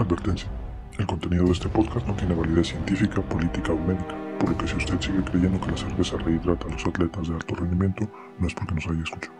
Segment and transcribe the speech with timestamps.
[0.00, 0.48] Advertencia.
[0.98, 4.66] El contenido de este podcast no tiene validez científica, política o médica, por lo que
[4.66, 8.08] si usted sigue creyendo que la cerveza rehidrata a los atletas de alto rendimiento,
[8.38, 9.36] no es porque nos haya escuchado.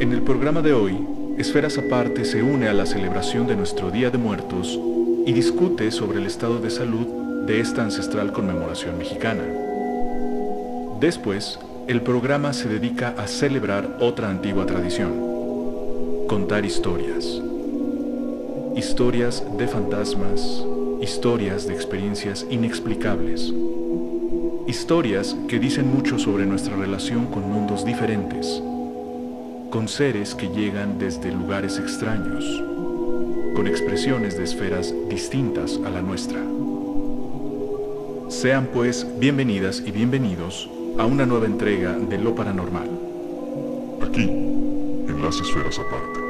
[0.00, 1.06] En el programa de hoy,
[1.38, 4.78] Esferas Aparte se une a la celebración de nuestro Día de Muertos
[5.24, 9.42] y discute sobre el estado de salud de esta ancestral conmemoración mexicana.
[11.00, 17.40] Después, el programa se dedica a celebrar otra antigua tradición, contar historias.
[18.76, 20.64] Historias de fantasmas,
[21.00, 23.52] historias de experiencias inexplicables.
[24.68, 28.62] Historias que dicen mucho sobre nuestra relación con mundos diferentes,
[29.70, 32.44] con seres que llegan desde lugares extraños,
[33.56, 36.40] con expresiones de esferas distintas a la nuestra.
[38.42, 42.90] Sean pues bienvenidas y bienvenidos a una nueva entrega de Lo Paranormal.
[44.02, 46.21] Aquí, en las esferas aparte.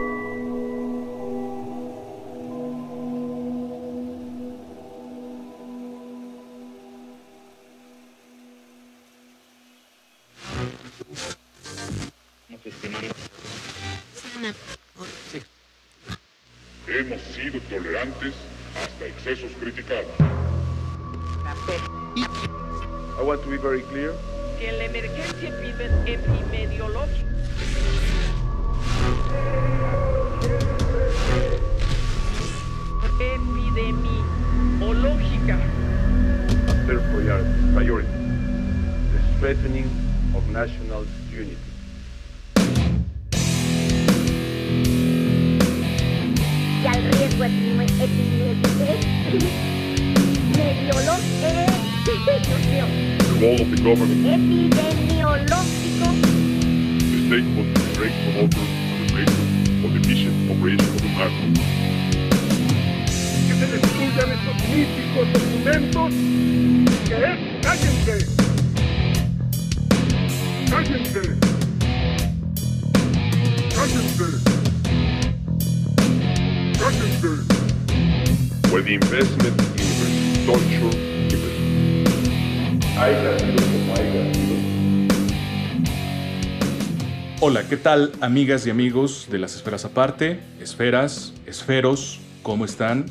[87.82, 90.40] Tal amigas y amigos de las esferas aparte?
[90.60, 93.06] Esferas, esferos, ¿cómo están?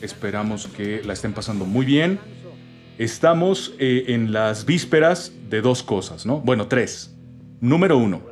[0.00, 2.18] Esperamos que la estén pasando muy bien.
[2.98, 6.40] Estamos eh, en las vísperas de dos cosas, ¿no?
[6.40, 7.14] Bueno, tres.
[7.60, 8.22] Número uno,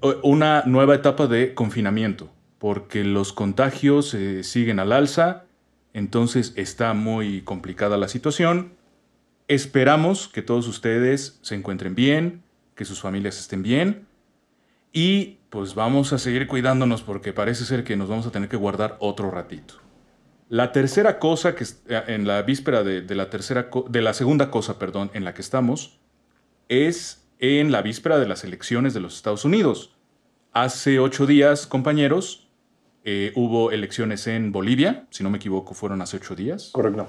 [0.00, 5.44] o- una nueva etapa de confinamiento, porque los contagios eh, siguen al alza,
[5.92, 8.72] entonces está muy complicada la situación.
[9.48, 12.42] Esperamos que todos ustedes se encuentren bien,
[12.74, 14.06] que sus familias estén bien.
[14.94, 18.56] Y pues vamos a seguir cuidándonos porque parece ser que nos vamos a tener que
[18.56, 19.74] guardar otro ratito.
[20.48, 24.50] La tercera cosa que eh, en la víspera de, de la tercera de la segunda
[24.50, 25.98] cosa, perdón, en la que estamos
[26.68, 29.94] es en la víspera de las elecciones de los Estados Unidos.
[30.52, 32.48] Hace ocho días, compañeros,
[33.04, 36.70] eh, hubo elecciones en Bolivia, si no me equivoco, fueron hace ocho días.
[36.72, 37.06] Correcto.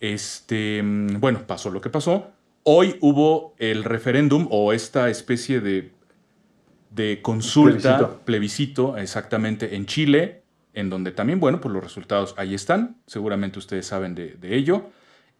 [0.00, 2.32] Este, mm, bueno, pasó lo que pasó.
[2.64, 5.92] Hoy hubo el referéndum o esta especie de,
[6.94, 8.20] de consulta, Plebiscito.
[8.24, 8.96] plebiscito.
[8.96, 12.98] exactamente, en Chile, en donde también, bueno, pues los resultados ahí están.
[13.06, 14.90] Seguramente ustedes saben de, de ello.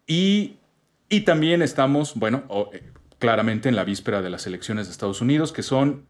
[0.05, 0.57] Y,
[1.09, 2.43] y también estamos, bueno,
[2.73, 6.07] eh, claramente en la víspera de las elecciones de Estados Unidos, que son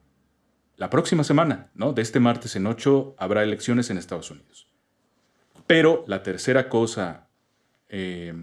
[0.78, 1.94] la próxima semana, ¿no?
[1.94, 4.68] De este martes en 8 habrá elecciones en Estados Unidos.
[5.68, 7.30] Pero la tercera cosa
[7.88, 8.34] eh,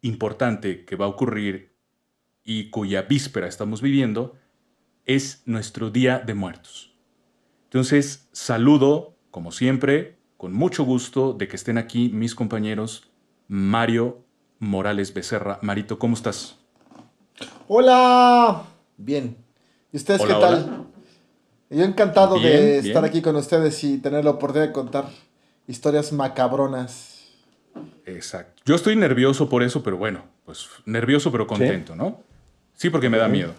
[0.00, 1.76] importante que va a ocurrir
[2.42, 4.34] y cuya víspera estamos viviendo
[5.06, 6.94] es nuestro Día de Muertos.
[7.64, 13.10] Entonces, saludo, como siempre, con mucho gusto de que estén aquí mis compañeros
[13.48, 14.24] Mario
[14.58, 15.58] Morales Becerra.
[15.62, 16.56] Marito, ¿cómo estás?
[17.68, 18.62] Hola.
[18.96, 19.36] Bien.
[19.92, 20.54] ¿Y ustedes Hola, qué tal?
[20.54, 20.84] hola.
[21.70, 22.86] Yo encantado Bien, de bien.
[22.86, 25.06] estar aquí con ustedes y tener la oportunidad de contar
[25.66, 27.30] historias macabronas.
[28.04, 28.62] Exacto.
[28.66, 32.20] Yo estoy nervioso por eso, pero bueno, pues nervioso pero contento, ¿no?
[32.74, 33.54] Sí, porque me da miedo.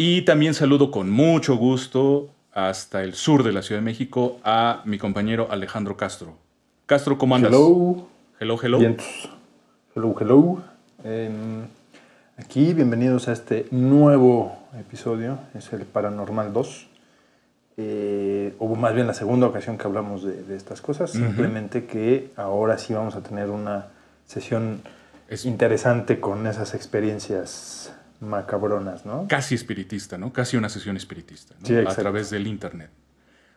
[0.00, 4.80] Y también saludo con mucho gusto hasta el sur de la Ciudad de México a
[4.84, 6.34] mi compañero Alejandro Castro.
[6.86, 7.50] Castro, ¿cómo andas?
[7.50, 8.06] Hello.
[8.38, 8.78] Hello, hello.
[8.78, 9.28] Vientos.
[9.96, 10.62] Hello, hello.
[11.02, 11.66] Em,
[12.36, 15.40] aquí, bienvenidos a este nuevo episodio.
[15.56, 16.86] Es el Paranormal 2.
[17.78, 21.10] Eh, o más bien la segunda ocasión que hablamos de, de estas cosas.
[21.10, 23.88] Simplemente que ahora sí vamos a tener una
[24.26, 24.80] sesión
[25.28, 29.26] Es interesante con esas experiencias macabronas, ¿no?
[29.28, 30.32] casi espiritista, ¿no?
[30.32, 31.66] Casi una sesión espiritista, ¿no?
[31.66, 32.90] Sí, a través del internet.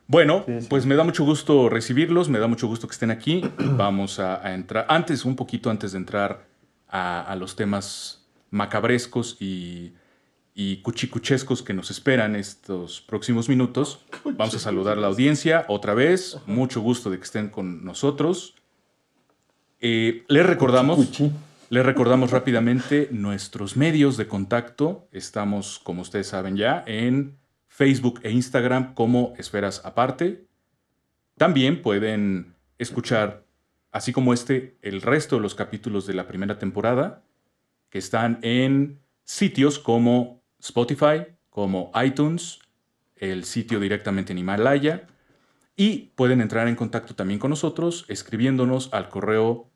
[0.08, 0.68] Bueno, Sí, sí.
[0.70, 3.44] pues me da mucho gusto recibirlos, me da mucho gusto que estén aquí.
[3.58, 6.46] Vamos a, a entrar, antes, un poquito antes de entrar
[6.90, 9.94] a, a los temas macabrescos y,
[10.54, 15.94] y cuchicuchescos que nos esperan estos próximos minutos, vamos a saludar a la audiencia otra
[15.94, 16.38] vez.
[16.46, 18.56] Mucho gusto de que estén con nosotros.
[19.80, 20.98] Eh, les recordamos...
[20.98, 21.32] Cuchi.
[21.72, 25.08] Les recordamos rápidamente nuestros medios de contacto.
[25.14, 27.40] Estamos, como ustedes saben ya, en
[27.70, 30.50] Facebook e Instagram como Esferas Aparte.
[31.38, 33.46] También pueden escuchar,
[33.90, 37.24] así como este, el resto de los capítulos de la primera temporada,
[37.90, 42.60] que están en sitios como Spotify, como iTunes,
[43.16, 45.08] el sitio directamente en Himalaya.
[45.78, 49.71] Y pueden entrar en contacto también con nosotros escribiéndonos al correo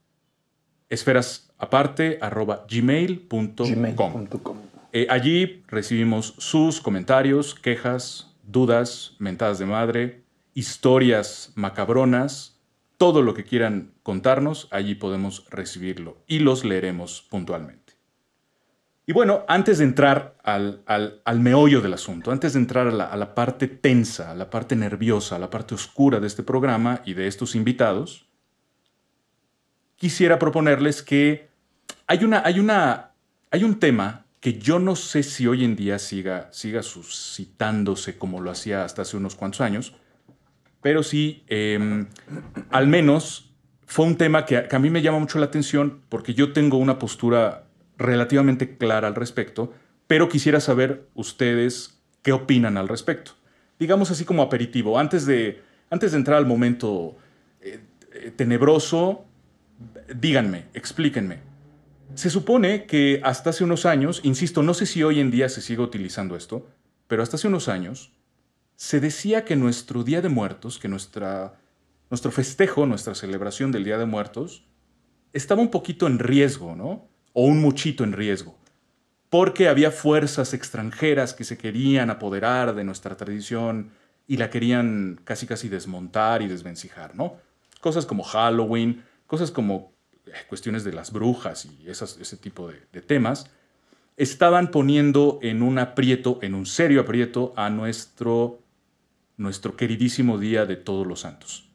[0.89, 3.67] esferasaparte.gmail.com.
[3.67, 4.57] gmail.com.
[4.93, 10.23] Eh, allí recibimos sus comentarios, quejas, dudas, mentadas de madre,
[10.53, 12.61] historias macabronas,
[12.97, 17.83] todo lo que quieran contarnos, allí podemos recibirlo y los leeremos puntualmente.
[19.07, 22.91] Y bueno, antes de entrar al, al- al meollo del asunto, antes de entrar a
[22.91, 26.41] la, a la parte tensa, a la parte nerviosa, a la parte oscura de este
[26.41, 28.25] programa y de estos invitados,
[29.95, 31.49] quisiera proponerles que
[32.07, 33.11] hay, una, hay, una,
[33.51, 38.41] hay un tema que yo no sé si hoy en día siga, siga suscitándose como
[38.41, 39.95] lo hacía hasta hace unos cuantos años,
[40.81, 42.05] pero sí, eh,
[42.69, 43.51] al menos
[43.87, 46.53] fue un tema que a, que a mí me llama mucho la atención porque yo
[46.53, 47.65] tengo una postura
[47.97, 49.73] relativamente clara al respecto,
[50.07, 53.31] pero quisiera saber ustedes qué opinan al respecto.
[53.79, 57.15] Digamos así como aperitivo, antes de, antes de entrar al momento
[57.61, 57.79] eh,
[58.13, 59.25] eh, tenebroso,
[60.13, 61.39] díganme, explíquenme.
[62.13, 65.61] Se supone que hasta hace unos años, insisto, no sé si hoy en día se
[65.61, 66.67] sigue utilizando esto,
[67.07, 68.13] pero hasta hace unos años
[68.75, 71.55] se decía que nuestro Día de Muertos, que nuestra,
[72.09, 74.65] nuestro festejo, nuestra celebración del Día de Muertos,
[75.33, 77.07] estaba un poquito en riesgo, ¿no?
[77.33, 78.57] O un muchito en riesgo.
[79.29, 83.91] Porque había fuerzas extranjeras que se querían apoderar de nuestra tradición
[84.27, 87.37] y la querían casi casi desmontar y desvencijar, ¿no?
[87.81, 89.93] Cosas como Halloween, cosas como
[90.27, 93.49] eh, cuestiones de las brujas y esas- ese tipo de, de temas,
[94.17, 98.59] estaban poniendo en un aprieto, en un serio aprieto, a nuestro,
[99.37, 101.69] nuestro queridísimo Día de Todos los Santos.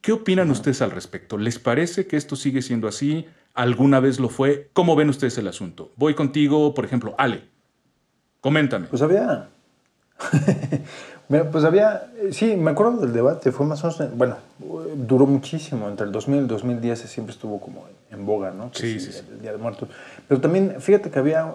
[0.00, 1.36] ¿Qué opinan ustedes al respecto?
[1.38, 3.26] ¿Les parece que esto sigue siendo así?
[3.54, 4.70] ¿Alguna vez lo fue?
[4.72, 5.92] ¿Cómo ven ustedes el asunto?
[5.96, 7.48] Voy contigo, por ejemplo, Ale.
[8.40, 8.86] Coméntame.
[8.86, 9.48] Pues había.
[11.28, 12.08] Mira, pues había.
[12.18, 13.50] eh, Sí, me acuerdo del debate.
[13.52, 14.16] Fue más o menos.
[14.16, 14.36] Bueno,
[14.96, 15.88] duró muchísimo.
[15.88, 18.70] Entre el 2000 y el 2010 siempre estuvo como en, boga, ¿no?
[18.70, 19.20] Que Sí, sí, sí.
[19.32, 19.88] El Día de Muertos.
[20.28, 21.52] Pero también, fíjate que había.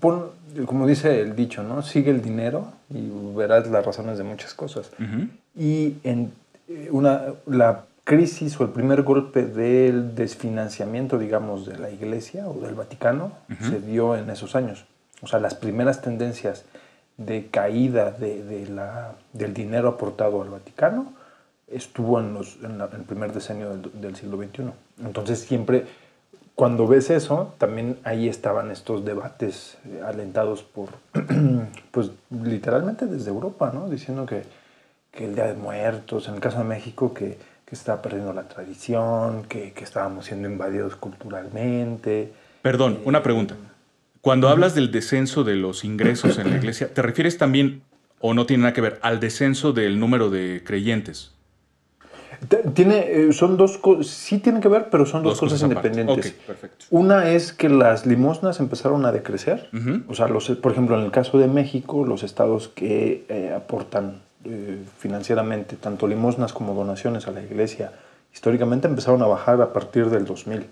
[0.00, 0.30] pon-
[0.66, 1.82] como dice el dicho, ¿no?
[1.82, 4.90] Sigue el dinero y verás las razones de muchas cosas.
[4.98, 5.28] Ujú.
[5.54, 6.32] Y en
[6.68, 12.54] eh, una, la crisis o el primer golpe del desfinanciamiento, digamos, de la Iglesia o
[12.54, 14.86] del Vaticano se dio en esos años.
[15.22, 16.64] O sea, las primeras tendencias
[17.16, 21.12] de caída de, de la, del dinero aportado al Vaticano
[21.68, 24.70] estuvo en, los, en, la- en el primer decenio del, del siglo XXI.
[25.04, 25.84] Entonces siempre,
[26.54, 30.90] cuando ves eso, también ahí estaban estos debates eh, alentados por,
[31.90, 33.88] pues literalmente desde Europa, ¿no?
[33.88, 34.44] Diciendo que,
[35.10, 38.44] que el Día de Muertos, en el caso de México, que, que estaba perdiendo la
[38.46, 42.32] tradición, que, que estábamos siendo invadidos culturalmente.
[42.62, 43.56] Perdón, una pregunta.
[44.26, 47.82] Cuando hablas del descenso de los ingresos en la iglesia, ¿te refieres también,
[48.20, 51.30] o no tiene nada que ver, al descenso del número de creyentes?
[52.48, 55.62] Te- Tiene, eh, son dos cosas, sí tienen que ver, pero son dos, Dos cosas,
[55.62, 56.34] independientes.
[56.90, 59.68] Una es que las limosnas empezaron a decrecer.
[60.08, 64.22] O sea, los, por ejemplo, en el caso de México, los estados que eh, aportan
[64.44, 67.92] eh, financieramente tanto limosnas como donaciones a la iglesia,
[68.34, 70.66] históricamente empezaron a bajar a partir del 2000,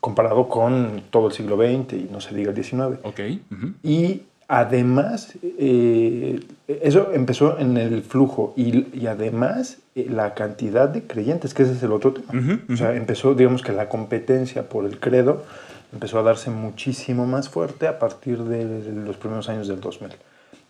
[0.00, 2.98] comparado con todo el siglo XX y no se diga el XIX.
[3.02, 3.20] Ok.
[3.52, 3.72] ujú.
[3.82, 11.02] Y además, eh, eso empezó en el flujo y, y además eh, la cantidad de
[11.02, 12.28] creyentes, que ese es el otro tema.
[12.32, 15.44] Ujú, O sea, empezó, digamos que la competencia por el credo
[15.92, 20.10] empezó a darse muchísimo más fuerte a partir de los primeros años del 2000.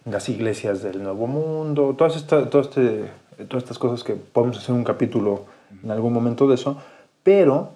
[0.06, 3.04] Las iglesias del Nuevo Mundo, todas, esta- todo este-
[3.48, 5.44] todas estas cosas que podemos hacer un capítulo
[5.84, 6.78] en algún momento de eso,
[7.22, 7.72] pero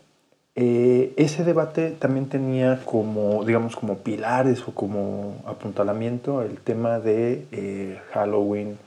[0.57, 7.47] eh, ese debate también tenía como, digamos, como pilares o como apuntalamiento el tema de
[7.53, 8.79] eh, Halloween,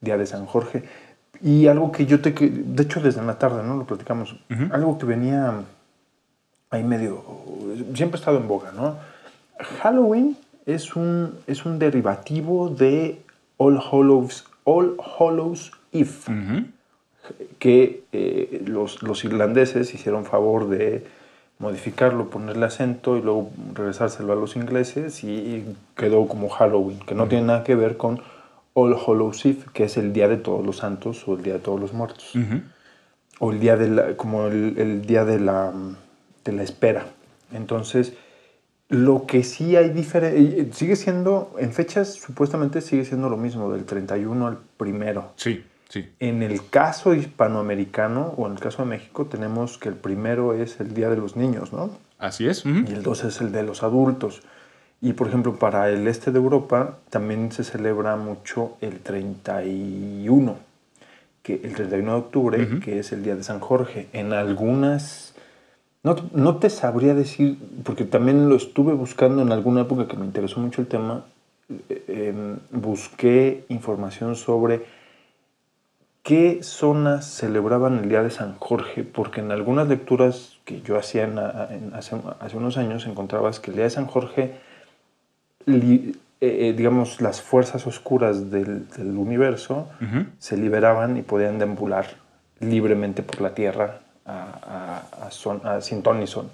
[0.00, 0.84] Día de San Jorge.
[1.42, 2.34] Y algo que yo te...
[2.34, 3.76] que- De hecho, desde la tarde, ¿no?
[3.76, 4.36] Lo platicamos.
[4.72, 5.62] Algo que venía
[6.70, 7.22] ahí medio,
[7.94, 8.96] siempre ha estado en boga, ¿no?
[9.82, 10.36] Halloween
[10.66, 13.20] es un, es un derivativo de
[13.56, 16.68] All Hallows, All Hallows Eve.
[17.58, 21.04] Que eh, los, los irlandeses hicieron favor de
[21.58, 25.64] modificarlo, ponerle acento y luego regresárselo a los ingleses y
[25.96, 28.20] quedó como Halloween, que no tiene nada que ver con
[28.74, 31.58] All Hallows Eve, que es el Día de Todos los Santos o el Día de
[31.58, 32.32] Todos los Muertos
[33.40, 35.72] o el día de la, como el, el día de la,
[36.44, 37.06] de la espera.
[37.52, 38.14] Entonces,
[38.88, 43.84] lo que sí hay diferente, sigue siendo, en fechas supuestamente sigue siendo lo mismo, del
[43.84, 45.32] 31 al primero.
[45.36, 46.08] Sí, sí.
[46.20, 50.80] En el caso hispanoamericano o en el caso de México tenemos que el primero es
[50.80, 51.90] el Día de los Niños, ¿no?
[52.18, 52.64] Así es.
[52.64, 52.84] ujú.
[52.88, 54.42] Y el 2 es el de los adultos.
[55.00, 60.56] Y por ejemplo, para el este de Europa también se celebra mucho el 31,
[61.42, 62.80] que el 31 de octubre, Ujú.
[62.80, 64.08] que es el día de San Jorge.
[64.12, 65.34] En algunas,
[66.02, 70.26] no, no te sabría decir, porque también lo estuve buscando en alguna época que me
[70.26, 71.24] interesó mucho el tema,
[71.88, 74.84] eh, em, busqué información sobre
[76.28, 81.24] qué zonas celebraban el Día de San Jorge, porque en algunas lecturas que yo hacía
[81.24, 84.52] en- en- hace, hace unos años encontrabas que el Día de San Jorge,
[85.66, 89.88] li- eh, eh, digamos, las fuerzas oscuras del, del universo
[90.38, 92.06] se liberaban y podían deambular
[92.60, 96.50] libremente por la Tierra a, a, a son- a sin ton ni son.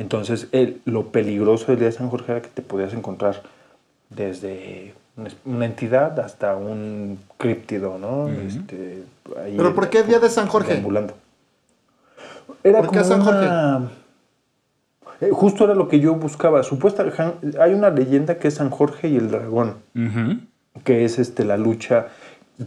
[0.00, 3.42] Entonces, el- lo peligroso del Día de San Jorge era que te podías encontrar
[4.08, 4.94] desde
[5.44, 8.28] una, entidad hasta un críptido, ¿no?
[8.28, 9.02] Este,
[9.42, 10.72] ahí ¿Pero por qué Día de San Jorge?
[10.72, 11.14] deambulando.
[12.62, 13.46] Era ¿Por qué como San Jorge?
[13.46, 13.90] una-
[15.20, 16.62] Eh, Justo era lo que yo buscaba.
[16.62, 17.04] Supuesta,
[17.60, 19.76] hay una leyenda que es San Jorge y el dragón,
[20.84, 22.06] que es este, la lucha,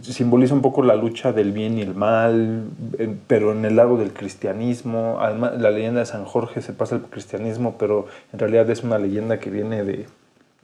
[0.02, 2.64] simboliza un poco la lucha del bien y el mal,
[2.98, 5.18] eh, pero en el lado del cristianismo.
[5.20, 8.98] Además, la leyenda de San Jorge se pasa al cristianismo, pero en realidad es una
[8.98, 10.06] leyenda que viene de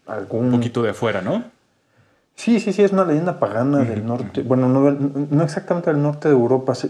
[0.06, 0.46] algún...
[0.46, 1.42] Un poquito de afuera, ¿no?
[2.40, 4.42] Sí, sí, sí, es una leyenda pagana del norte.
[4.42, 6.88] Bueno, no, exactamente del norte de Europa, sí,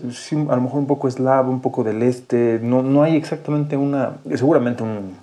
[0.49, 2.61] a lo mejor un poco eslavo, un poco del este.
[2.63, 4.19] No, no hay exactamente una.
[4.37, 5.17] Seguramente un,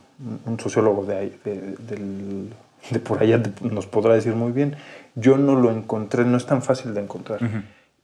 [0.45, 2.49] un sociólogo de, ahí, de, del-
[2.91, 4.75] de por allá nos podrá decir muy bien.
[5.15, 7.39] Yo no lo encontré, no es tan fácil de encontrar.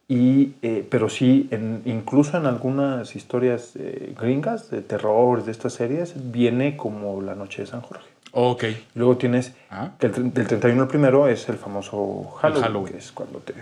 [0.07, 5.73] Y, eh, pero sí, en- incluso en algunas historias eh, gringas de terror, de estas
[5.73, 8.12] series, viene como la noche de San Jorge.
[8.35, 8.63] Ok.
[8.95, 9.91] Luego tienes Ah.
[9.99, 12.93] que el, del 31 al primero es el famoso Halloween, Halloween.
[12.93, 13.53] que es cuando te...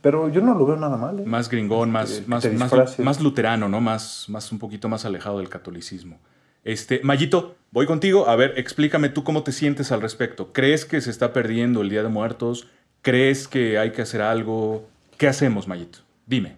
[0.00, 1.20] Pero yo no lo veo nada mal.
[1.20, 1.24] ¿eh?
[1.26, 3.80] Más gringón, más, más, más, más luterano, ¿no?
[3.80, 6.18] Más, más un poquito más alejado del catolicismo.
[6.64, 8.28] Este, Mayito, voy contigo.
[8.28, 10.52] A ver, explícame tú cómo te sientes al respecto.
[10.52, 12.68] ¿Crees que se está perdiendo el Día de Muertos?
[13.02, 14.86] ¿Crees que hay que hacer algo?
[15.18, 15.98] ¿Qué hacemos, Mayito?
[16.26, 16.56] Dime.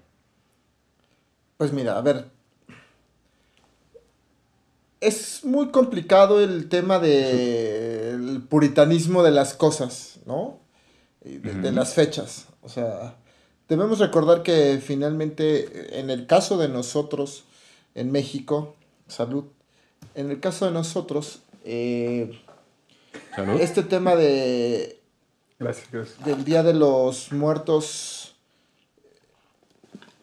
[1.57, 2.27] Pues mira, a ver.
[5.01, 10.59] Es muy complicado el tema del puritanismo de las cosas, ¿no?
[11.23, 12.47] De, de las fechas.
[12.63, 13.17] O sea,
[13.69, 17.45] debemos recordar que finalmente, en el caso de nosotros,
[17.95, 18.75] en México,
[19.09, 19.45] salud,
[20.15, 22.39] en el caso de nosotros, eh,
[23.35, 23.61] Salud.
[23.61, 25.01] este tema de
[25.59, 26.25] Gracias, gracias.
[26.25, 28.35] del Día de los Muertos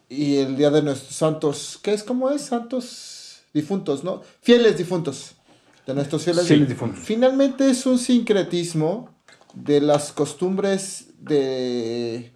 [0.08, 2.02] y el Día de nuestros santos, ¿qué es?
[2.02, 2.42] ¿Cómo es?
[2.42, 3.17] Santos
[3.54, 4.22] difuntos, ¿no?
[4.42, 5.34] Fieles difuntos.
[5.86, 7.00] De nuestros fieles, Fieles difuntos.
[7.02, 9.08] Finalmente es un sincretismo
[9.54, 12.30] de las costumbres de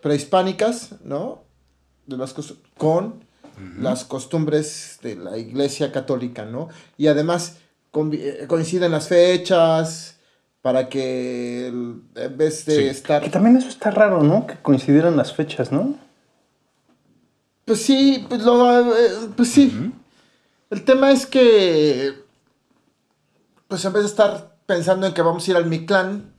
[0.00, 1.42] prehispánicas, ¿no?
[2.06, 2.34] De las
[2.78, 3.24] con
[3.78, 6.68] las costumbres de la Iglesia Católica, ¿no?
[6.96, 7.56] Y además
[8.12, 10.16] eh, coinciden las fechas
[10.62, 12.82] para que el- en vez de Sí.
[12.84, 14.46] estar Que también eso está raro, ¿no?
[14.46, 15.94] Que coincidieran las fechas, ¿no?
[17.64, 19.92] Pues sí, pues, lo, eh, pues sí.
[20.70, 22.12] El tema es que,
[23.68, 26.32] pues en vez de estar pensando en que vamos a ir al Mictlán,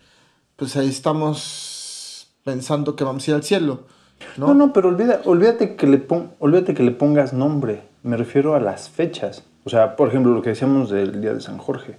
[0.55, 3.83] pues ahí estamos pensando que vamos a ir al cielo,
[4.37, 4.47] ¿no?
[4.47, 7.83] No, no, pero olvida, olvídate, que le pon- olvídate que le pongas nombre.
[8.03, 9.43] Me refiero a las fechas.
[9.63, 11.97] O sea, por ejemplo, lo que decíamos del Día de San Jorge.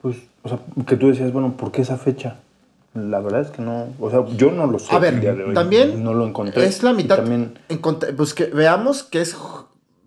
[0.00, 2.36] Pues, o sea, que tú decías, bueno, ¿por qué esa fecha?
[2.94, 4.94] La verdad es que no, o sea, yo no lo sé.
[4.94, 5.54] A ver, el día de hoy.
[5.54, 6.64] también no lo encontré.
[6.64, 7.16] es la mitad.
[7.16, 7.58] También,
[8.16, 9.36] pues que veamos que es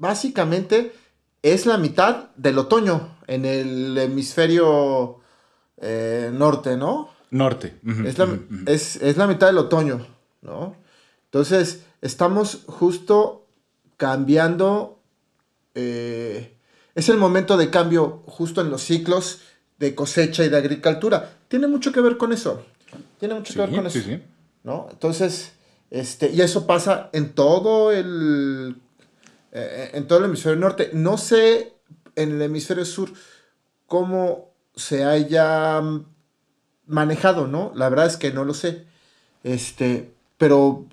[0.03, 0.93] básicamente
[1.41, 5.21] es la mitad del otoño en el hemisferio
[5.77, 7.09] eh, norte, ¿no?
[7.31, 7.79] Norte.
[8.05, 8.27] Es la,
[8.65, 10.05] es, es la mitad del otoño,
[10.41, 10.75] ¿no?
[11.25, 13.47] Entonces, estamos justo
[13.97, 14.99] cambiando.
[15.73, 16.57] eh,
[16.95, 19.39] es el momento de cambio justo en los ciclos
[19.79, 21.37] de cosecha y de agricultura.
[21.47, 22.63] Tiene mucho que ver con eso.
[23.19, 23.99] Tiene mucho que ver con eso.
[23.99, 24.21] sí, sí.
[24.63, 24.89] ¿no?
[24.91, 25.53] Entonces,
[25.89, 28.75] este, y eso pasa en todo el,
[29.53, 30.89] eh, en todo el hemisferio norte.
[30.93, 31.75] No sé
[32.15, 33.13] en el hemisferio sur
[33.85, 35.81] cómo se haya
[36.87, 37.71] manejado, ¿no?
[37.75, 38.85] La verdad es que no lo sé.
[39.43, 40.87] Este, pero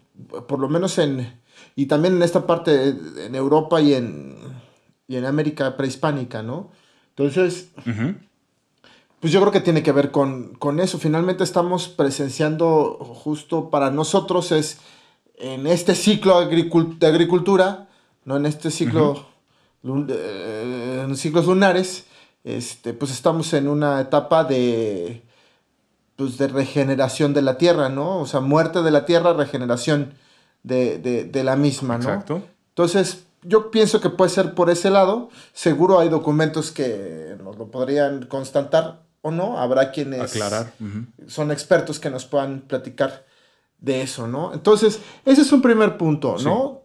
[0.46, 1.40] por lo menos en
[1.76, 4.36] y también en esta parte en Europa y en
[5.08, 6.70] y en América prehispánica, ¿no?
[7.16, 7.70] Entonces,
[9.18, 10.98] pues yo creo que tiene que ver con, con eso.
[10.98, 14.78] Finalmente estamos presenciando justo para nosotros es
[15.34, 17.88] en este ciclo de agricultura,
[18.24, 19.26] no en este ciclo,
[19.82, 22.04] lun- eh, en ciclos lunares,
[22.44, 25.22] este, pues estamos en una etapa de,
[26.16, 28.18] pues de regeneración de la tierra, ¿no?
[28.18, 30.14] O sea, muerte de la tierra, regeneración
[30.62, 32.04] de, de- de la misma, ¿no?
[32.04, 32.42] Exacto.
[32.70, 35.30] Entonces, yo pienso que puede ser por ese lado.
[35.54, 39.58] Seguro hay documentos que nos lo podrían constatar o no.
[39.58, 40.72] Habrá quienes Aclarar.
[41.26, 43.24] Son expertos que nos puedan platicar
[43.78, 44.52] de eso, ¿no?
[44.52, 46.79] Entonces, ese es un primer punto, ¿no?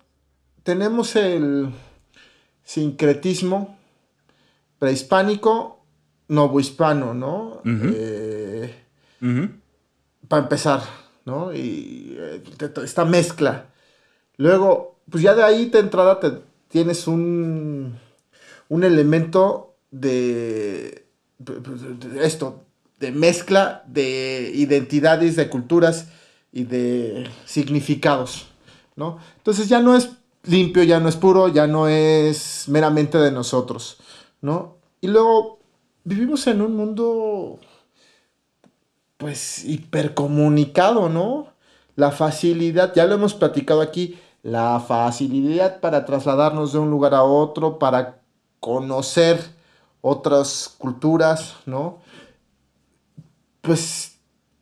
[0.66, 1.70] Tenemos el
[2.64, 3.78] sincretismo
[4.80, 5.86] prehispánico,
[6.28, 7.62] novohispano, ¿no?
[7.64, 8.74] Eh,
[10.28, 10.82] para empezar,
[11.24, 11.54] ¿no?
[11.54, 12.42] Y eh,
[12.84, 13.68] esta mezcla.
[14.38, 16.32] Luego, pues ya de ahí de entrada te
[16.68, 18.00] tienes un,
[18.68, 21.06] un elemento de,
[21.38, 22.66] de esto,
[23.00, 26.08] de mezcla de identidades, de culturas
[26.52, 28.48] y de significados,
[28.96, 29.20] ¿no?
[29.38, 30.10] Entonces ya no es
[30.46, 33.98] limpio, ya no es puro, ya no es meramente de nosotros,
[34.42, 34.78] ¿no?
[35.02, 35.60] Y luego
[36.04, 37.60] vivimos en un mundo
[39.18, 41.48] pues hipercomunicado, ¿no?
[41.96, 47.24] La facilidad, ya lo hemos platicado aquí, la facilidad para trasladarnos de un lugar a
[47.24, 48.20] otro, para
[48.60, 49.40] conocer
[50.02, 52.00] otras culturas, ¿no?
[53.62, 54.20] Pues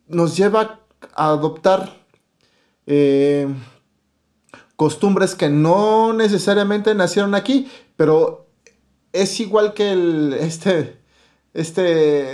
[0.08, 0.80] nos lleva
[1.16, 1.94] a adoptar
[2.86, 3.48] eh,
[4.76, 8.48] costumbres que no necesariamente nacieron aquí, pero
[9.12, 10.98] es igual que el, este,
[11.54, 12.28] este,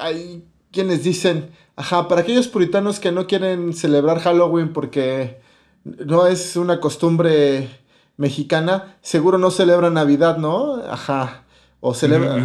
[0.00, 5.40] hay quienes dicen, ajá, para aquellos puritanos que no quieren celebrar Halloween porque
[5.84, 7.68] no es una costumbre
[8.16, 10.76] mexicana, seguro no celebran Navidad, ¿no?
[10.76, 11.44] Ajá.
[11.80, 12.42] O celebra,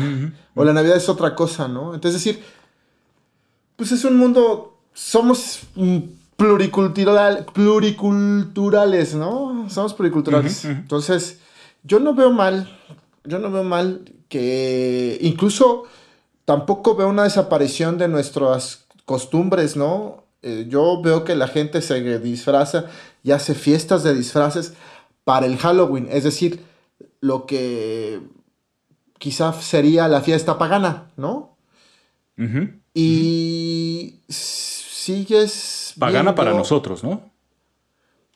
[0.54, 1.94] o la Navidad es otra cosa, ¿no?
[1.96, 2.44] Entonces, es decir,
[3.78, 5.62] pues es un mundo, somos
[6.40, 9.70] pluricultural, pluriculturales, ¿no?
[9.70, 10.66] Somos pluriculturales.
[10.66, 11.40] Entonces,
[11.84, 12.76] yo no veo mal,
[13.26, 15.84] yo no veo mal que incluso
[16.46, 20.24] tampoco veo una desaparición de nuestras costumbres, ¿no?
[20.42, 22.86] Eh, yo veo que la gente se disfraza
[23.22, 24.74] y hace fiestas de disfraces
[25.26, 26.64] para el Halloween, es decir,
[27.20, 28.22] lo que
[29.18, 31.58] quizá sería la fiesta pagana, ¿no?
[32.38, 32.70] Ujú.
[32.94, 35.79] Y sigues...
[35.98, 37.22] Pagana para nosotros, ¿no?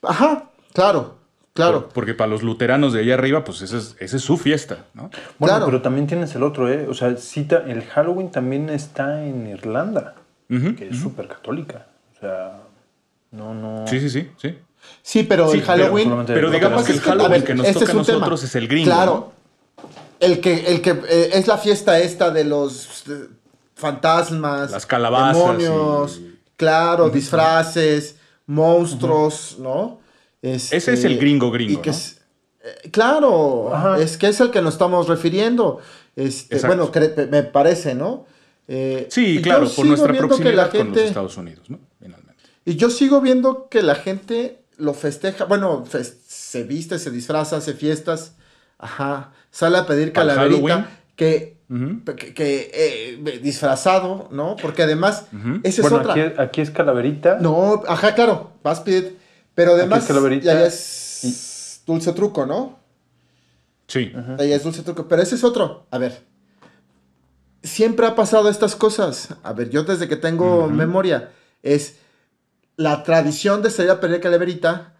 [0.01, 1.17] Ajá, claro,
[1.53, 1.83] claro.
[1.85, 4.85] Por- porque para los luteranos de allá arriba, pues esa es, esa es su fiesta,
[4.93, 5.09] ¿no?
[5.39, 5.65] Bueno, Claro.
[5.65, 6.87] pero también tienes el otro, ¿eh?
[6.89, 10.15] O sea, cita, el Halloween también está en Irlanda,
[10.49, 11.87] que es súper católica.
[12.15, 12.59] O sea,
[13.31, 13.87] no, no.
[13.87, 14.57] Sí, sí, sí, sí.
[15.01, 16.25] Sí, pero Sí, el Halloween...
[16.27, 18.17] Pero digamos que el Halloween ver, que nos este toca a es un tema.
[18.19, 18.85] nosotros es el gringo.
[18.91, 19.31] Claro.
[20.19, 23.27] El que, el que eh, es la fiesta esta de los eh,
[23.75, 29.99] fantasmas, Las calabazas demonios, y- claro, disfraces, monstruos, ¿no?
[30.41, 31.95] Este, Ese es el gringo gringo, y que ¿no?
[31.95, 32.21] es-
[32.63, 33.99] eh, claro, Ajá.
[33.99, 35.79] es que es el que nos estamos refiriendo.
[36.15, 36.91] Este, bueno,
[37.29, 38.25] me parece, ¿no?
[38.67, 41.79] Eh, Sí, claro, por nuestra proximidad con los Estados Unidos, ¿no?
[41.99, 42.33] Finalmente.
[42.65, 45.83] y yo sigo viendo que la gente lo festeja, bueno,
[46.27, 48.35] se viste, se disfraza, hace fiestas,
[48.77, 51.57] ajá, sale a pedir calaverita, que,
[52.05, 54.55] Que, que, eh, disfrazado, ¿no?
[54.61, 55.59] Porque además, Ujú.
[55.63, 56.13] esa es bueno, otra.
[56.13, 57.39] aquí, aquí es calaverita.
[57.39, 59.17] No, ajá, claro, vas a pedir,
[59.55, 62.77] pero además, es calaverita ya es dulce truco, ¿no?
[63.87, 64.11] Sí.
[64.39, 65.87] Ahí es dulce truco, pero ese es otro.
[65.89, 66.21] A ver,
[67.63, 69.29] siempre ha pasado estas cosas.
[69.41, 71.31] A ver, yo desde que tengo memoria,
[71.63, 71.97] es
[72.75, 74.93] la tradición de salir a pedir calaverita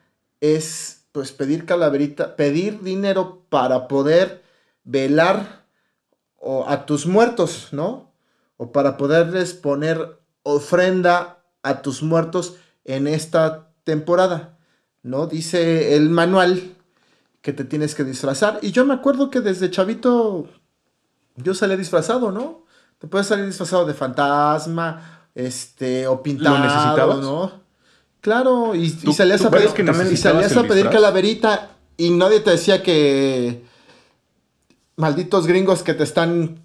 [0.44, 4.44] es pues pedir calaverita, pedir dinero para poder
[4.84, 5.63] velar
[6.46, 8.12] o a tus muertos, ¿no?
[8.58, 14.58] O para poderles poner ofrenda a tus muertos en esta temporada,
[15.04, 15.28] ¿no?
[15.28, 16.74] Dice el manual
[17.42, 18.60] que te tienes que disfrazar.
[18.62, 20.48] Y yo me acuerdo que desde chavito
[21.38, 22.66] yo salí disfrazado, ¿no?
[23.00, 27.20] Te puedes salir disfrazado de fantasma, este, o pintado, necesitabas?
[27.20, 27.64] ¿no?
[28.22, 30.90] Claro, y, y ¿Tú- salías, tú a pedir, crees que y necesitabas salías a pedir
[30.90, 33.63] calaverita y nadie te decía que
[34.96, 36.60] malditos gringos que te están,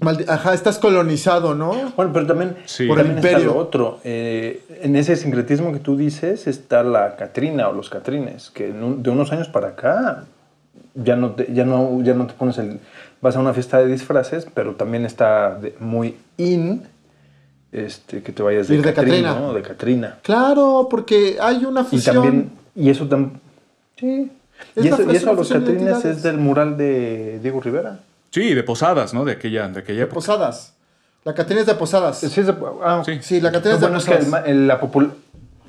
[0.00, 1.92] maldi- ajá, estás colonizado, ¿no?
[1.96, 2.86] Bueno, pero también, Sí.
[2.86, 3.54] Por el también está imperio.
[3.54, 4.00] lo otro.
[4.04, 9.02] Eh, en ese sincretismo que tú dices está la Catrina o los Catrines, que un-
[9.02, 10.24] de unos años para acá
[10.94, 12.80] ya no te, ya no, ya no te pones el...
[13.20, 16.82] Vas a una fiesta de disfraces, pero también está de- muy in
[17.72, 19.40] este, que te vayas de, Ir de Catrina, Catrina.
[19.46, 19.52] ¿no?
[19.52, 20.18] De Catrina.
[20.22, 22.14] Claro, porque hay una Y fusión.
[22.16, 23.40] también, y eso también...
[23.96, 24.30] Sí.
[24.76, 27.38] Es y la- eso, y es eso a los de Catrines es del mural de
[27.42, 28.00] Diego Rivera.
[28.30, 29.24] Sí, de Posadas, ¿no?
[29.24, 30.14] De aquella, de aquella de época.
[30.16, 30.74] Posadas.
[31.24, 32.18] La Catrina es de Posadas.
[32.18, 33.18] Sí, es de- ah, Sí.
[33.22, 34.42] Sí, la Catrina es de bueno, es que el Posadas.
[34.44, 34.80] ma- en la,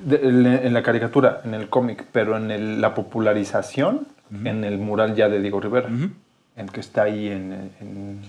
[0.04, 4.06] de- en en la caricatura, en el cómic, pero en el- la popularización,
[4.44, 6.10] en el mural ya de Diego Rivera, Ujú.
[6.56, 8.20] el que está ahí en, en,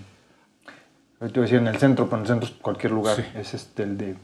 [1.19, 3.23] te iba a decir en el centro, pero en el centro es cualquier lugar, Sí.
[3.35, 4.15] es este, el de...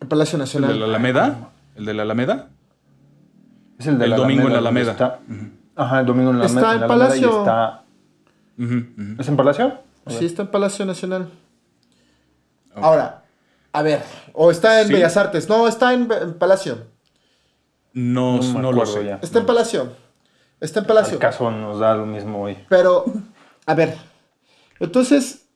[0.00, 0.72] El Palacio ¿El Nacional.
[0.72, 1.50] de la Alameda?
[1.76, 2.48] ¿El de la Alameda?
[3.78, 4.92] Es el de El la domingo en la Alameda.
[4.92, 5.18] está-
[5.76, 7.38] Ajá, el domingo en la, Está en la Palacio.
[7.40, 7.84] está...
[9.18, 9.78] ¿Es en Palacio?
[10.08, 11.28] Sí, está en Palacio Nacional.
[12.74, 13.24] Ahora,
[13.72, 14.92] a ver, o está en Sí.
[14.94, 15.48] Bellas Artes.
[15.48, 16.86] No, está en, en Palacio.
[17.92, 19.04] No, No lo acuerdo sé.
[19.04, 19.18] ya.
[19.22, 19.88] Está en Palacio.
[20.60, 21.14] Está en Palacio.
[21.14, 22.56] Al caso nos da lo mismo hoy.
[22.68, 23.04] Pero,
[23.66, 23.96] a ver,
[24.80, 25.48] entonces,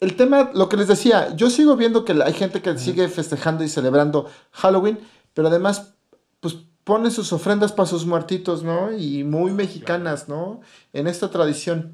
[0.00, 3.62] el tema, lo que les decía, yo sigo viendo que hay gente que sigue festejando
[3.64, 4.98] y celebrando Halloween,
[5.34, 5.94] pero además,
[6.40, 8.92] pues pone sus ofrendas para sus muertitos, ¿no?
[8.92, 10.60] Y muy mexicanas, ¿no?
[10.92, 11.92] En esta tradición.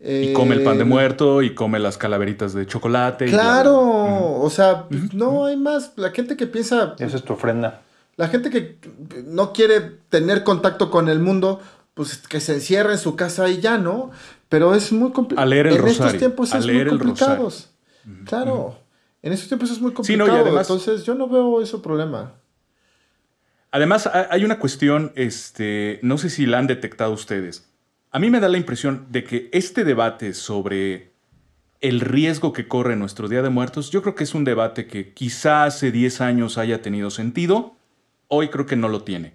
[0.00, 3.26] Y come el pan de Eh, muerto y come las calaveritas de chocolate.
[3.26, 5.92] Claro, o sea, pues, no hay más.
[5.96, 7.80] La gente que piensa, Esa es tu ofrenda.
[8.16, 8.78] la gente que
[9.24, 11.60] no quiere tener contacto con el mundo,
[11.94, 14.10] pues que se encierre en su casa y ya, ¿no?
[14.50, 15.42] Pero es muy complicado.
[15.46, 17.44] A leer el en estos rosario, tiempos a es leer muy el rosario.
[17.44, 17.64] complicado.
[18.26, 18.78] Claro,
[19.22, 20.42] en estos tiempos es muy Sí, no, y complicado.
[20.44, 22.32] además- entonces yo no veo ese problema.
[23.74, 27.68] Además, ha- hay una cuestión, este, no sé si la han detectado ustedes.
[28.12, 31.10] A mí me da la impresión de que este debate sobre
[31.80, 35.12] el riesgo que corre nuestro Día de Muertos, yo creo que es un debate que
[35.12, 37.74] quizá hace 10 años haya tenido sentido,
[38.28, 39.34] hoy creo que no lo tiene.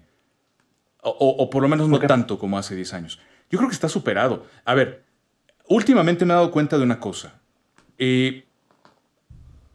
[1.02, 3.18] O, o- o por lo menos no tanto como hace 10 años.
[3.50, 4.46] Yo creo que está superado.
[4.64, 5.04] A ver,
[5.68, 7.34] últimamente me he dado cuenta de una cosa.
[7.98, 8.46] Eh,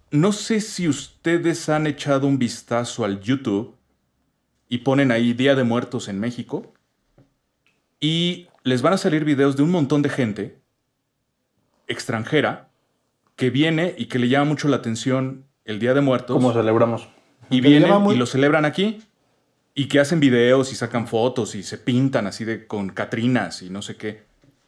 [0.09, 3.74] no sé si ustedes han echado un vistazo al YouTube
[4.69, 6.73] y ponen ahí Día de Muertos en México
[7.99, 10.59] y les van a salir videos de un montón de gente
[11.87, 12.69] extranjera
[13.35, 17.07] que viene y que le llama mucho la atención el Día de Muertos ¿Cómo celebramos?
[17.49, 19.01] y Que vienen muy- y lo celebran aquí
[19.75, 23.69] y que hacen videos y sacan fotos y se pintan así de con Catrinas y
[23.69, 24.23] no sé qué.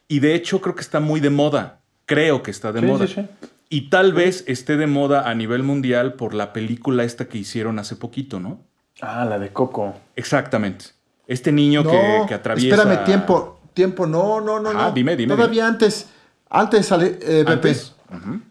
[0.08, 1.82] Y de hecho creo que está muy de moda.
[2.06, 3.08] Creo que está de Sí, moda.
[3.08, 3.22] sí, sí.
[3.70, 7.80] Y tal vez esté de moda a nivel mundial por la película esta que hicieron
[7.80, 8.62] hace poquito, ¿no?
[9.02, 9.94] Ah, la de Coco.
[10.16, 10.86] Exactamente.
[11.28, 12.76] Este niño No, que, que atraviesa.
[12.76, 14.92] espérame, tiempo, tiempo, no, no, no, Ajá, no.
[14.94, 16.08] dime, dime, Todavía antes,
[16.50, 17.52] antes sale, eh, Pepe.
[17.52, 17.94] Antes.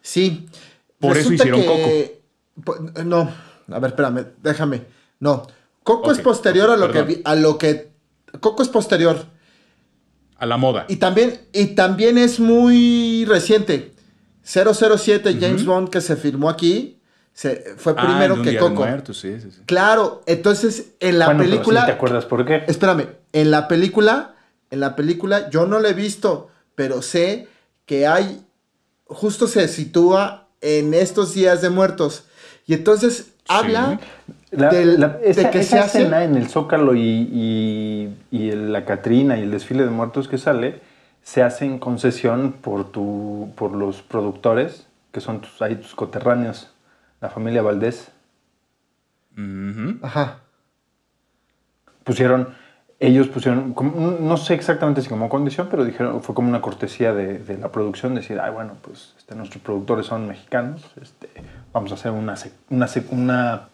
[0.03, 0.47] Sí.
[1.01, 1.63] Por eso hicieron
[2.65, 3.31] Po- No,
[3.71, 4.83] a ver, espérame, déjame.
[5.21, 5.47] No,
[5.83, 7.23] Coco es posterior a lo que perdón.
[7.25, 7.91] a lo que
[8.41, 9.25] Coco es posterior
[10.39, 10.85] A la moda.
[10.89, 13.93] y también y también es muy reciente.
[14.43, 16.96] 007 James Bond que se firmó aquí
[17.37, 18.81] se fue Ah, primero de un que Día de Coco.
[18.81, 19.61] Muertos, sí, sí, sí.
[19.67, 22.65] Claro, entonces en la Bueno, pero película sí ¿Te acuerdas por qué?
[22.67, 24.37] Espérame, en la película,
[24.71, 27.47] en la película, yo no la he visto, pero sé
[27.85, 28.43] que hay,
[29.05, 32.25] justo se sitúa en estos días de muertos.
[32.67, 34.01] Y entonces habla
[34.51, 35.99] La- del- la- de que esa se hace...
[35.99, 40.27] escena en el Zócalo y, y- y el- la Catrina y el desfile de muertos
[40.27, 40.81] que sale
[41.23, 46.71] se hace en concesión por, tu, por los productores, que son tus, ahí tus coterráneos,
[47.27, 48.09] la familia Valdés.
[50.03, 50.39] Ajá.
[52.05, 52.55] Pusieron,
[53.01, 57.13] ellos pusieron, como- no sé exactamente si como condición, pero dijeron, fue como una cortesía
[57.13, 61.29] de, de la producción, decir, ay, bueno, pues este, nuestros productores son mexicanos, este,
[61.73, 62.35] vamos a hacer una,
[62.71, 63.69] una, una,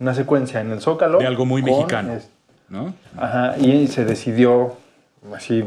[0.00, 1.18] una secuencia en el Zócalo.
[1.18, 2.14] De algo muy con, mexicano.
[2.14, 2.30] este,
[2.68, 2.94] ¿No?
[3.16, 4.76] Ajá, y se decidió
[5.34, 5.64] así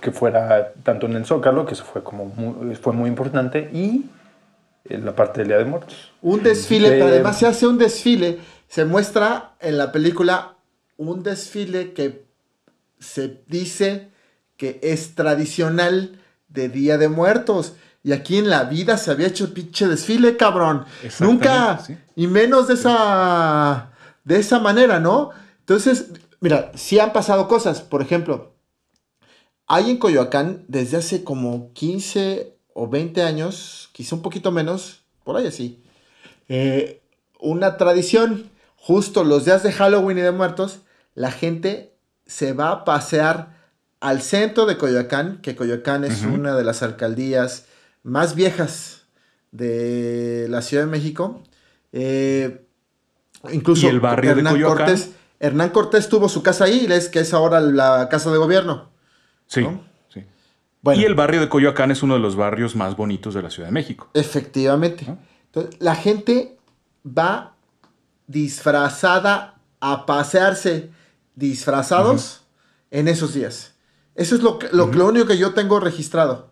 [0.00, 4.06] que fuera tanto en el Zócalo, que eso fue como muy, fue muy importante, y
[4.90, 6.12] en la parte del Día de Muertos.
[6.22, 10.56] Un desfile, pero además se hace un desfile, se muestra en la película
[10.96, 12.26] un desfile que
[12.98, 14.10] se dice
[14.56, 17.74] que es tradicional de Día de Muertos.
[18.02, 20.84] Y aquí en la vida se había hecho pinche desfile, cabrón.
[21.20, 21.78] Nunca.
[21.78, 21.96] sí.
[22.14, 23.90] Y menos de esa,
[24.24, 25.30] de esa manera, ¿no?
[25.60, 26.06] Entonces,
[26.40, 27.82] mira, sí han pasado cosas.
[27.82, 28.54] Por ejemplo,
[29.66, 35.34] hay en Coyoacán desde hace como 15 o 20 años, quizá un poquito menos, por
[35.38, 35.82] ahí así,
[36.48, 37.00] eh,
[37.40, 38.50] una tradición.
[38.76, 40.80] Justo los días de Halloween y de muertos,
[41.14, 41.94] la gente
[42.26, 43.56] se va a pasear
[43.98, 47.64] al centro de Coyoacán, que Coyoacán es una de las alcaldías
[48.02, 49.06] más viejas
[49.52, 51.42] de la Ciudad de México.
[51.92, 52.66] Eh,
[53.50, 54.86] incluso ¿Y el barrio de Hernán Coyoacán?
[54.86, 55.10] Cortés,
[55.40, 58.90] Hernán Cortés tuvo su casa ahí, es que es ahora la casa de gobierno.
[59.46, 59.80] Sí, ¿No?
[60.82, 63.50] Bueno, Y el barrio de Coyoacán es uno de los barrios más bonitos de la
[63.50, 64.08] Ciudad de México.
[64.14, 65.06] efectivamente.
[65.46, 66.58] Entonces, la gente
[67.06, 67.54] va
[68.26, 70.90] disfrazada a pasearse
[71.34, 72.42] disfrazados
[72.90, 73.74] en esos días.
[74.14, 76.50] Eso es lo, que- lo, lo único que yo tengo registrado.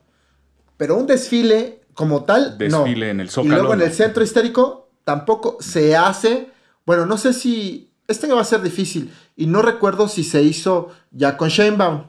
[0.77, 3.11] Pero un desfile como tal, Desfile no.
[3.13, 6.51] en el Y luego en el centro histórico tampoco se hace.
[6.85, 7.91] Bueno, no sé si.
[8.09, 9.13] Este va a ser difícil.
[9.37, 12.09] Y no recuerdo si se hizo ya con Sheinbaum.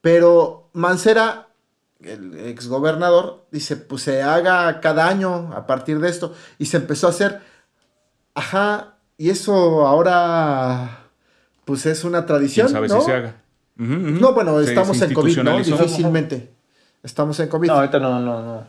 [0.00, 1.48] Pero Mancera,
[2.00, 6.34] el exgobernador, dice: Pues se haga cada año a partir de esto.
[6.58, 7.40] Y se empezó a hacer.
[8.34, 8.94] Ajá.
[9.16, 11.00] Y eso ahora.
[11.64, 12.66] Pues es una tradición.
[12.66, 13.00] ¿Quién sabe ¿no?
[13.00, 13.36] si se haga?
[13.76, 15.58] No, bueno, Se- estamos se en COVID, ¿no?
[15.58, 16.52] Difícilmente.
[17.02, 17.68] Estamos en COVID.
[17.68, 18.66] No, ahorita no, no, no.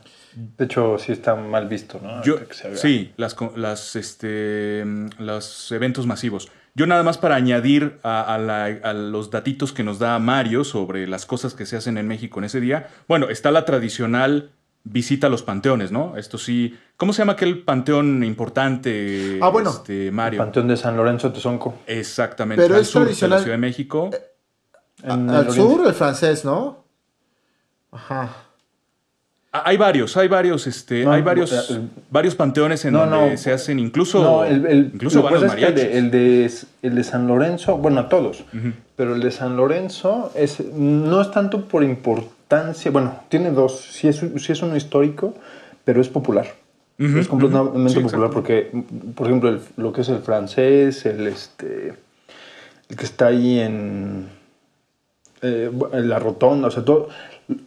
[0.57, 2.21] De hecho, sí está mal visto, ¿no?
[2.23, 4.83] Yo, que se sí, las, co- las, este,
[5.17, 6.49] los eventos masivos.
[6.77, 10.63] Yo nada más para añadir a, a la- a los datitos que nos da Mario
[10.65, 12.89] sobre las cosas que se hacen en México en ese día.
[13.07, 14.51] Bueno, está la tradicional
[14.83, 16.15] visita a los panteones, ¿no?
[16.17, 16.77] Esto sí.
[16.97, 19.39] ¿Cómo se llama aquel panteón importante?
[19.41, 19.69] Ah, bueno.
[19.71, 20.37] Este, El Mario.
[20.39, 21.75] Panteón de San Lorenzo Tezonco.
[21.87, 22.61] Exactamente.
[22.61, 23.39] Pero al es sur de tradicional.
[23.39, 24.09] la Ciudad de México.
[25.01, 25.53] El al oriente.
[25.53, 26.85] sur, el francés, ¿no?
[27.91, 28.29] Ajá.
[29.57, 33.31] Ah, Hay varios, hay varios, este, No, hay varios, el- varios panteones en No, donde
[33.31, 33.37] no.
[33.37, 35.95] se hacen incluso, el, el, incluso van que los pasa es que mariachis.
[35.97, 36.51] el de,
[36.89, 38.43] el, de, San Lorenzo, bueno, todos,
[38.97, 44.09] pero el de San Lorenzo es, no es tanto por importancia, bueno, tiene dos, sí
[44.09, 45.33] es, sí es uno histórico,
[45.85, 46.47] pero es popular.
[46.97, 47.89] Es completamente.
[47.93, 48.71] Sí, popular porque,
[49.15, 51.93] por ejemplo, lo que es el francés, el, este,
[52.89, 54.27] el que está ahí en,
[55.41, 57.09] eh, en la rotonda, o sea, todo,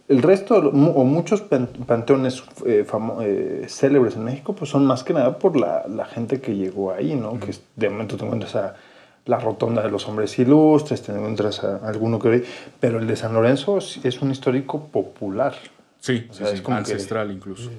[0.07, 5.03] el resto o muchos pan- panteones eh, famo- eh, célebres en México, pues son más
[5.03, 7.39] que nada por la, la gente que llegó ahí, ¿no?
[7.39, 8.75] Que es- de momento te encuentras a
[9.25, 12.43] la rotonda de los hombres ilustres, te encuentras a alguno que...
[12.79, 15.53] Pero el de San Lorenzo es un histórico popular.
[15.99, 17.69] Sí, O sí, sea, sí, es como que- ancestral incluso.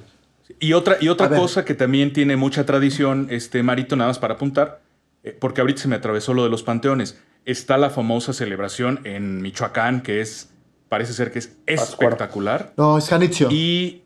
[0.58, 1.38] Y otra, y otra A ver.
[1.40, 4.80] cosa que también tiene mucha tradición, este Marito, nada más para apuntar,
[5.22, 7.18] eh, porque ahorita se me atravesó lo de los panteones.
[7.46, 10.50] Está la famosa celebración en Michoacán, que es,
[10.90, 12.74] parece ser que es espectacular.
[12.76, 13.48] No, es Janitzio.
[13.50, 14.02] Y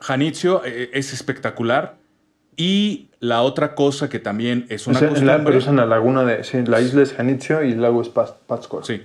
[0.00, 1.96] Janitzio eh, es espectacular.
[2.56, 6.24] Y la otra cosa que también es una Es la- pero es en la laguna
[6.24, 6.42] de...
[6.44, 8.84] Sí, la isla es Janitzio y el lago es Pátzcuaro.
[8.84, 9.02] Sí.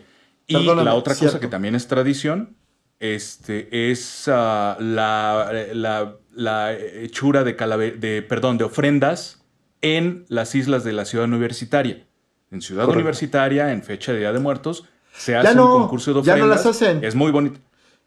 [0.48, 1.34] Y Perdóname, la otra cierto.
[1.38, 2.56] cosa que también es tradición
[3.00, 7.54] este, es ah, la, la- la hechura de,
[8.00, 9.44] de, perdón, de ofrendas
[9.82, 12.06] en las islas de la ciudad universitaria.
[12.52, 13.00] En Ciudad Correcto.
[13.00, 14.86] Universitaria, en fecha de Día de Muertos,
[15.20, 16.66] se hace no, un concurso de ya no ofrendas.
[16.66, 17.04] las hacen.
[17.04, 17.60] Es muy bonito.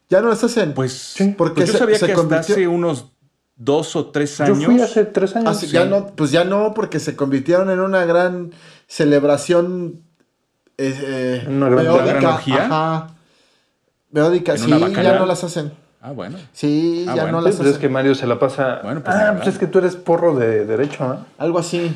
[0.08, 0.74] Ya no las hacen.
[0.74, 3.06] Pues, porque pues yo se- sabía se que hasta hace unos
[3.56, 4.64] dos o tres Yo años.
[4.64, 5.48] fui hace tres años.
[5.50, 8.50] Ah, sí, ya no, pues ya no, porque se convirtieron en una gran
[8.88, 10.00] celebración
[10.78, 12.02] eh, eh, Una gran- meódica.
[12.04, 12.64] ¿Una gran orgía?
[12.66, 13.08] Ajá.
[14.10, 14.68] Meódica, ¿En sí,
[15.02, 15.72] ya no las hacen.
[16.00, 16.36] Ah, bueno.
[16.52, 17.38] Sí, Ah, ya bueno.
[17.38, 17.80] no las pues es hacen.
[17.82, 18.80] que Mario se la pasa...
[18.82, 21.18] Bueno, pues ah, pues es que tú eres porro de derecho, ¿eh?
[21.38, 21.94] Algo así.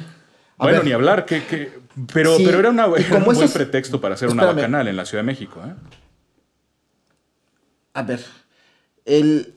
[0.59, 1.73] A bueno, ver, ni hablar, que, que-
[2.13, 4.57] pero, Sí, pero era, una, un buen pretexto para hacer una Espérame.
[4.57, 5.63] bacanal en la Ciudad de México.
[5.65, 5.75] ¿eh?
[7.95, 8.25] A ver,
[9.05, 9.55] el,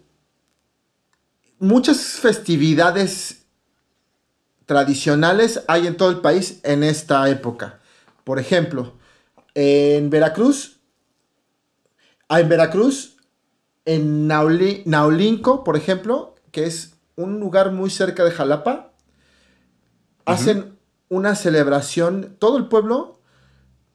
[1.59, 3.45] muchas festividades
[4.65, 7.79] tradicionales hay en todo el país en esta época.
[8.23, 8.93] Por ejemplo,
[9.55, 10.79] en Veracruz,
[12.29, 13.17] en Veracruz,
[13.85, 18.93] en Nauli- Naulinco, por ejemplo, que es un lugar muy cerca de Jalapa,
[20.25, 20.77] hacen
[21.09, 23.19] una celebración, todo el pueblo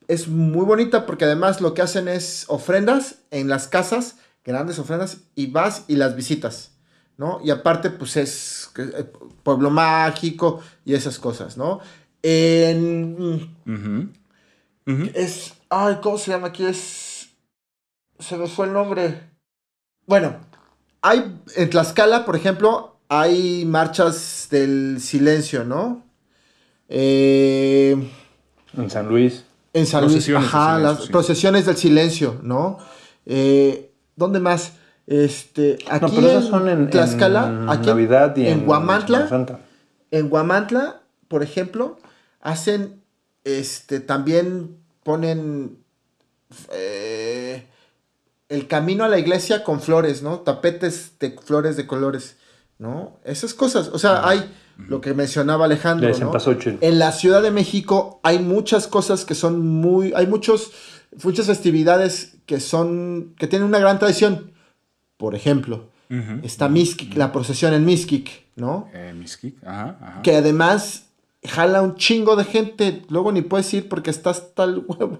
[0.08, 5.18] es muy bonita porque además lo que hacen es ofrendas en las casas, grandes ofrendas,
[5.34, 6.72] y vas y las visitas,
[7.16, 7.40] ¿no?
[7.42, 9.10] Y aparte, pues es eh,
[9.42, 11.80] pueblo mágico y esas cosas, ¿no?
[12.22, 13.54] En...
[15.14, 15.54] Es...
[15.70, 16.66] Ay, ¿cómo se llama aquí?
[16.66, 17.28] Es...
[18.18, 19.30] Se me fue el nombre.
[20.06, 20.36] Bueno,
[21.00, 21.40] hay...
[21.56, 26.02] En Tlaxcala, por ejemplo, hay marchas del silencio, ¿no?
[26.88, 27.96] Eh...
[28.76, 29.44] En San Luis.
[29.72, 31.12] En San Luis, Procesiones del ajá, silencio, las sí.
[31.12, 32.78] procesiones del silencio, ¿no?
[33.26, 34.72] Eh, ¿Dónde más?
[35.06, 38.60] Este, aquí no, pero esas en son en, Tlaxcala, en aquí en- Navidad y en,
[38.60, 39.60] en Guamantla, Santa.
[40.10, 41.98] en Guamantla, por ejemplo,
[42.40, 43.02] hacen,
[43.44, 45.78] este, también ponen
[46.72, 47.66] eh,
[48.48, 50.40] el camino a la iglesia con flores, ¿no?
[50.40, 52.36] Tapetes de flores de colores,
[52.78, 53.18] ¿no?
[53.24, 56.32] Esas cosas, o sea, hay lo que mencionaba Alejandro, ¿no?
[56.80, 60.72] En la Ciudad de México hay muchas cosas que son muy, hay muchos,
[61.22, 64.52] muchas festividades que son, que tienen una gran tradición.
[65.16, 66.40] Por ejemplo, Ujú.
[66.42, 68.88] está Mixquic, la procesión en Mixquic, ¿no?
[68.92, 69.14] Eh,
[69.64, 70.22] ajá, ajá.
[70.22, 71.06] Que además
[71.44, 73.02] jala un chingo de gente.
[73.08, 75.18] Luego ni puedes ir porque está hasta el huevo,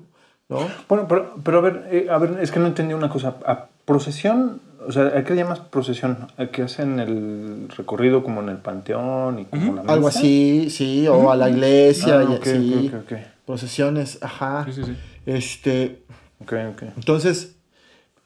[0.48, 0.68] ¿no?
[0.88, 3.36] Bueno, pero, pero a ver, eh, a ver, es que no entendí una cosa.
[3.46, 6.28] A procesión, o sea, ¿a qué le llamas procesión?
[6.36, 11.06] ¿A que hacen el recorrido como en el panteón y como la Algo así, sí,
[11.08, 13.18] o a la iglesia, Ah, y ok, así, ok, ok, ok.
[13.46, 14.64] procesiones, ajá.
[14.66, 14.96] Sí, sí, sí.
[15.26, 16.02] Este,
[16.42, 16.82] Ok, ok.
[16.96, 17.56] entonces,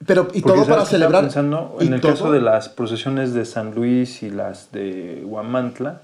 [0.06, 1.22] pero, y Porque, todo ¿sabes para qué estaba celebrar.
[1.22, 6.02] pensando en el todo- caso de las procesiones de San Luis y las de Huamantla,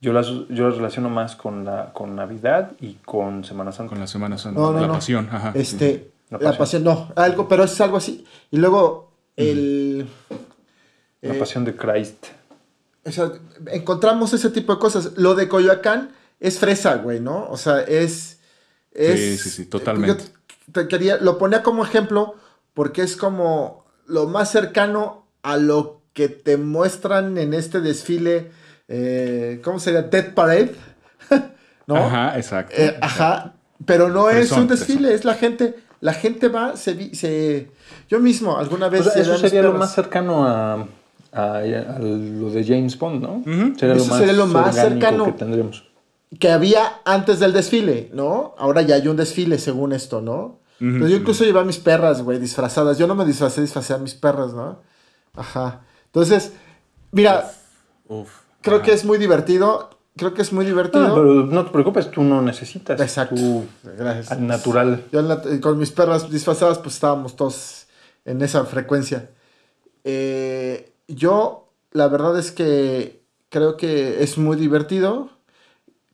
[0.00, 3.90] yo las, yo las relaciono más con, la, con Navidad y con Semana Santa.
[3.90, 4.58] Con la Semana Santa.
[4.60, 4.92] No, no, la no.
[4.94, 5.52] pasión, ajá.
[5.54, 6.84] Este, La la, pasión.
[6.84, 8.24] no, algo, pero es algo así.
[8.50, 9.09] Y luego,
[9.40, 10.06] el.
[11.20, 12.26] La eh, pasión de Christ.
[13.04, 13.32] o sea,
[13.66, 15.12] encontramos ese tipo de cosas.
[15.16, 17.48] Lo de Coyoacán es fresa, güey, ¿no?
[17.48, 18.40] O sea, es.
[18.92, 20.24] es Sí, sí, sí, totalmente.
[20.24, 22.36] Yo te quería, lo ponía como ejemplo
[22.74, 28.50] porque es como lo más cercano a lo que te muestran en este desfile.
[28.88, 30.02] eh, ¿Cómo sería?
[30.02, 30.74] Dead Parade.
[31.86, 31.96] ¿No?
[31.96, 32.74] Ajá, exacto.
[32.76, 37.70] Eh, ajá, pero no es un desfile, es la gente, la gente va, se,
[38.08, 40.86] yo mismo alguna vez O sea, eso sería lo más cercano a,
[41.32, 43.32] a- a lo de James Bond, ¿no?
[43.36, 43.78] Ujú.
[43.78, 45.24] Sería lo Eso más, sería lo más cercano.
[45.26, 45.84] que tendremos.
[46.38, 48.54] que había antes del desfile, ¿no?
[48.58, 50.58] Ahora ya hay un desfile según esto, ¿no?
[50.78, 52.96] Pero yo incluso llevé a mis perras, güey, disfrazadas.
[52.96, 54.78] Yo no me disfracé, disfracé a mis perras, ¿no?
[55.36, 55.82] Ajá.
[56.06, 56.52] Entonces,
[57.12, 57.50] mira,
[58.08, 58.30] Uf.
[58.62, 58.86] creo Ajá.
[58.86, 59.90] que es muy divertido.
[60.16, 61.08] Creo que es muy divertido.
[61.08, 63.00] No, pero no te preocupes, tú no necesitas.
[63.00, 63.36] Exacto.
[63.36, 64.32] Tú, Gracias.
[64.32, 65.04] al natural.
[65.12, 67.86] Yo con mis perras disfrazadas, pues estábamos todos
[68.24, 69.30] en esa frecuencia.
[70.04, 75.30] Eh, yo, la verdad es que creo que es muy divertido.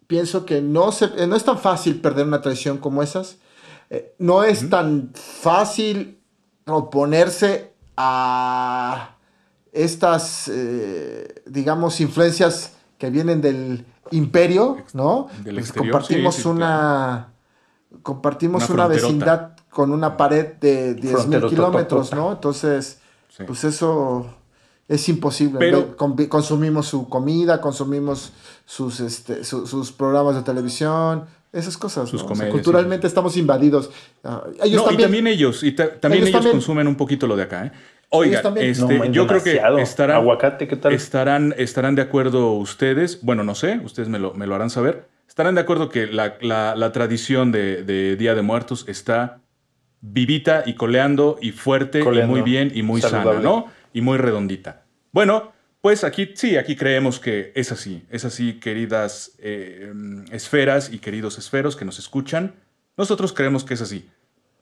[0.06, 3.38] Pienso que no, se, eh, no es tan fácil perder una tradición como esas.
[3.90, 6.20] Eh, no es tan fácil
[6.66, 9.16] oponerse a
[9.72, 15.28] estas, eh, digamos, influencias que vienen del imperio, ¿no?
[15.42, 17.28] Del Porque exterior, compartimos sí, sí, una
[18.02, 21.48] compartimos Una vecindad con una pared de 10.000 Fronterototota.
[21.50, 22.32] kilómetros, ¿no?
[22.32, 23.44] Entonces, Sí.
[23.46, 24.26] pues eso
[24.88, 25.58] es imposible.
[25.58, 28.32] Pero- consumimos su comida, consumimos
[28.64, 32.08] sus, este, su- sus programas de televisión, esas cosas.
[32.08, 32.26] Sus ¿no?
[32.26, 33.90] O sea, comedias, culturalmente estamos invadidos.
[34.24, 35.00] Ah, ellos no, también.
[35.00, 36.52] y también ellos, y ta- también Ellos ellos, también.
[36.56, 37.72] consumen un poquito lo de acá, ¿eh?
[38.16, 38.66] Oiga, Ellos también.
[38.70, 39.76] este, No, yo creo demasiado.
[39.76, 40.92] que estarán, Aguacate, ¿qué tal?
[40.92, 45.06] estarán, estarán de acuerdo ustedes, bueno, no sé, ustedes me lo, me lo harán saber,
[45.28, 49.40] estarán de acuerdo que la, la- la tradición de, de Día de Muertos está
[50.00, 52.36] vivita y coleando y fuerte Coleando.
[52.36, 53.30] y muy bien y muy Saludable.
[53.32, 53.66] sana, ¿no?
[53.92, 54.82] Y muy redondita.
[55.12, 59.92] Bueno, pues aquí sí, aquí creemos que es así, es así, queridas eh,
[60.32, 62.54] esferas y queridos esferos que nos escuchan.
[62.96, 64.08] Nosotros creemos que es así.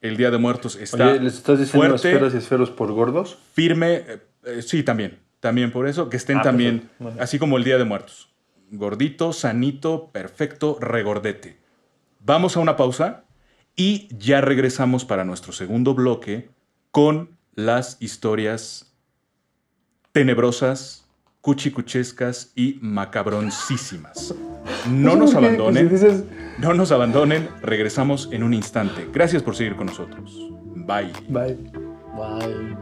[0.05, 3.39] El Día de Muertos está Oye, ¿les estás diciendo fuerte, esferas y esferos por gordos?
[3.55, 3.95] firme.
[4.07, 5.19] eh, eh, sí, también.
[5.41, 6.11] También por eso.
[6.11, 7.23] Que estén Ah, también, perfecto.
[7.23, 8.29] Así como el Día de Muertos.
[8.71, 11.59] Gordito, sanito, perfecto, regordete.
[12.21, 13.25] Vamos a una pausa
[13.77, 16.51] y ya regresamos para nuestro segundo bloque
[16.91, 18.95] con las historias
[20.13, 21.04] tenebrosas,
[21.45, 24.35] cuchicuchescas y macabroncísimas.
[24.89, 25.89] No nos abandonen.
[25.89, 26.25] Si dices,
[26.59, 29.11] No nos abandonen, regresamos en un instante.
[29.13, 30.35] Gracias por seguir con nosotros.
[30.75, 31.13] Bye.
[31.29, 31.59] bye.
[32.17, 32.77] Bye.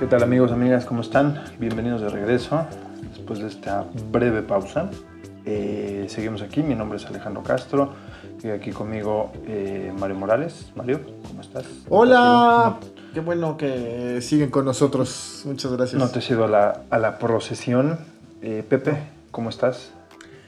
[0.00, 0.86] ¿Qué tal amigos, amigas?
[0.86, 1.44] ¿Cómo están?
[1.58, 2.66] Bienvenidos de regreso
[3.26, 4.88] después de esta breve pausa.
[5.44, 7.92] Eh, seguimos aquí, mi nombre es Alejandro Castro
[8.40, 10.70] y aquí conmigo eh, Mario Morales.
[10.76, 11.66] Mario, ¿cómo estás?
[11.88, 12.78] Hola.
[13.12, 15.42] Qué bueno que siguen con nosotros.
[15.44, 16.00] Muchas gracias.
[16.00, 17.98] No te has ido a la, a la procesión.
[18.42, 18.96] Eh, Pepe,
[19.32, 19.90] ¿cómo estás?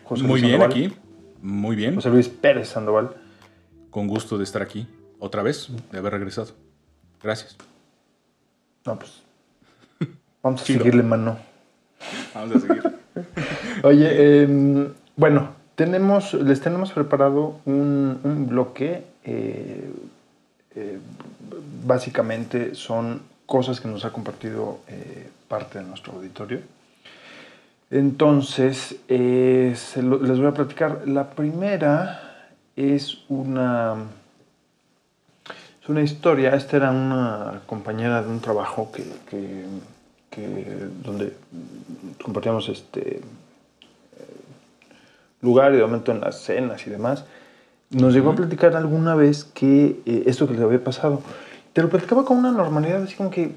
[0.04, 0.70] José Muy Luis bien Sandoval.
[0.70, 0.96] aquí.
[1.42, 1.96] Muy bien.
[1.96, 3.10] José Luis Pérez Sandoval.
[3.90, 4.86] Con gusto de estar aquí.
[5.18, 6.52] Otra vez, de haber regresado.
[7.20, 7.56] Gracias.
[8.86, 9.24] No, pues.
[10.44, 11.48] Vamos a seguirle mano.
[12.34, 12.82] Vamos a seguir.
[13.82, 19.04] Oye, em, bueno, tenemos, les tenemos preparado un, bloque.
[19.24, 19.90] eh,
[20.74, 20.98] eh,
[21.84, 26.60] básicamente son cosas que nos ha compartido eh, parte de nuestro auditorio.
[27.90, 31.02] Entonces, les voy a platicar.
[31.06, 33.94] La primera es una,
[35.88, 36.54] una historia.
[36.54, 39.64] Esta era una compañera de un trabajo que-
[40.30, 41.32] que- donde
[42.22, 43.20] compartíamos este
[45.40, 47.24] lugar y de momento en las cenas y demás,
[47.90, 51.22] nos llegó a platicar alguna vez que eh, esto que le había pasado.
[51.72, 53.52] Te lo platicaba con una normalidad, así como que,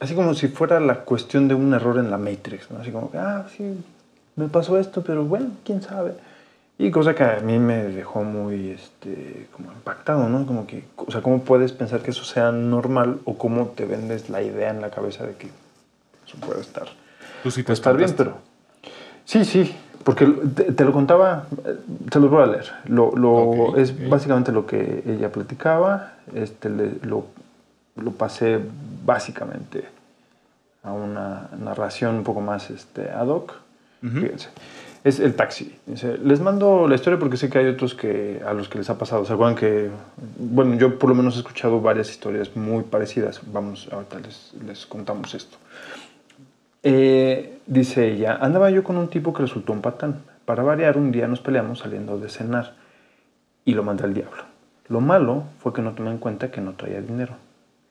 [0.00, 2.78] así como si fuera la cuestión de un error en la Matrix, ¿no?
[2.78, 3.64] Así como que, ah, sí,
[4.36, 6.12] me pasó esto, pero bueno, quién sabe.
[6.78, 10.46] Y cosa que a mí me dejó muy este, como impactado, ¿no?
[10.46, 14.28] Como que, o sea, ¿cómo puedes pensar que eso sea normal o cómo te vendes
[14.30, 15.48] la idea en la cabeza de que
[16.34, 16.86] puede estar,
[17.42, 18.14] Tú sí te puede estar bien?
[18.16, 18.38] Pero
[19.24, 19.74] sí, sí,
[20.04, 21.76] porque te, te lo contaba, eh,
[22.10, 22.70] te lo voy a leer.
[22.86, 27.26] Lo, lo- es básicamente lo que ella platicaba, este, le- lo,
[27.96, 28.58] lo pasé
[29.04, 29.84] básicamente
[30.82, 33.54] a una narración un poco más este, ad hoc.
[34.02, 34.48] Fíjense.
[35.02, 35.74] Es el taxi.
[35.86, 38.88] Dice, les mando la historia porque sé que hay otros que a los que les
[38.90, 39.24] ha pasado.
[39.26, 39.90] ¿Se acuerdan que,
[40.38, 43.40] bueno, yo por lo menos he escuchado varias historias muy parecidas.
[43.52, 45.56] Vamos, ahorita les, les contamos esto.
[46.86, 50.22] Eh, dice ella, andaba yo con un tipo que resultó un patán.
[50.44, 52.74] Para variar, un día nos peleamos saliendo de cenar
[53.64, 54.42] y lo mandé al diablo.
[54.88, 57.36] Lo malo fue que no tomé en cuenta que no traía dinero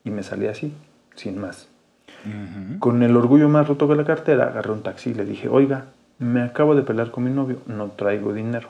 [0.04, 0.72] y me salí así,
[1.16, 1.68] sin más.
[2.78, 5.86] Con el orgullo más roto que la cartera, agarré un taxi y le dije, oiga,
[6.18, 8.68] me acabo de pelear con mi novio, no traigo dinero,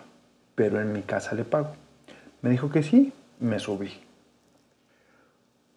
[0.54, 1.72] pero en mi casa le pago.
[2.40, 3.92] Me dijo que sí, me subí.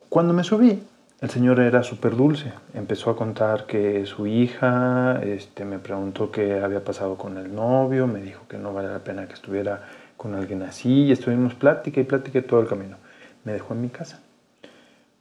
[0.10, 0.82] Cuando me subí,
[1.20, 2.54] el señor era súper dulce.
[2.74, 8.06] Empezó a contar que su hija, este, me preguntó qué había pasado con el novio,
[8.08, 9.82] me dijo que no vale la pena que estuviera
[10.16, 12.98] con alguien así, y estuvimos plática y plática todo el camino.
[13.46, 14.20] Me dejó en mi casa.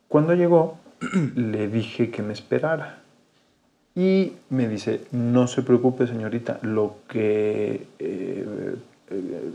[0.08, 0.78] Cuando llegó,
[1.34, 2.98] le dije que me esperara.
[3.94, 8.76] Y me dice, no se preocupe señorita, lo que eh,
[9.08, 9.50] eh,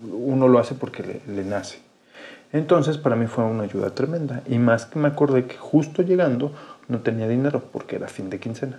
[0.00, 1.85] uno lo hace porque le nace.
[2.52, 4.42] Entonces para mí fue una ayuda tremenda.
[4.48, 6.52] Y más que me acordé que justo llegando
[6.88, 8.78] no tenía dinero porque era fin de quincena.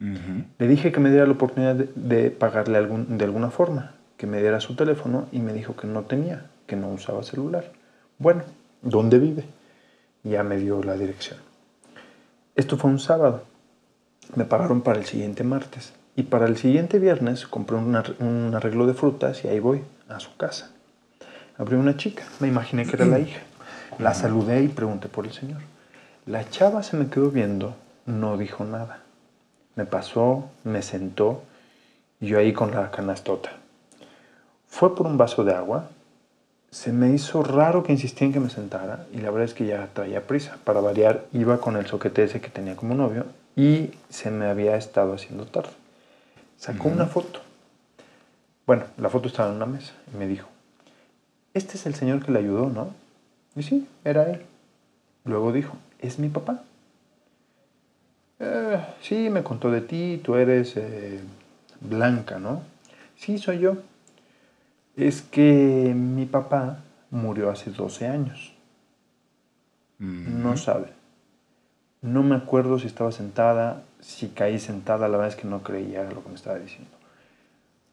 [0.00, 0.44] Ujú.
[0.58, 4.26] Le dije que me diera la oportunidad de, de pagarle algún- de alguna forma, que
[4.26, 7.72] me diera su teléfono y me dijo que no tenía, que no usaba celular.
[8.18, 8.42] Bueno,
[8.82, 9.44] ¿dónde vive?
[10.24, 11.38] Ya me dio la dirección.
[12.56, 13.44] Esto fue un sábado.
[14.34, 15.92] Me pagaron para el siguiente martes.
[16.16, 17.94] Y para el siguiente viernes compré un
[18.54, 20.72] arreglo de frutas y ahí voy, a su casa.
[21.58, 23.40] Abrió una chica, me imaginé que era la hija.
[23.98, 25.60] La saludé y pregunté por el señor.
[26.24, 27.74] La chava se me quedó viendo,
[28.06, 29.00] no dijo nada.
[29.74, 31.42] Me pasó, me sentó
[32.20, 33.50] y yo ahí con la canastota.
[34.68, 35.88] Fue por un vaso de agua.
[36.70, 39.66] Se me hizo raro que insistía en que me sentara y la verdad es que
[39.66, 40.58] ya traía prisa.
[40.62, 43.24] Para variar, iba con el soquete ese que tenía como novio
[43.56, 45.70] y se me había estado haciendo tarde.
[46.56, 47.40] Sacó una foto.
[48.64, 50.48] Bueno, la foto estaba en una mesa y me dijo,
[51.58, 52.94] este es el señor que le ayudó, ¿no?
[53.54, 54.42] Y sí, era él.
[55.24, 56.62] Luego dijo, es mi papá.
[58.40, 61.20] "Eh, sí, me contó de ti, tú eres eh,
[61.80, 62.62] Blanca, ¿no?
[63.16, 63.78] Sí, soy yo.
[64.96, 66.78] Es que mi papá
[67.10, 68.52] murió hace 12 años.
[69.98, 70.92] No sabe.
[72.00, 76.04] No me acuerdo si estaba sentada, si caí sentada, la verdad es que no creía
[76.04, 76.90] lo que me estaba diciendo.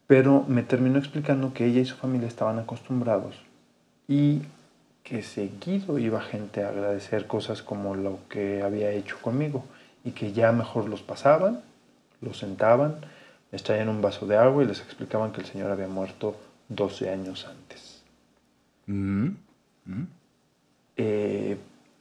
[0.06, 3.36] Pero me terminó explicando que ella y su familia estaban acostumbrados
[4.08, 4.42] y
[5.04, 9.64] que seguido iba gente a agradecer cosas como lo que había hecho conmigo
[10.04, 11.62] y que ya mejor los pasaban,
[12.22, 12.96] los sentaban,
[13.52, 16.36] les traían un vaso de agua y les explicaban que el señor había muerto
[16.70, 18.04] 12 años antes.
[18.88, 19.34] Ujú.
[20.98, 21.58] Eh,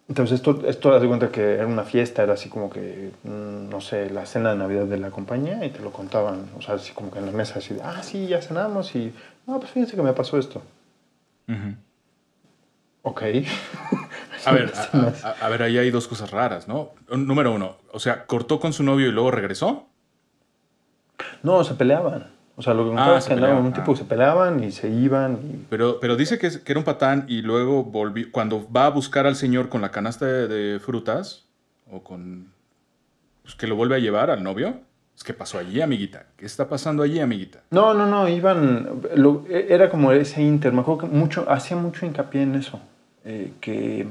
[0.08, 3.80] entonces esto, esto de cuenta que era una fiesta, era así como que, mm, no
[3.80, 6.92] sé, la cena de Navidad de la compañía y te lo contaban, o sea, así
[6.92, 9.12] como que en la mesa, así de, ah, sí, ya cenamos y,
[9.46, 10.62] no, pues fíjense que me pasó esto.
[11.48, 11.74] Ujú.
[13.04, 13.22] Ok.
[14.46, 16.90] A ver, a, a- a ver, ahí hay dos cosas raras, ¿no?
[17.08, 19.86] Número uno, o sea, cortó con su novio y luego regresó.
[21.42, 22.32] No, se peleaban.
[22.56, 23.94] O sea, lo que Ah, es que andaban un tipo ah.
[23.94, 26.84] que se peleaban y se iban y Pero, pero dice que, es- que era un
[26.84, 28.26] patán y luego volvió.
[28.32, 31.46] Cuando va a buscar al señor con la canasta de, de frutas
[31.90, 32.52] o con.
[33.42, 34.80] Pues que lo vuelve a llevar al novio.
[35.16, 36.26] Es que pasó allí, amiguita.
[36.36, 37.60] ¿Qué está pasando allí, amiguita?
[37.70, 39.02] No, no, no, iban.
[39.16, 40.72] lo- era como ese inter.
[40.72, 42.80] Me acuerdo que mucho, hacía mucho hincapié en eso.
[43.24, 44.06] Eh, que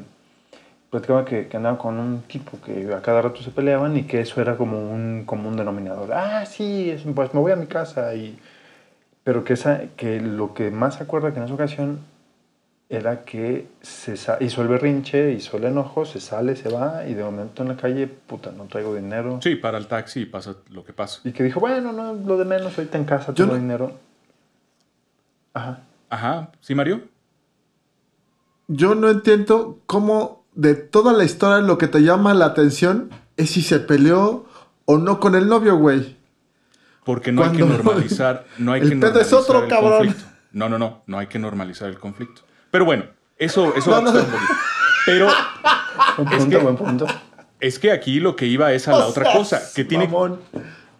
[0.90, 4.22] platicaba que, que andaba con un tipo que a cada rato se peleaban y que
[4.22, 6.14] eso era como un común denominador.
[6.14, 8.14] Ah, sí, es- pues me voy a mi casa.
[8.16, 8.38] Y,
[9.24, 12.00] pero que, esa, que lo que más se acuerda que en esa ocasión
[12.90, 17.24] era que se hizo el berrinche, hizo el enojo, se sale, se va y de
[17.24, 19.40] momento en la calle, puta, no traigo dinero.
[19.42, 21.22] Sí, para el taxi y pasa lo que pasa.
[21.24, 23.94] Y que dijo, bueno, no, lo de menos, ahorita en casa tengo no- dinero.
[25.54, 25.80] Ajá.
[26.10, 27.02] Ajá, ¿sí, Mario?
[28.68, 33.50] Yo no entiendo cómo de toda la historia lo que te llama la atención es
[33.52, 34.46] si se peleó
[34.86, 36.18] o no con el novio, güey.
[37.04, 38.46] Porque no hay que normalizar.
[38.58, 39.98] No hay El que pedo es normalizar otro, el cabrón.
[40.08, 40.24] conflicto.
[40.54, 41.04] No, no, no.
[41.08, 42.42] No hay que normalizar el conflicto.
[42.72, 43.06] Pero bueno,
[43.38, 44.12] eso, eso No, va a no.
[44.14, 44.54] costar un poquito.
[45.06, 45.28] Pero
[46.18, 47.08] Buen Es punto, que- buen punto.
[47.60, 49.62] es que aquí lo que iba es a la O otra sea, cosa.
[49.76, 50.40] Que tiene, mamón.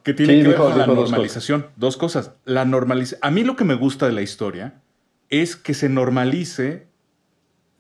[0.04, 1.68] que tiene Sí, que ver con la dijo dos normalización.
[1.78, 2.32] Dos cosas.
[2.46, 3.20] La normalización.
[3.24, 4.82] A mí lo que me gusta de la historia
[5.30, 6.88] es que se normalice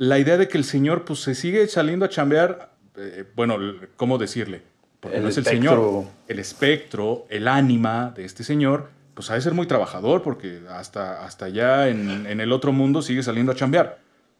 [0.07, 2.71] la idea de que el señor pues se sigue saliendo a chambear.
[2.97, 3.57] eh, bueno,
[3.95, 4.61] ¿cómo decirle?
[4.99, 5.69] Porque El no es el espectro.
[5.71, 6.05] señor.
[6.27, 11.25] El espectro, el ánima de este señor, pues ha de ser muy trabajador porque hasta,
[11.25, 13.99] hasta allá en, en el otro mundo sigue saliendo a chambear.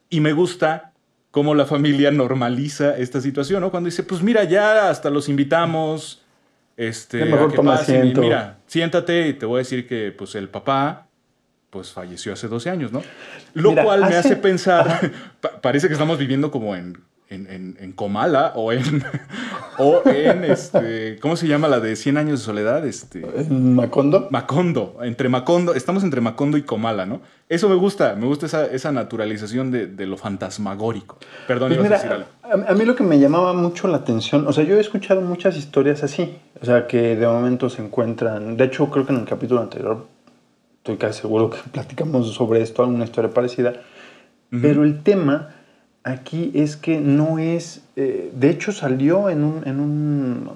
[0.10, 0.92] Y me gusta
[1.32, 3.72] cómo la familia normaliza esta situación, ¿no?
[3.72, 6.24] Cuando dice, pues mira, ya hasta los invitamos,
[6.78, 10.12] este, mejor a que toma pasen y mira, siéntate y te voy a decir que
[10.12, 11.08] pues el papá
[11.74, 13.02] pues falleció hace 12 años, ¿no?
[13.56, 15.12] Lo Mira, cual me hace- pensar,
[15.42, 17.00] pa- parece que estamos viviendo como en,
[17.30, 19.04] en, en- en Comala o en,
[19.80, 22.86] o en, este, ¿cómo se llama la de 100 años de soledad?
[22.86, 24.28] Este, ¿En Macondo?
[24.30, 27.22] Macondo, entre Macondo, estamos entre Macondo y Comala, ¿no?
[27.50, 31.18] Eso me gusta, me gusta esa, esa naturalización de, de lo fantasmagórico.
[31.48, 32.28] Perdón, Pues mira, a decir algo.
[32.44, 35.22] a, a mí lo que me llamaba mucho la atención, o sea, yo he escuchado
[35.22, 39.20] muchas historias así, o sea, que de momento se encuentran, de hecho creo que en
[39.22, 40.06] el capítulo anterior,
[40.84, 43.74] estoy casi seguro que platicamos sobre esto, alguna historia parecida,
[44.62, 45.56] pero el tema
[46.04, 50.50] aquí es que no es, eh, de hecho salió en un, en un,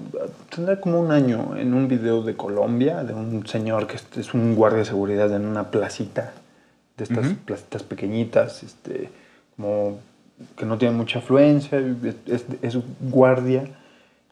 [0.53, 4.53] tendrá como un año, en un video de Colombia, de un señor que es, un
[4.55, 6.33] guardia de seguridad en una placita,
[6.97, 9.09] de estas placitas pequeñitas, este,
[9.55, 9.99] como
[10.57, 13.63] que no tiene mucha afluencia, es, es- es guardia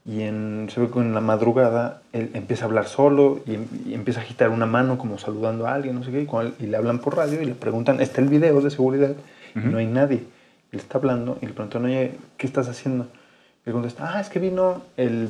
[0.05, 3.53] y en, se ve que en la madrugada él empieza a hablar solo y,
[3.89, 6.53] y empieza a agitar una mano como saludando a alguien, no sé qué, y, él-
[6.59, 9.13] y le hablan por radio y le preguntan, está el video de seguridad
[9.55, 10.23] y no hay nadie.
[10.71, 13.05] Y le está hablando y le preguntan, oye, ¿qué estás haciendo?
[13.65, 15.29] Y le contesta, ah, es que vino el,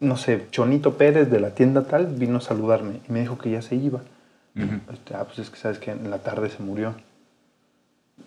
[0.00, 3.50] no sé, Chonito Pérez de la tienda tal, vino a saludarme y me dijo que
[3.50, 4.00] ya se iba.
[4.56, 4.92] Ujú.
[4.92, 6.94] Este, ah, pues es que sabes que en la tarde se murió.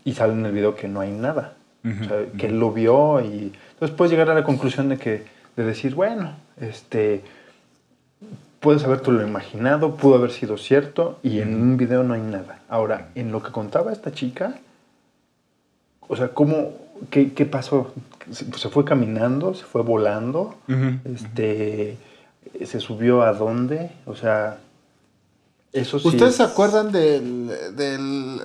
[0.05, 1.53] Y sale en el video que no hay nada.
[1.83, 4.97] Ujú, O sea, que él lo vio y entonces puedes llegar a la conclusión de
[4.97, 5.25] que,
[5.57, 7.23] de decir, bueno, este,
[8.61, 12.59] puedes haberte lo imaginado, pudo haber sido cierto y en un video no hay nada.
[12.69, 14.55] Ahora, en lo que contaba esta chica,
[16.07, 16.71] o sea, ¿cómo,
[17.09, 17.93] qué, qué pasó?
[18.31, 19.53] ¿Se, se fue caminando?
[19.53, 20.55] ¿Se fue volando?
[21.03, 21.97] Este,
[22.65, 23.91] ¿Se subió a dónde?
[24.05, 24.59] O sea,
[25.73, 26.07] eso sí.
[26.07, 28.39] ¿Ustedes es- se acuerdan del, del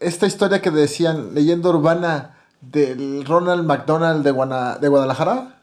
[0.00, 5.54] esta historia que decían leyenda urbana del Ronald McDonald de, Guana- de Guadalajara?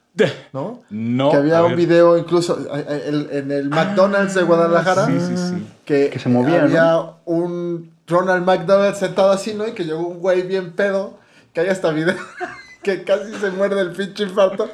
[0.54, 0.82] ¿No?
[0.90, 1.30] No.
[1.30, 1.78] que había un ver.
[1.78, 5.08] video incluso eh, eh, en el McDonald's de Guadalajara.
[5.08, 5.68] Sí, sí, sí.
[5.84, 9.68] Que, Que se movía, había un Ronald McDonald sentado así, ¿no?
[9.68, 11.18] Y que llegó un güey bien pedo,
[11.54, 12.16] que hay hasta video,
[12.84, 14.70] que casi se muerde el pinche infarto,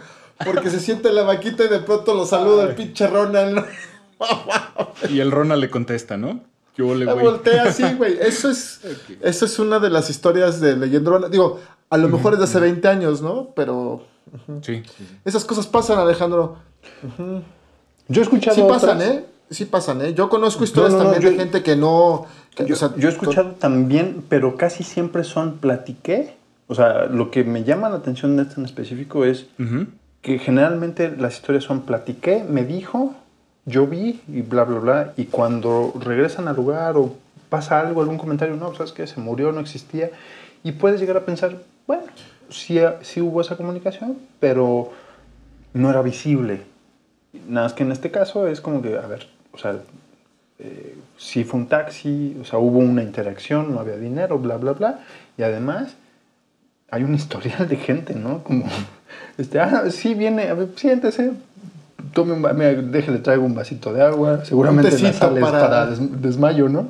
[0.45, 3.65] porque se siente en la vaquita y de pronto lo saluda el pinche Ronald, ¿no?
[5.09, 6.41] Y el Ronald le contesta, ¿no?
[6.76, 7.26] ¿Qué hubo, Me güey?
[7.26, 8.17] voltea así, güey.
[8.22, 8.80] Eso es,
[9.22, 11.28] eso es una de las historias de leyenda urbana.
[11.30, 11.59] Digo,
[11.92, 13.50] a lo mejor es de hace 20 años, ¿no?
[13.56, 14.02] Pero
[14.62, 15.18] Sí, sí, sí.
[15.26, 16.56] esas cosas pasan, Alejandro.
[18.08, 18.56] Yo he escuchado.
[18.56, 19.26] Sí pasan, otras- ¿eh?
[19.50, 20.14] Sí pasan, ¿eh?
[20.14, 22.26] Yo conozco historias No, no, no, también yo- de gente que no...
[22.56, 26.36] que, Yo, o sea, yo he escuchado también, pero casi siempre son platiqué.
[26.68, 29.88] O sea, lo que me llama la atención de este en específico es Ujú.
[30.22, 33.14] que generalmente las historias son platiqué, me dijo,
[33.66, 35.14] yo vi y bla, bla, bla.
[35.18, 37.14] Y cuando regresan al lugar o
[37.50, 39.06] pasa algo, algún comentario, no, ¿sabes qué?
[39.06, 40.12] Se murió, no existía.
[40.64, 41.58] Y puedes llegar a pensar,
[41.88, 42.04] bueno,
[42.50, 44.92] sí, sí hubo esa comunicación, pero
[45.74, 46.62] no era visible.
[47.48, 49.78] Nada más que en este caso es como que, a ver, o sea,
[50.60, 54.74] eh, sí fue un taxi, o sea, hubo una interacción, no había dinero, bla, bla,
[54.74, 55.00] bla.
[55.38, 55.94] Y además
[56.90, 58.44] hay un historial de gente, ¿no?
[58.44, 58.66] Como,
[59.38, 61.32] este, ah, sí, viene, a ver, siéntese,
[62.14, 65.10] tome un, mira, déjele, traigo un vasito de agua, seguramente en la
[65.42, 66.90] para- para des- desmayo, ¿no?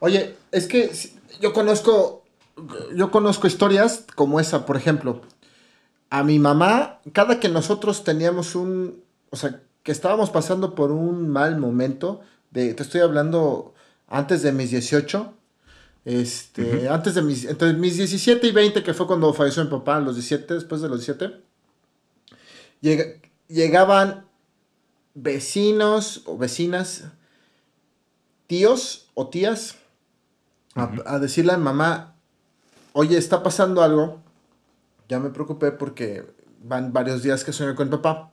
[0.00, 0.90] Oye, es que
[1.40, 2.17] yo conozco,
[2.94, 5.22] yo conozco historias como esa, por ejemplo.
[6.10, 11.28] A mi mamá, cada que nosotros teníamos un, o sea, que estábamos pasando por un
[11.28, 13.74] mal momento, de, te estoy hablando
[14.06, 15.34] antes de mis 18,
[16.04, 20.00] este, antes de mis, entre mis 17 y 20, que fue cuando falleció mi papá,
[20.00, 21.42] los 17, después de los 17,
[22.80, 24.24] llega- llegaban
[25.14, 27.04] vecinos o vecinas,
[28.46, 29.76] tíos o tías,
[30.74, 32.14] a, a decirle a mi mamá,
[32.98, 34.18] oye, está pasando algo.
[35.08, 36.24] Ya me preocupé porque
[36.62, 38.30] van varios días que sueño con mi papá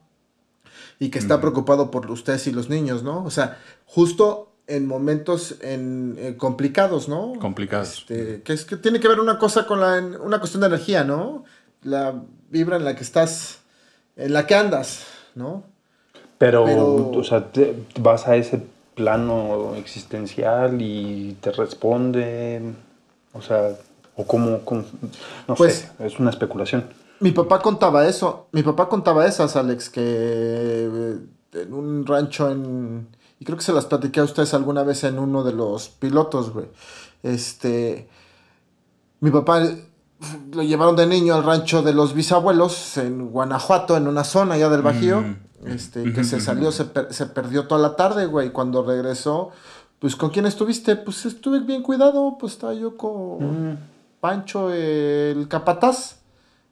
[0.98, 3.24] y que está preocupado por ustedes y los niños, ¿no?
[3.24, 7.34] O sea, justo en momentos en, eh, complicados, ¿no?
[7.40, 7.98] Complicados.
[8.00, 11.04] Este, que es que tiene que ver una cosa con la, una cuestión de energía,
[11.04, 11.44] ¿no?
[11.84, 12.14] La
[12.50, 13.60] vibra en la que estás,
[14.16, 15.06] en la que andas,
[15.36, 15.62] ¿no?
[16.38, 18.60] Pero, Pero- o sea, te- vas a ese
[18.96, 22.62] plano existencial y te responde,
[23.32, 23.76] o sea,
[24.16, 24.84] o cómo, cómo-
[25.46, 26.84] no Pues- sé, es una especulación.
[27.20, 28.48] Mi papá contaba eso.
[28.52, 31.18] Mi papá contaba esas, Alex, que eh,
[31.54, 33.08] en un rancho en...
[33.38, 36.52] Y creo que se las platiqué a ustedes alguna vez en uno de los pilotos,
[36.52, 36.66] güey.
[37.22, 38.08] Este...
[39.20, 39.62] Mi papá
[40.52, 44.68] lo llevaron de niño al rancho de los bisabuelos en Guanajuato, en una zona ya
[44.68, 45.22] del Bajío.
[45.22, 45.36] Mm.
[45.68, 48.50] Este, que se salió, se, per- se perdió toda la tarde, güey.
[48.52, 49.50] Cuando regresó,
[49.98, 50.96] pues, ¿con quién estuviste?
[50.96, 53.78] Pues estuve bien cuidado, pues estaba yo con
[54.20, 56.16] Pancho, el capataz.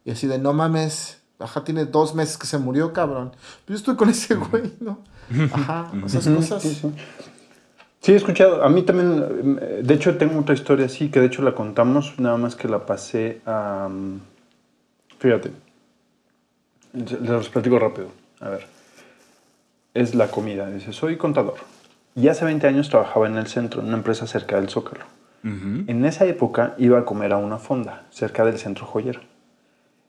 [0.05, 3.31] Y así de, no mames, ajá, tiene dos meses que se murió, cabrón.
[3.65, 4.99] Pues yo estoy con ese güey, ¿no?
[5.53, 6.63] Ajá, esas cosas.
[6.63, 6.93] Sí, sí.
[8.01, 8.63] Sí, he escuchado.
[8.63, 12.13] A mí también, eh, de hecho, tengo otra historia así, que de hecho la contamos,
[12.19, 13.89] nada más que la pasé a...
[13.91, 14.21] mm,
[15.19, 15.53] Fíjate,
[16.93, 18.09] les platico rápido.
[18.41, 18.67] A ver,
[19.95, 20.71] es la comida.
[20.71, 21.55] Dice, soy contador.
[22.15, 25.07] Y hace 20 años trabajaba en el centro, en una empresa cerca del Zócalo.
[25.45, 29.21] En esa época iba a comer a una fonda, cerca del centro joyero.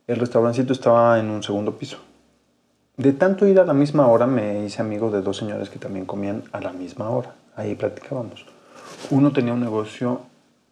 [0.07, 1.97] El restaurancito estaba en un segundo piso.
[2.95, 6.05] De tanto ir a la misma hora me hice amigo de dos señores que también
[6.05, 7.36] comían a la misma hora.
[7.57, 8.45] Ahí platicábamos.
[9.09, 10.21] Uno tenía un negocio,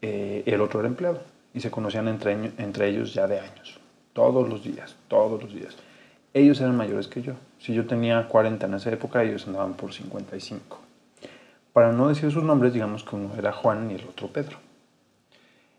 [0.01, 1.19] eh, el otro era empleado.
[1.53, 3.81] Y se conocían entre, entre ellos ya de años.
[4.13, 5.75] Todos los días, todos los días.
[6.33, 7.33] Ellos eran mayores que yo.
[7.59, 10.82] Si yo tenía 40 en esa época, ellos andaban por 55.
[11.73, 14.57] Para no decir sus nombres, digamos que uno era Juan y el otro Pedro.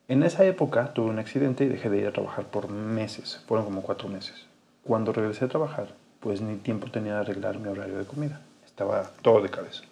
[0.09, 3.65] En esa época tuve un accidente y dejé de ir a trabajar por meses, fueron
[3.65, 4.47] como cuatro meses.
[4.83, 5.89] Cuando regresé a trabajar,
[6.21, 9.85] pues ni tiempo tenía de arreglar mi horario de comida, estaba todo de cabeza.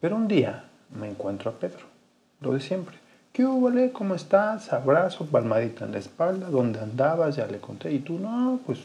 [0.00, 1.86] Pero un día me encuentro a Pedro,
[2.40, 2.96] lo de siempre.
[3.32, 3.92] ¿Qué hubo, Ale?
[3.92, 4.72] ¿Cómo estás?
[4.72, 7.36] Abrazo, palmadita en la espalda, ¿dónde andabas?
[7.36, 7.92] Ya le conté.
[7.92, 8.80] Y tú, no, pues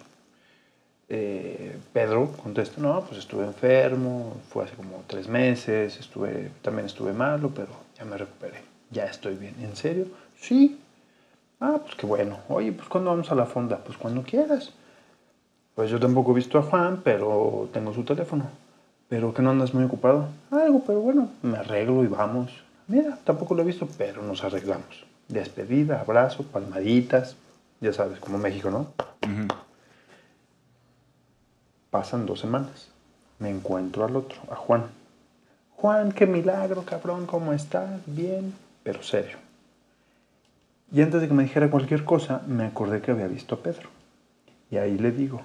[1.16, 7.14] eh, Pedro contesta, no, pues estuve enfermo, fue hace como tres meses, estuve, también estuve
[7.14, 9.54] malo, pero ya me recuperé, ya estoy bien.
[9.62, 10.08] ¿En serio?
[10.40, 10.80] Sí.
[11.60, 12.40] Ah, pues qué bueno.
[12.50, 13.78] Oye, pues ¿cuándo vamos a la fonda?
[13.78, 14.72] Pues cuando quieras.
[15.76, 18.46] Pues yo tampoco he visto a Juan, pero tengo su teléfono.
[19.08, 20.28] ¿Pero que no andas muy ocupado?
[20.50, 22.52] Algo, pero bueno, me arreglo y vamos.
[22.88, 25.06] Mira, tampoco lo he visto, pero nos arreglamos.
[25.28, 27.36] Despedida, abrazo, palmaditas,
[27.82, 28.88] ya sabes, como México, ¿no?
[31.94, 32.88] Pasan dos semanas.
[33.38, 34.86] Me encuentro al otro, a Juan.
[35.76, 38.02] Juan, qué milagro, cabrón, ¿cómo estás?
[38.08, 39.38] Bien, pero serio.
[40.92, 43.90] Y antes de que me dijera cualquier cosa, me acordé que había visto a Pedro.
[44.72, 45.42] Y ahí le digo,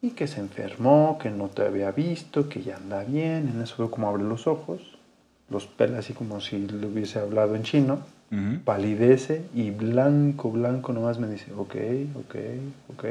[0.00, 3.48] y que se enfermó, que no te había visto, que ya anda bien.
[3.48, 4.96] En eso veo como abre los ojos,
[5.50, 7.98] los pela así como si le hubiese hablado en chino,
[8.30, 8.60] Ujú.
[8.64, 11.74] palidece y blanco, blanco nomás me dice, ok,
[12.14, 12.36] ok,
[12.96, 13.04] ok.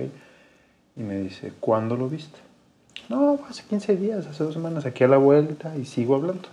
[0.96, 2.40] Y me dice, ¿cuándo lo viste?
[3.10, 6.50] No, hace 15 días, hace dos semanas, aquí a la vuelta y sigo hablando.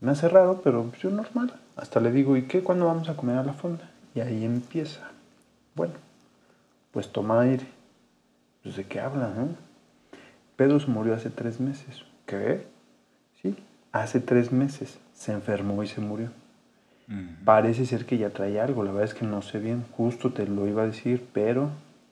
[0.00, 1.54] Me hace raro, pero yo normal.
[1.76, 2.62] Hasta le digo, ¿y qué?
[2.62, 3.90] ¿Cuándo vamos a comer a la fonda?
[4.14, 5.00] Y ahí empieza.
[5.74, 5.94] Bueno,
[6.92, 7.66] pues toma aire.
[8.62, 9.48] Pues de qué habla, ¿no?
[10.56, 12.04] Pedro se murió hace tres meses.
[12.26, 12.66] ¿Qué?
[13.42, 13.56] Sí,
[13.92, 14.98] hace tres meses.
[15.14, 16.30] Se enfermó y se murió.
[17.44, 20.46] Parece ser que ya trae algo, la verdad es que no sé bien, justo te
[20.46, 21.68] lo iba a decir, pero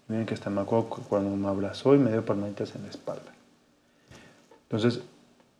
[0.08, 3.32] miren que hasta me acuerdo cuando me abrazó y me dio palmaditas en la espalda.
[4.64, 5.00] Entonces,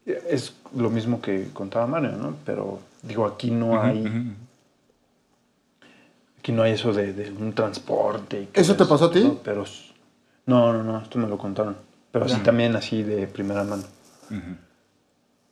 [0.07, 2.35] es lo mismo que contaba Mario, ¿no?
[2.45, 4.35] Pero digo, aquí no hay,
[6.39, 8.43] aquí no hay eso de, de un transporte.
[8.43, 9.23] y que ¿Eso te pasó a ti?
[9.23, 9.35] ¿no?
[9.45, 9.65] Pero,
[10.47, 11.77] no, no, no, esto me lo contaron.
[12.11, 13.85] Pero sí también así de primera mano.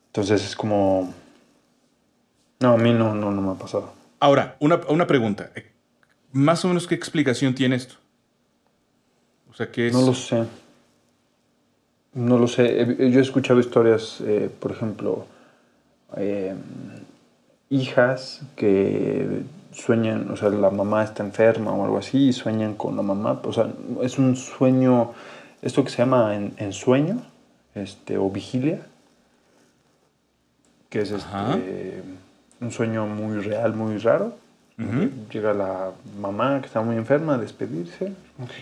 [0.07, 1.13] Entonces es como...
[2.59, 3.93] No, a mí no, no, no me ha pasado.
[4.19, 5.49] Ahora, una, una pregunta.
[5.55, 5.71] Eh,
[6.31, 7.95] Más o menos, ¿qué explicación tiene esto?
[9.51, 9.93] O sea, ¿qué es?
[9.93, 10.45] No lo sé.
[12.13, 12.97] No lo sé.
[13.11, 15.25] Yo he escuchado historias, eh, por ejemplo,
[16.17, 16.55] eh,
[17.69, 22.95] hijas que sueñan, o sea, la mamá está enferma o algo así y sueñan con
[22.95, 23.41] la mamá.
[23.43, 23.67] O sea,
[24.01, 25.13] es un sueño,
[25.61, 27.21] esto que se llama en, ensueño
[27.75, 28.81] este, o vigilia,
[30.89, 32.03] que es este,
[32.59, 34.35] un sueño muy real, muy raro.
[34.83, 35.09] Ujú.
[35.31, 38.13] Llega la mamá que está muy enferma a despedirse.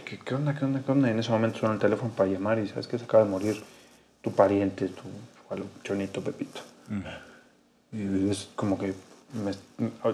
[0.05, 1.07] ¿Qué, qué, onda, qué onda, qué onda?
[1.07, 3.29] Y en ese momento suena el teléfono para llamar y sabes que se acaba de
[3.29, 3.61] morir
[4.21, 5.03] tu pariente, tu
[5.83, 6.61] chonito Pepito.
[7.91, 8.93] Y es como que
[9.43, 9.51] me-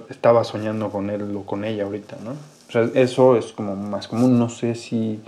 [0.10, 2.32] estaba soñando con él o con ella ahorita, ¿no?
[2.32, 4.38] O sea, eso es como más común.
[4.40, 5.22] No sé si,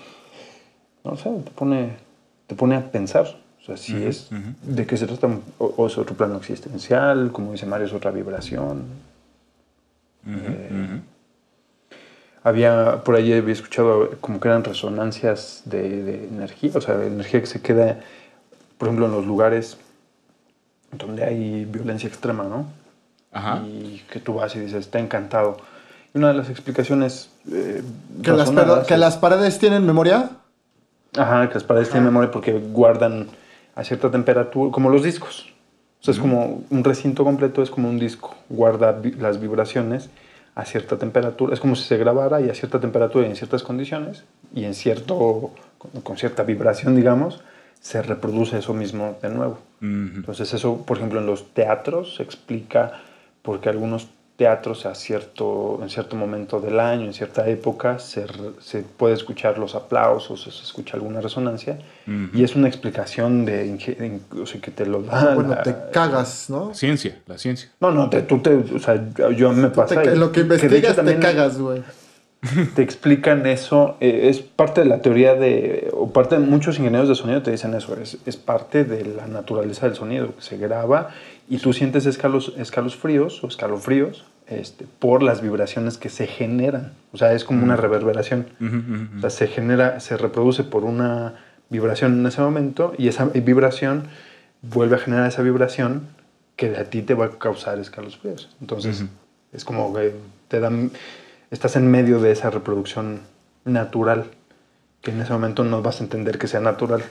[1.04, 1.98] no sé, te pone,
[2.48, 3.26] te pone a pensar.
[3.62, 4.30] O sea, si es
[4.62, 8.12] de qué se trata, o, o es otro plano existencial, como dice Mario, es otra
[8.12, 8.84] vibración.
[10.28, 11.00] Eh,
[12.44, 17.42] Había, por ahí había escuchado como que eran resonancias de, de energía, o sea, energía
[17.42, 18.00] que se queda,
[18.78, 19.78] por ejemplo, en los lugares
[20.94, 22.66] donde hay violencia extrema, ¿no?
[23.34, 23.64] Ajá.
[23.66, 25.58] Y que tú vas y dices, está encantado.
[26.14, 27.84] Y una de las explicaciones eh,
[28.24, 30.30] ¿Que las, pero- ¿Que es- las paredes tienen memoria?
[31.18, 33.28] Ajá, que las paredes tienen memoria porque guardan
[33.76, 35.52] a cierta temperatura, como los discos.
[36.08, 38.34] Sea, es como un recinto completo, es como un disco.
[38.48, 40.10] Guarda vi- las vibraciones
[40.56, 41.54] a cierta temperatura.
[41.54, 44.24] Es como si se grabara y a cierta temperatura y en ciertas condiciones
[44.56, 47.42] y en cierto, con, con cierta vibración, digamos,
[47.82, 49.60] se reproduce eso mismo de nuevo.
[49.82, 52.94] Entonces eso, por ejemplo, en los teatros se explica
[53.42, 54.08] porque algunos
[54.38, 58.26] teatros a cierto, en cierto momento del año, en cierta época, se,
[58.62, 61.80] se puede escuchar los aplausos, se escucha alguna resonancia,
[62.34, 65.34] y es una explicación de, o sea, que te lo da.
[65.34, 66.74] Bueno, la- te cagas, ¿no?
[66.74, 67.70] Ciencia, la ciencia.
[67.80, 70.06] No, no, te, tú te, o sea, yo- yo me Te pasa.
[70.06, 71.82] y- en lo que investigas te también cagas, güey.
[72.76, 77.10] Te explican eso, eh, es parte de la teoría de, o parte de muchos ingenieros
[77.10, 80.58] de sonido te dicen eso, es, es parte de la naturaleza del sonido, que se
[80.58, 81.10] graba
[81.50, 86.94] y tú sientes escalos, escalofríos o escalofríos este, por las vibraciones que se generan.
[87.14, 88.48] O sea, es como una reverberación.
[89.18, 91.36] O sea, se genera, se reproduce por una
[91.70, 94.04] vibración en ese momento y esa vibración
[94.62, 96.08] vuelve a generar esa vibración
[96.56, 98.50] que a ti te va a causar escalofríos.
[98.62, 99.06] Entonces,
[99.54, 100.16] es como que
[100.48, 100.92] te dan,
[101.52, 103.22] estás en medio de esa reproducción
[103.64, 104.26] natural
[105.02, 107.04] que en ese momento no vas a entender que sea natural.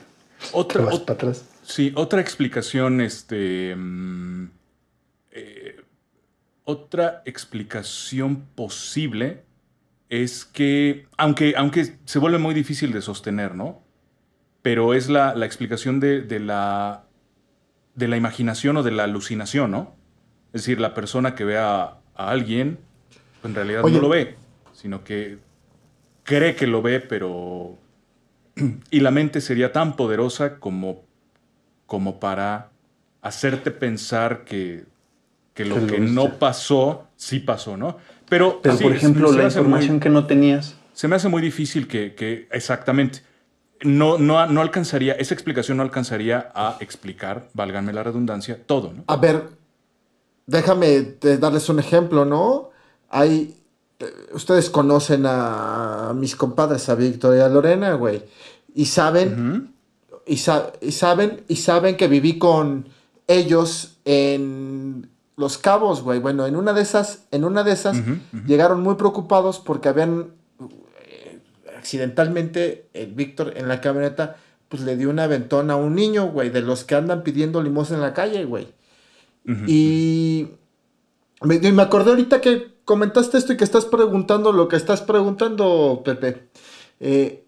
[0.53, 1.45] Otra, vas para atrás.
[1.67, 3.75] Sí, otra explicación, este.
[3.77, 4.51] mm,
[5.33, 5.81] eh,
[6.64, 9.43] otra explicación posible
[10.09, 13.83] es que, aunque, aunque se vuelve muy difícil de sostener, ¿no?
[14.62, 17.05] Pero es la, la explicación de, de la,
[17.97, 19.97] de la imaginación o de la alucinación, ¿no?
[20.53, 22.79] Es decir, la persona que ve a, a alguien,
[23.43, 23.97] pues, en realidad Oye.
[23.97, 24.37] no lo ve,
[24.73, 25.39] sino que
[26.23, 27.77] cree que lo ve, pero...
[28.91, 31.05] Y la mente sería tan poderosa como,
[31.87, 32.68] como para
[33.22, 34.84] hacerte pensar que,
[35.55, 37.97] que lo Que no pasó, sí pasó, ¿no?
[38.28, 40.74] Pero, Pero, sí, por ejemplo, la muy- información que no tenías.
[40.93, 43.22] se me hace muy difícil que, que- exactamente.
[43.82, 49.05] No, no, no alcanzaría, esa explicación no alcanzaría a explicar, válganme la redundancia, todo, ¿no?
[49.07, 49.45] A ver,
[50.47, 52.70] déjame darles un ejemplo, ¿no?
[53.11, 53.55] Hay.
[54.01, 58.22] eh, Ustedes conocen a mis compadres, a Víctor y a Lorena, güey.
[58.74, 59.74] Y saben,
[60.27, 62.89] y, sa- y saben, y saben que viví con
[63.29, 66.18] ellos en Los Cabos, güey.
[66.18, 67.97] Bueno, en una de esas, en una de esas,
[68.47, 70.33] llegaron muy preocupados porque habían
[71.09, 71.39] eh,
[71.79, 74.37] accidentalmente el Víctor en la camioneta,
[74.68, 77.97] pues le dio un aventón a un niño, güey, de los que andan pidiendo limosna
[77.97, 78.68] en la calle, güey.
[79.49, 79.64] Ujú.
[79.66, 80.49] Y
[81.43, 85.03] me, y me acordé ahorita que comentaste esto y que estás preguntando lo que estás
[85.03, 86.49] preguntando, Pepe.
[87.01, 87.45] Eh,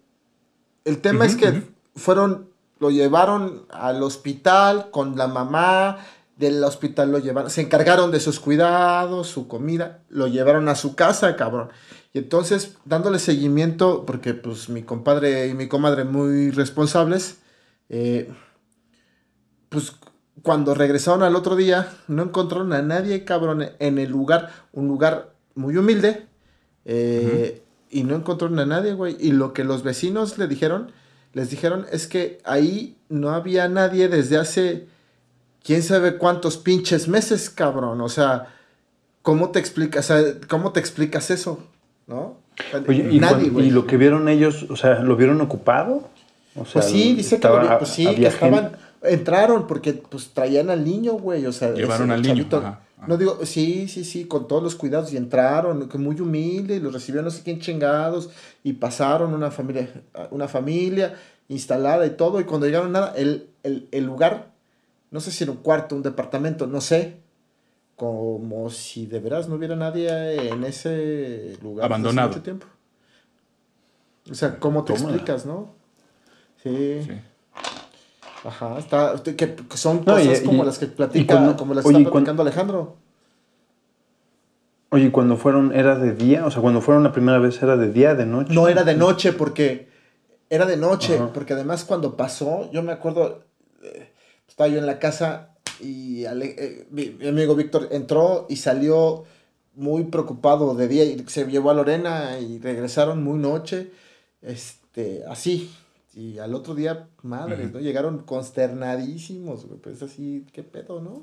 [0.85, 1.63] el tema es que
[1.95, 2.48] fueron,
[2.79, 5.97] lo llevaron al hospital con la mamá,
[6.37, 10.95] del hospital lo llevaron, se encargaron de sus cuidados, su comida, lo llevaron a su
[10.95, 11.69] casa, cabrón.
[12.13, 17.39] Y entonces, dándole seguimiento, porque pues mi compadre y mi comadre muy responsables,
[17.89, 18.31] eh,
[19.67, 19.93] pues
[20.41, 25.33] cuando regresaron al otro día, no encontraron a nadie, cabrón, en el lugar, un lugar
[25.55, 26.25] muy humilde,
[26.85, 29.17] eh, y no encontraron a nadie, güey.
[29.19, 30.93] Y lo que los vecinos le dijeron,
[31.33, 34.87] les dijeron es que ahí no había nadie desde hace
[35.63, 38.01] quién sabe cuántos pinches meses, cabrón.
[38.01, 38.47] O sea,
[39.21, 41.63] ¿cómo te explicas, o sea, cómo te explicas eso?
[42.07, 42.37] ¿No?
[42.87, 43.67] Oye, ¿y, nadie, cuan- güey.
[43.67, 46.09] y lo que vieron ellos, o sea, ¿lo vieron ocupado?
[46.55, 48.71] O sea, Pues sí, dice estaba- que, lo pues sí, que estaban,
[49.03, 53.07] entraron porque pues traían al niño, güey, o sea, Llevaron al niño, ajá, ajá.
[53.07, 56.79] No digo, sí, sí, sí, con todos los cuidados y entraron, que muy humilde, y
[56.79, 58.29] los recibió no sé quién chingados
[58.63, 59.89] y pasaron una familia,
[60.31, 61.15] una familia
[61.47, 64.51] instalada y todo y cuando llegaron nada, el, el, el lugar,
[65.11, 67.17] no sé si era un cuarto, un departamento, no sé,
[67.95, 71.85] como si de veras no hubiera nadie en ese lugar.
[71.85, 72.27] hace Abandonado.
[72.29, 72.67] mucho tiempo.
[74.29, 75.09] O sea, ¿cómo te Tómala.
[75.09, 75.73] explicas, no?
[76.63, 77.01] Sí.
[77.03, 77.11] Sí.
[78.45, 81.85] Ajá, está, que, son No, y- cosas como y- las que platica, cuando- como las
[81.85, 82.95] oye, está cuando- platicando Alejandro.
[84.91, 86.45] Oye, cuando fueron, ¿era de día?
[86.45, 88.53] O sea, cuando fueron la primera vez, ¿era de día, de noche?
[88.53, 89.87] No era de noche porque
[90.49, 91.31] era de noche, Ajá.
[91.31, 93.43] porque además cuando pasó, yo me acuerdo,
[93.83, 94.11] eh,
[94.47, 99.25] estaba yo en la casa y Ale- eh, mi, mi amigo Víctor entró y salió
[99.75, 103.91] muy preocupado de día y se llevó a Lorena y regresaron muy noche,
[104.41, 105.71] este, así.
[106.19, 107.75] Y al otro día, madre, Ujú.
[107.75, 107.79] ¿no?
[107.79, 111.21] Llegaron consternadísimos, güey, pues así, ¿qué pedo, no?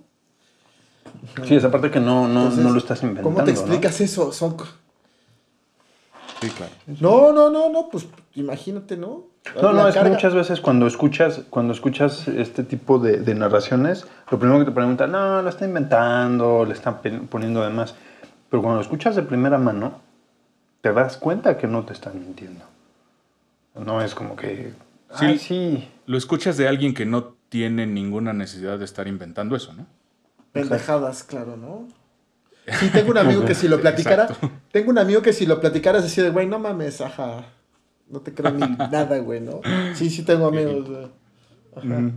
[1.45, 3.29] Sí, esa parte que no, no, Entonces, no lo estás inventando.
[3.31, 3.59] ¿Cómo te ¿no?
[3.61, 4.33] explicas eso?
[4.33, 4.57] Son...
[6.41, 6.73] Sí, claro.
[7.01, 9.25] No, no, no, no, pues imagínate, ¿no?
[9.63, 13.35] No, no, es que carga- muchas veces cuando escuchas, cuando escuchas este tipo de, de
[13.35, 17.95] narraciones, lo primero que te preguntan, no, lo está inventando, le están poniendo de más.
[18.51, 20.01] Pero cuando lo escuchas de primera mano,
[20.81, 22.65] te das cuenta que no te están mintiendo.
[23.75, 24.73] No es como que
[25.15, 25.25] Sí.
[25.27, 25.89] Ah, sí.
[26.07, 29.87] Lo escuchas de alguien que no tiene ninguna necesidad de estar inventando eso, ¿no?
[30.53, 31.89] Pendejadas, claro, ¿no?
[32.81, 34.51] Sí, tengo un amigo que si lo platicara, Exacto.
[34.73, 37.45] tengo un amigo que si lo platicaras así de, güey, no mames, ajá,
[38.09, 39.61] no te creo ni nada, güey, ¿no?
[39.95, 41.07] Sí, sí tengo amigos, güey.
[41.77, 42.11] Ajá.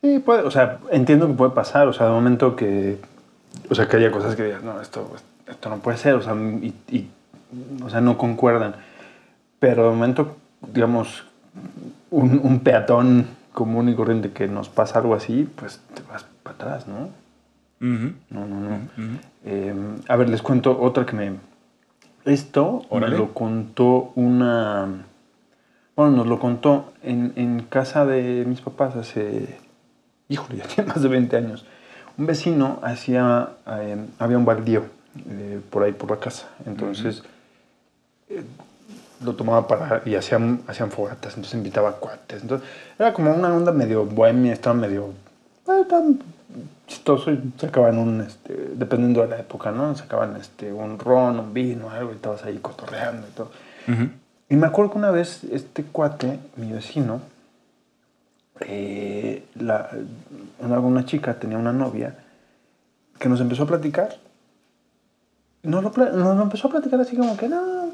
[0.00, 2.98] Sí, puede, o sea, entiendo que puede pasar, o sea, de momento que,
[3.68, 5.14] o sea, que haya cosas que digas, no, esto,
[5.46, 7.10] esto no puede ser, o sea, y, y,
[7.84, 8.76] o sea, no concuerdan.
[9.58, 10.36] Pero de momento,
[10.72, 11.24] digamos,
[12.10, 16.56] un, un peatón común y corriente que nos pasa algo así, pues te vas para
[16.56, 17.08] atrás, ¿no?
[17.80, 18.78] No, no, no.
[19.44, 19.74] Eh,
[20.06, 21.32] a ver, les cuento otra que me...
[22.24, 23.12] Esto Órale.
[23.12, 24.86] me lo contó una...
[25.96, 29.58] Bueno, nos lo contó en, en casa de mis papás hace...
[30.28, 31.64] Híjole, ya tiene más de 20 años.
[32.18, 33.50] Un vecino hacía...
[33.66, 34.84] eh, había un baldío
[35.28, 36.48] eh, por ahí por la casa.
[36.66, 37.22] Entonces...
[39.24, 40.02] lo tomaba para...
[40.04, 41.34] Y hacían, hacían fogatas.
[41.34, 42.42] Entonces invitaba cuates.
[42.42, 42.68] Entonces
[42.98, 44.52] era como una onda medio bohemia.
[44.52, 45.12] Estaba medio...
[45.68, 46.20] eh, tan
[46.86, 49.94] chistoso y sacaban un, este, dependiendo de la época, ¿no?
[49.94, 53.50] Sacaban este, un ron, un vino, algo, y estabas ahí cotorreando y todo.
[53.88, 54.10] Ujú.
[54.48, 57.20] Y me acuerdo que una vez este cuate, mi vecino,
[58.60, 59.90] eh, la,
[60.58, 62.16] una, una chica tenía una novia
[63.18, 64.16] que nos empezó a platicar.
[65.62, 67.90] Nos lo, lo empezó a platicar así como que no,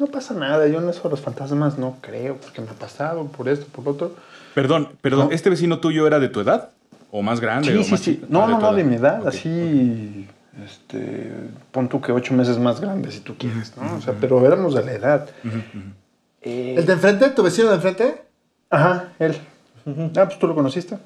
[0.00, 0.66] no pasa nada.
[0.66, 3.84] Yo en eso de los fantasmas no creo, porque me ha pasado por esto, por
[3.84, 4.14] lo otro.
[4.54, 5.32] Perdón, perdón, ¿No?
[5.34, 6.70] ¿este vecino tuyo era de tu edad?
[7.12, 7.70] ¿O más grande?
[7.72, 8.22] Sí, o sí, más sí.
[8.28, 10.26] No, Ah, no, no, de mi edad, así,
[10.64, 11.32] este,
[11.72, 13.96] pon tú que ocho meses más grande si tú quieres, ¿no?
[13.96, 15.28] O sea, pero éramos de la edad.
[16.42, 17.28] Eh, ¿El de enfrente?
[17.30, 18.22] ¿Tu vecino de enfrente?
[18.70, 19.36] Ajá, él.
[20.16, 20.96] Ah, pues tú lo conociste.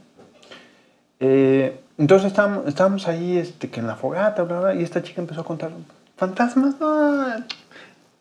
[1.20, 5.20] Eh, entonces estábamos, estábamos ahí, este, que en la fogata, bla, bla, y esta chica
[5.20, 5.70] empezó a contar,
[6.16, 7.26] fantasmas, no,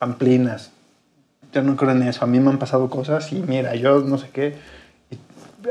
[0.04, 0.72] pamplinas.
[1.54, 4.18] Yo no creo en eso, a mí me han pasado cosas y mira, yo no
[4.18, 4.56] sé qué.
[5.10, 5.18] Y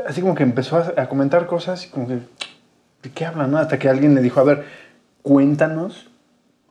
[0.07, 3.51] así como que empezó a, a comentar cosas y como que, ¿de qué hablan?
[3.51, 3.59] no?
[3.59, 4.65] Hasta que alguien le dijo, a ver,
[5.21, 6.07] cuéntanos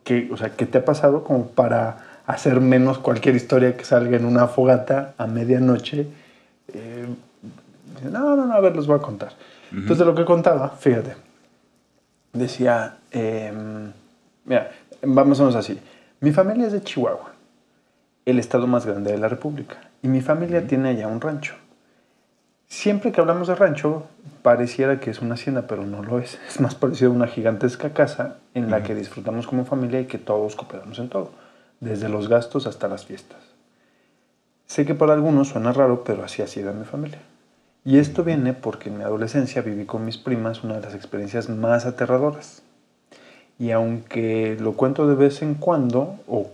[0.03, 4.17] qué, o sea, qué te ha pasado como para hacer menos cualquier historia que salga
[4.17, 6.09] en una fogata a medianoche.
[6.75, 7.07] Eh,
[8.11, 9.35] no, no, no, a ver, los voy a contar.
[9.71, 11.15] Entonces, de lo que contaba, fíjate,
[12.33, 13.93] decía, em,
[14.47, 15.79] mira, vamos a así.
[16.21, 17.32] Mi familia es de Chihuahua,
[18.25, 21.55] el estado más grande de la República, y mi familia tiene allá un rancho.
[22.69, 24.05] Siempre que hablamos de rancho,
[24.43, 26.39] pareciera que es una hacienda, pero no lo es.
[26.49, 30.19] Es más parecido a una gigantesca casa en la que disfrutamos como familia y que
[30.19, 31.33] todos cooperamos en todo,
[31.81, 33.41] desde los gastos hasta las fiestas.
[34.67, 37.19] Sé que para algunos suena raro, pero así ha sido en mi familia.
[37.85, 41.51] Y esto viene porque en mi adolescencia viví con mis primas una de las experiencias
[41.51, 42.63] más aterradoras.
[43.59, 46.51] Y aunque lo cuento de vez en cuando, o,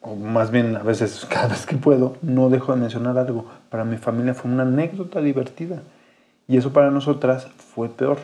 [0.00, 3.46] o más bien a veces cada vez que puedo, no dejo de mencionar algo.
[3.70, 5.82] Para mi familia fue una anécdota divertida.
[6.48, 8.18] Y eso para nosotras fue peor,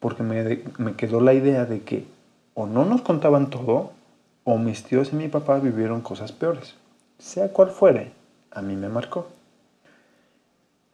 [0.00, 2.06] porque me, me quedó la idea de que
[2.54, 3.92] o no nos contaban todo,
[4.44, 6.74] o mis tíos y mi papá vivieron cosas peores.
[7.18, 8.12] Sea cual fuere,
[8.50, 9.28] a mí me marcó.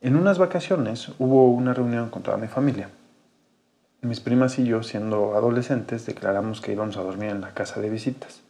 [0.01, 2.89] En unas vacaciones hubo una reunión con toda mi familia.
[4.01, 7.91] Mis primas y yo, siendo adolescentes, declaramos que íbamos a dormir en la casa de
[7.91, 8.41] visitas.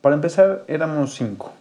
[0.00, 1.52] Para empezar, éramos cinco.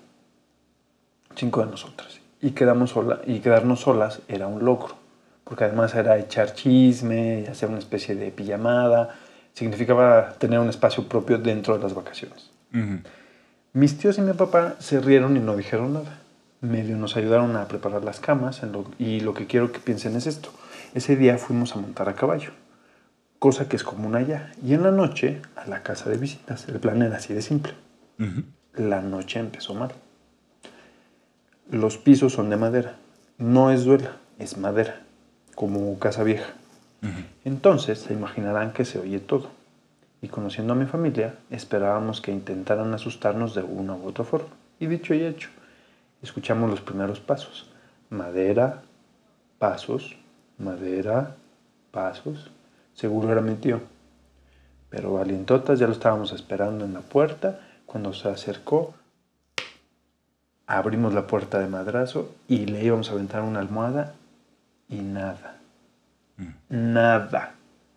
[1.36, 2.20] Cinco de nosotras.
[2.42, 4.96] Y, quedamos sola, y quedarnos solas era un logro.
[5.44, 9.16] Porque además era echar chisme, hacer una especie de pijamada.
[9.54, 12.52] Significaba tener un espacio propio dentro de las vacaciones.
[13.74, 16.20] Mis tíos y mi papá se rieron y no dijeron nada.
[16.62, 20.16] Medio nos ayudaron a preparar las camas en lo- y lo que quiero que piensen
[20.16, 20.50] es esto.
[20.94, 22.52] Ese día fuimos a montar a caballo,
[23.40, 24.52] cosa que es común allá.
[24.64, 26.68] Y en la noche, a la casa de visitas.
[26.68, 27.74] El plan era así de simple.
[28.74, 29.92] La noche empezó mal.
[31.70, 32.96] Los pisos son de madera.
[33.38, 35.02] No es duela, es madera,
[35.56, 36.54] como casa vieja.
[37.46, 39.50] Entonces se imaginarán que se oye todo.
[40.22, 44.50] Y conociendo a mi familia, esperábamos que intentaran asustarnos de una u otra forma.
[44.80, 45.50] Y dicho y hecho,
[46.22, 47.70] escuchamos los primeros pasos.
[48.10, 48.82] Madera,
[49.60, 50.18] pasos,
[50.58, 51.36] madera,
[51.92, 52.50] pasos.
[52.94, 53.82] Seguro era mi tío.
[54.90, 57.60] Pero valientotas ya lo estábamos esperando en la puerta.
[57.88, 58.94] Cuando se acercó,
[60.68, 64.14] abrimos la puerta de madrazo y le íbamos a aventar una almohada
[64.90, 65.58] y nada.
[66.70, 67.56] Nada.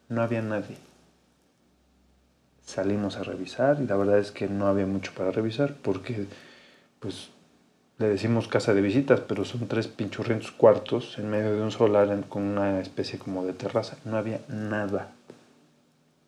[0.09, 0.77] No había nadie.
[2.65, 6.27] Salimos a revisar y la verdad es que no había mucho para revisar porque,
[7.01, 7.31] pues,
[7.99, 12.25] le decimos casa de visitas, pero son tres pinchurrientos cuartos en medio de un solar
[12.29, 13.97] con una especie como de terraza.
[14.05, 15.11] No había nada.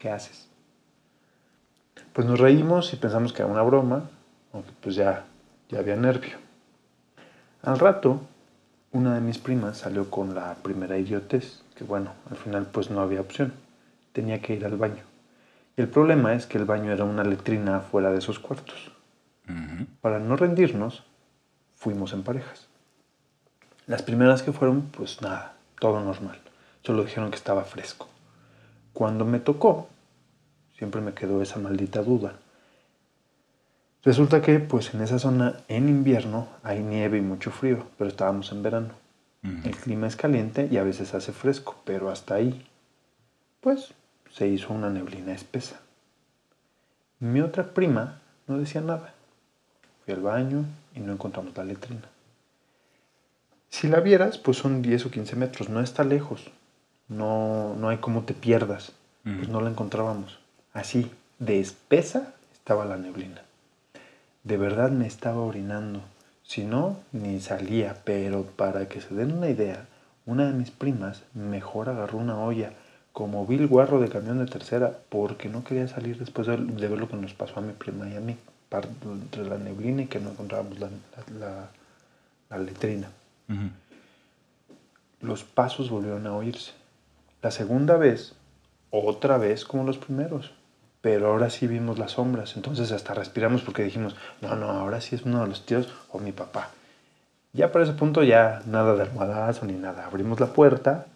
[0.01, 0.51] ¿Qué haces?
[2.13, 4.11] Pues nos reímos y pensamos que era una broma,
[4.53, 5.25] aunque pues ya,
[5.69, 6.37] ya había nervio.
[7.63, 8.21] Al rato
[8.93, 13.01] una de mis primas salió con la primera idiotez, que bueno, al final pues no
[13.01, 13.55] había opción,
[14.13, 15.03] tenía que ir al baño.
[15.77, 18.93] Y el problema es que el baño era una letrina fuera de esos cuartos.
[20.03, 21.05] Para no rendirnos,
[21.77, 22.69] fuimos en parejas.
[23.87, 26.39] Las primeras que fueron, pues nada, todo normal.
[26.83, 28.09] Solo dijeron que estaba fresco.
[28.93, 29.89] Cuando me tocó,
[30.83, 32.33] siempre me quedó esa maldita duda.
[34.03, 38.51] Resulta que, pues en esa zona, en invierno, hay nieve y mucho frío, pero estábamos
[38.51, 38.89] en verano.
[39.45, 42.66] El clima es caliente y a veces hace fresco, pero hasta ahí,
[43.61, 43.95] pues
[44.33, 45.80] se hizo una neblina espesa.
[47.20, 49.14] Mi otra prima no decía nada.
[50.05, 50.64] Fui al baño
[50.97, 52.09] y no encontramos la letrina.
[53.68, 56.51] Si la vieras, pues son 10 o 15 metros, no está lejos.
[57.07, 58.95] No, no hay como te pierdas.
[59.22, 60.41] Pues no la encontrábamos.
[60.73, 63.43] Así, de espesa estaba la neblina.
[64.45, 66.01] De verdad me estaba orinando.
[66.43, 67.97] Si no, ni salía.
[68.05, 69.87] Pero para que se den una idea,
[70.27, 72.73] una de mis primas mejor agarró una olla
[73.12, 76.99] como vil guarro de camión de tercera porque no quería salir después de, de ver
[76.99, 78.37] lo que nos pasó a mi prima y a mí
[79.05, 81.68] entre la neblina y que no encontrábamos la, la- la-
[82.49, 83.11] la letrina.
[85.20, 86.73] Los pasos volvieron a oírse.
[87.43, 88.33] La segunda vez,
[88.91, 90.53] otra vez como los primeros.
[91.03, 92.57] Pero ahora sí vimos las sombras.
[92.57, 96.18] Entonces hasta respiramos porque dijimos, no, no, ahora sí es uno de los tíos o
[96.18, 96.70] mi papá.
[97.53, 100.07] Ya para ese punto ya nada de almohadazo ni nada.
[100.07, 101.07] Abrimos la puerta,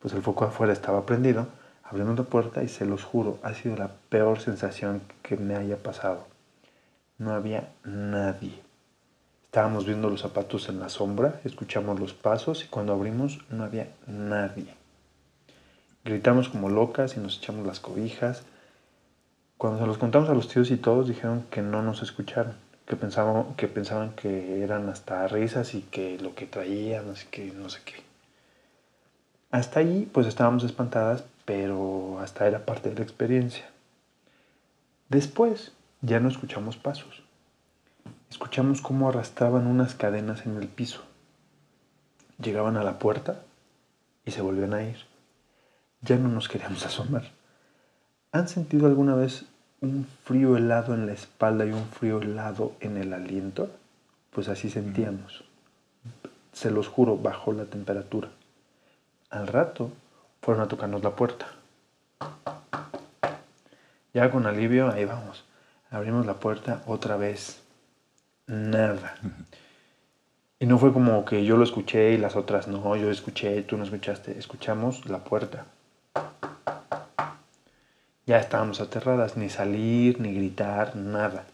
[0.00, 1.46] pues el foco afuera estaba prendido.
[1.84, 5.76] Abrimos la puerta y se los juro, ha sido la peor sensación que me haya
[5.76, 6.26] pasado.
[7.16, 8.60] No había nadie.
[9.46, 13.88] Estábamos viendo los zapatos en la sombra, escuchamos los pasos y cuando abrimos no había
[14.06, 14.74] nadie.
[16.04, 18.42] Gritamos como locas y nos echamos las cobijas.
[19.58, 22.54] Cuando se los contamos a los tíos y todos dijeron que no nos escucharon,
[22.86, 27.52] que pensaban que, pensaban que eran hasta risas y que lo que traían, así que
[27.52, 27.94] no sé qué.
[29.50, 33.68] Hasta ahí pues estábamos espantadas, pero hasta era parte de la experiencia.
[35.08, 37.24] Después ya no escuchamos pasos.
[38.30, 41.02] Escuchamos cómo arrastraban unas cadenas en el piso.
[42.40, 43.42] Llegaban a la puerta
[44.24, 44.98] y se volvían a ir.
[46.02, 47.36] Ya no nos queríamos asomar.
[48.30, 49.46] ¿Han sentido alguna vez
[49.80, 53.70] un frío helado en la espalda y un frío helado en el aliento?
[54.30, 55.44] Pues así sentíamos.
[56.52, 58.28] Se los juro, bajó la temperatura.
[59.30, 59.90] Al rato
[60.42, 61.46] fueron a tocarnos la puerta.
[64.14, 65.44] Ya con alivio, ahí vamos.
[65.90, 67.62] Abrimos la puerta otra vez.
[68.46, 69.14] Nada.
[70.58, 73.76] Y no fue como que yo lo escuché y las otras no, yo escuché, tú
[73.76, 74.38] no escuchaste.
[74.38, 75.66] Escuchamos la puerta.
[78.28, 81.46] Ya estábamos aterradas, ni salir, ni gritar, nada.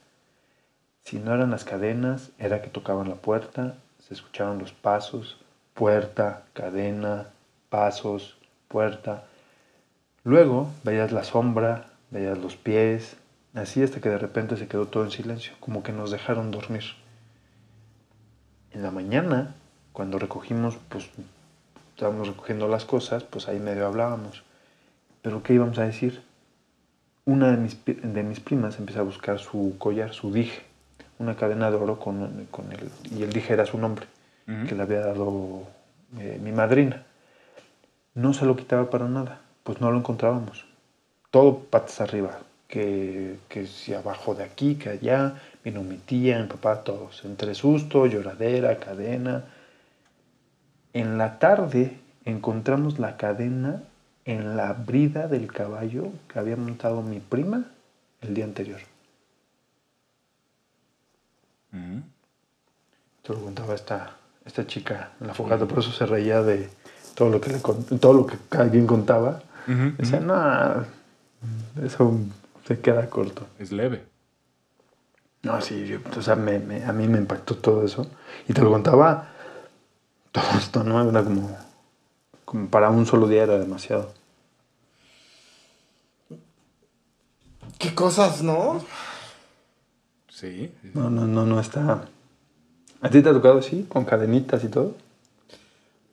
[1.05, 5.39] Si no eran las cadenas, era que tocaban la puerta, se escuchaban los pasos,
[5.73, 7.29] puerta, cadena,
[7.69, 9.23] pasos, puerta.
[10.25, 13.19] Luego veías la sombra, veías los pies,
[13.55, 16.83] así hasta que de repente se quedó todo en silencio, como que nos dejaron dormir.
[18.73, 19.55] En la mañana,
[19.93, 21.09] cuando recogimos, pues
[21.95, 24.43] estábamos recogiendo las cosas, pues ahí medio hablábamos.
[25.23, 26.34] Pero ¿qué íbamos a decir?
[27.27, 30.63] Una de mis, de mis primas empezó a buscar su collar, su dije,
[31.19, 34.07] una cadena de oro con, con el, y el dije era su nombre,
[34.47, 34.67] Ujú.
[34.67, 35.63] que le había dado
[36.19, 37.03] eh, mi madrina.
[38.15, 40.67] No se lo quitaba para nada, pues no lo encontrábamos.
[41.31, 46.47] Todo patas arriba, que, que si abajo de aquí, que allá, vino mi tía, mi
[46.47, 49.45] papá, todos, entre susto, lloradera, cadena.
[50.93, 53.83] En la tarde encontramos la cadena
[54.25, 57.65] en la brida del caballo que había montado mi prima
[58.23, 58.81] el día anterior.
[61.73, 62.03] Ujú.
[63.23, 66.69] Te lo contaba esta, esta chica en la fogata, por eso se reía de
[67.15, 67.59] todo lo que, le,
[67.99, 69.43] todo lo que cada quien contaba.
[69.99, 70.27] Decía, ujú.
[70.27, 70.85] no,
[71.85, 72.19] eso
[72.67, 73.47] se queda corto.
[73.59, 74.05] Es leve.
[75.43, 78.07] No, sí, yo- o sea, me- me- a mí me impactó todo eso.
[78.49, 79.31] Y te lo contaba
[80.33, 81.09] todo esto, ¿no?
[81.09, 81.57] Era como,
[82.45, 84.13] como para un solo día era demasiado.
[87.79, 88.85] ¿Qué cosas, no?
[90.29, 90.73] Sí.
[90.95, 92.09] No, no, no, no está.
[93.01, 94.97] ¿A ti te ha tocado así, con cadenitas y todo?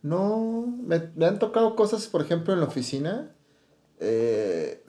[0.04, 3.32] No, me, me han tocado cosas, por ejemplo, en la oficina.
[4.00, 4.84] Eh,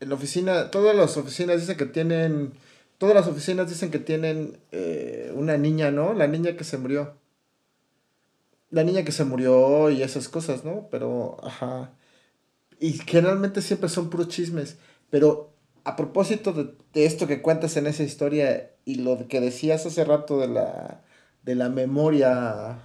[0.00, 2.52] en la oficina, todas las oficinas dicen que tienen,
[2.98, 6.14] todas las oficinas dicen que tienen eh, una niña, ¿no?
[6.14, 7.14] La niña que se murió.
[8.70, 10.88] La niña que se murió y esas cosas, ¿no?
[10.90, 11.90] Pero, ajá.
[12.80, 14.76] Y generalmente siempre son puros chismes.
[15.10, 15.52] Pero
[15.84, 20.04] a propósito de, de esto que cuentas en esa historia y lo que decías hace
[20.04, 21.02] rato de la,
[21.42, 22.78] de la memoria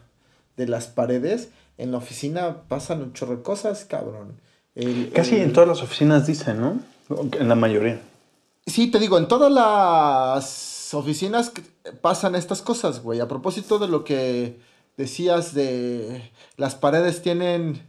[0.57, 4.39] de las paredes, en la oficina pasan un chorro de cosas, cabrón.
[4.75, 6.79] El- Casi el- en todas las oficinas dicen, ¿no?
[7.39, 7.99] En la mayoría.
[8.67, 11.51] Sí, te digo, en todas las oficinas
[12.01, 13.19] pasan estas cosas, güey.
[13.19, 14.59] A propósito de lo que
[15.01, 17.87] decías de las paredes tienen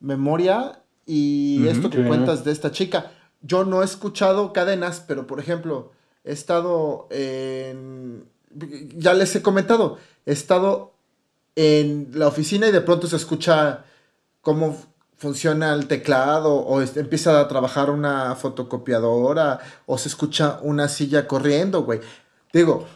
[0.00, 3.10] memoria y esto que cuentas de esta chica.
[3.42, 5.92] Yo no he escuchado cadenas, pero por ejemplo,
[6.24, 8.24] he estado en...
[8.96, 10.94] Ya les he comentado, he estado
[11.56, 13.84] en la oficina y de pronto se escucha
[14.40, 14.76] cómo
[15.16, 21.82] funciona el teclado o empieza a trabajar una fotocopiadora o se escucha una silla corriendo,
[21.82, 22.00] güey.
[22.52, 22.86] Digo,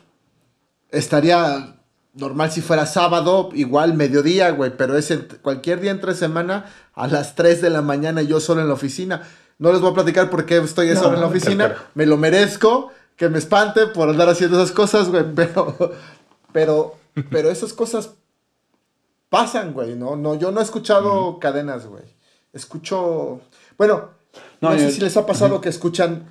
[0.90, 1.77] estaría
[2.18, 5.12] normal si fuera sábado, igual mediodía, güey, pero es
[5.42, 9.22] cualquier día entre semana a las 3 de la mañana yo solo en la oficina.
[9.58, 12.16] No les voy a platicar por qué estoy No, solo en la oficina, me lo
[12.16, 15.76] merezco, que me espante por andar haciendo esas cosas, güey, pero,
[16.52, 16.96] pero,
[17.30, 18.10] pero esas cosas
[19.28, 20.16] pasan, güey, ¿no?
[20.16, 22.04] no yo no he escuchado cadenas, güey.
[22.52, 23.40] Escucho,
[23.76, 24.10] bueno,
[24.60, 26.26] no, No, sé yo- si les ha pasado que escuchan,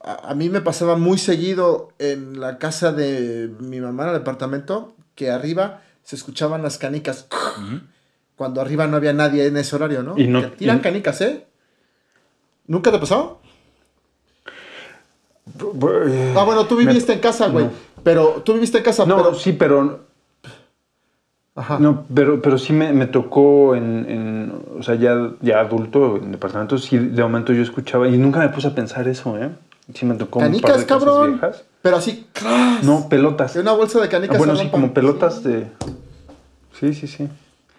[0.00, 4.14] a, a mí me pasaba muy seguido en la casa de mi mamá en el
[4.16, 7.26] departamento, que arriba se escuchaban las canicas,
[8.36, 10.16] cuando arriba no había nadie en ese horario, ¿no?
[10.16, 11.44] Y no- Que tiran y- canicas, ¿eh?
[12.68, 13.40] ¿Nunca te pasó?
[16.36, 17.64] Ah, bueno, tú viviste en casa, güey.
[17.64, 17.72] no.
[18.04, 19.34] Pero tú viviste en casa, No, pero.
[19.34, 20.06] sí, pero
[21.56, 21.80] Ajá.
[21.80, 26.30] No, pero, pero sí me, me tocó en, en, o sea, ya, ya adulto, en
[26.30, 29.50] departamentos, sí, de momento yo escuchaba, y nunca me puse a pensar eso, ¿eh?
[29.92, 31.30] Sí me tocó un par canicas, de cabrón.
[31.32, 31.64] viejas.
[31.82, 32.26] Pero así.
[32.32, 32.82] ¡cras!
[32.82, 33.56] No, pelotas.
[33.56, 34.36] Una bolsa de canicas.
[34.36, 35.66] Ah, bueno, sí, como pelotas de...
[36.78, 37.28] Sí, sí, sí.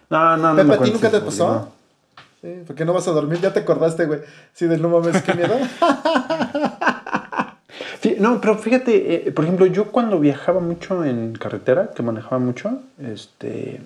[0.08, 1.48] No, no, no Pepe, me ¿a ti nunca te pasó?
[1.48, 1.80] no.
[2.42, 4.20] Sí, porque no vas a dormir, ya te acordaste, güey.
[4.54, 5.54] Sí, del no mames, qué miedo.
[8.20, 12.80] No, pero fíjate, eh, por ejemplo, yo cuando viajaba mucho en carretera, que manejaba mucho,
[13.02, 13.80] este,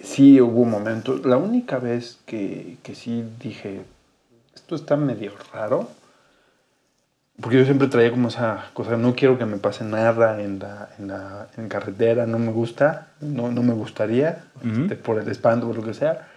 [0.00, 1.26] sí hubo momentos.
[1.26, 3.82] La única vez que, que sí dije,
[4.54, 5.88] esto está medio raro,
[7.40, 10.88] porque yo siempre traía como esa cosa, no quiero que me pase nada en la,
[10.98, 14.82] en la en carretera, no me gusta, no, no me gustaría, Ujú.
[14.82, 16.28] este, por el espanto, por lo que sea.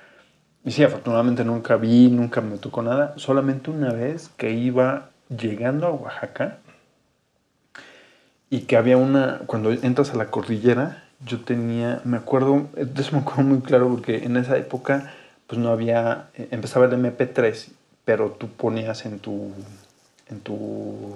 [0.64, 3.14] Y sí, afortunadamente nunca vi, nunca me tocó nada.
[3.18, 6.58] Solamente una vez que iba llegando a Oaxaca
[8.49, 13.22] y que había una, cuando entras a la cordillera, yo tenía, me acuerdo, eso me
[13.22, 15.12] acuerdo muy claro porque en esa época
[15.47, 17.72] pues no había, eh, empezaba el MP3,
[18.06, 19.51] pero tú ponías en tu,
[20.30, 21.13] en tu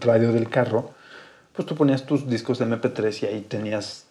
[0.00, 0.90] radio del carro,
[1.52, 4.06] pues tú ponías tus discos de MP3 y ahí tenías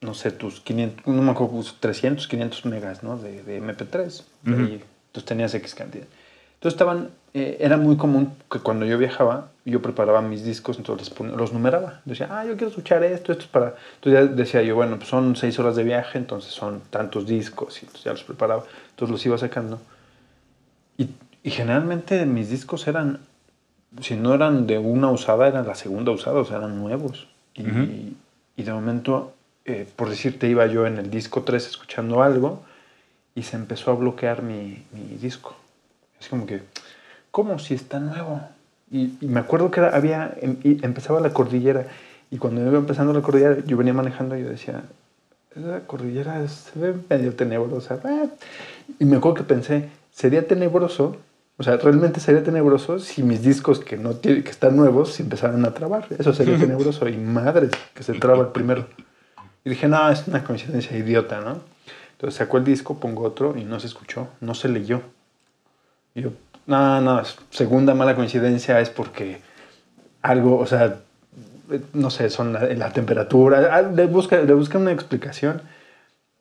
[0.00, 3.16] no sé, tus 500, no me acuerdo, pues, 300, 500 megas, ¿no?
[3.18, 4.24] De, de MP3.
[4.46, 4.60] Ujú.
[4.60, 6.06] Y entonces tenías X cantidad.
[6.54, 11.10] Entonces estaban, eh, era muy común que cuando yo viajaba, yo preparaba mis discos, entonces
[11.10, 12.00] ponía- los numeraba.
[12.04, 13.74] Decía, ah, yo quiero escuchar esto, esto es para...
[13.96, 17.76] Entonces ya decía yo, bueno, pues son seis horas de viaje, entonces son tantos discos,
[17.82, 18.64] y entonces ya los preparaba.
[18.90, 19.80] Entonces los iba sacando.
[20.96, 21.10] Y,
[21.42, 23.20] y generalmente mis discos eran,
[24.00, 27.26] si no eran de una usada, eran la segunda usada, o sea, eran nuevos.
[27.54, 27.88] Y, Ujú.
[28.56, 29.32] y de momento,
[29.64, 32.62] eh, por decirte, iba yo en el disco 3 escuchando algo
[33.34, 35.54] y se empezó a bloquear mi, mi disco.
[36.20, 36.60] Es como que,
[37.30, 38.40] ¿cómo si está nuevo?
[38.90, 41.86] Y, y me acuerdo que era- había, em- y empezaba la cordillera
[42.30, 44.82] y cuando iba empezando la cordillera, yo venía manejando y yo decía,
[45.56, 48.00] esa cordillera se ve medio tenebrosa.
[48.04, 48.28] eh".
[48.98, 51.16] Y me acuerdo que pensé, sería tenebroso,
[51.58, 55.64] o sea, realmente sería tenebroso si mis discos que, no que están nuevos se empezaran
[55.66, 56.06] a trabar.
[56.16, 57.08] Eso sería tenebroso.
[57.08, 58.86] Y madres, que se traba el primero.
[59.64, 61.60] Y dije, no, es una coincidencia idiota, ¿no?
[62.12, 65.02] Entonces sacó el disco, pongo otro y no se escuchó, no se leyó.
[66.14, 66.30] Y yo,
[66.66, 69.40] no, no, segunda mala coincidencia es porque
[70.22, 71.00] algo, o sea,
[71.72, 75.60] eh, no sé, son la, la temperatura, ah, le busca, le busca una explicación.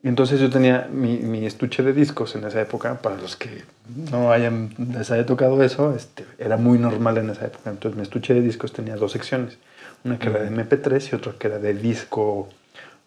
[0.04, 3.64] Entonces yo tenía mi, mi estuche de discos en esa época, para los que
[4.12, 7.70] no hayan, les haya tocado eso, este, era muy normal en esa época.
[7.70, 9.58] Entonces mi estuche de discos tenía dos secciones,
[10.04, 12.48] una que era de MP3 y otra que era de disco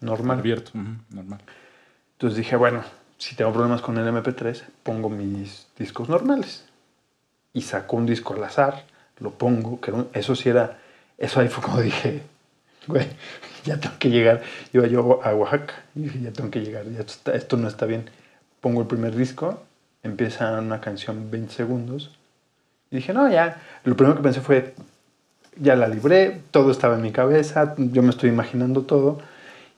[0.01, 0.41] normal.
[0.41, 0.73] Abierto,
[1.11, 1.41] normal.
[2.13, 2.83] Entonces dije, bueno,
[3.19, 6.65] si tengo problemas con el MP3, pongo mis discos normales.
[7.53, 8.85] Y saco un disco al azar,
[9.19, 10.79] lo pongo, que eso sí era,
[11.19, 12.23] eso ahí fue como dije,
[12.87, 13.07] güey,
[13.65, 14.43] ya tengo que llegar.
[14.73, 18.11] Iba yo a Oaxaca y dije, ya tengo que llegar, esto, no está bien.
[18.61, 19.63] Pongo el primer disco,
[20.03, 22.11] empieza una canción 20 segundos.
[22.91, 23.61] Y dije, no, ya.
[23.85, 24.75] Lo primero que pensé fue,
[25.57, 29.19] ya la libré, todo estaba en mi cabeza, yo me estoy imaginando todo.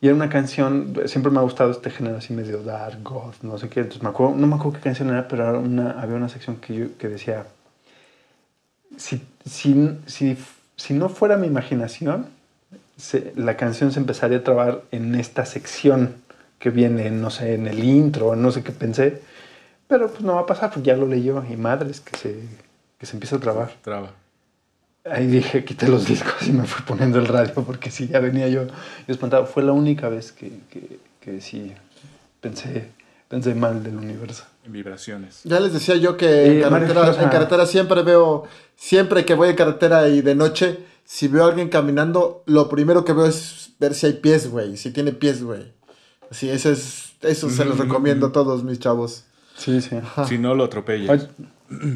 [0.00, 3.56] Y era una canción, siempre me ha gustado este género así medio dark, goth, no
[3.56, 3.80] sé qué.
[3.80, 6.86] Entonces me acuerdo, no me acuerdo qué canción era, pero había una sección que, yo,
[6.98, 7.46] que decía,
[8.96, 10.36] si, si, si,
[10.74, 12.26] si no fuera mi imaginación,
[12.96, 16.16] se- la canción se empezaría a trabar en esta sección.
[16.58, 19.20] que viene, no sé, en el intro, no sé qué pensé.
[19.88, 22.36] Pero pues no va a pasar, porque ya lo leyó y madres que se,
[23.00, 23.72] que se empieza a trabar.
[23.82, 24.12] Traba.
[25.04, 28.46] Ahí dije, quité los discos y me fui poniendo el radio porque sí, ya venía
[28.46, 28.72] yo, yo
[29.08, 29.46] espantado.
[29.46, 31.72] Fue la única vez que, que, que sí
[32.40, 32.90] pensé,
[33.26, 34.44] pensé mal del universo.
[34.64, 35.40] En vibraciones.
[35.42, 37.22] Ya les decía yo que en, Eh, carretera, María Rosa.
[37.24, 38.44] en carretera siempre veo,
[38.76, 43.04] siempre que voy en carretera y de noche, si veo a alguien caminando, lo primero
[43.04, 45.72] que veo es ver si hay pies, güey, si tiene pies, güey.
[46.30, 49.24] Así, eso es, eso se los Ujú, recomiendo a todos mis chavos.
[49.56, 49.96] Sí, sí.
[49.96, 50.26] Ajá.
[50.26, 51.10] Si no lo atropella.
[51.10, 51.28] Ahorita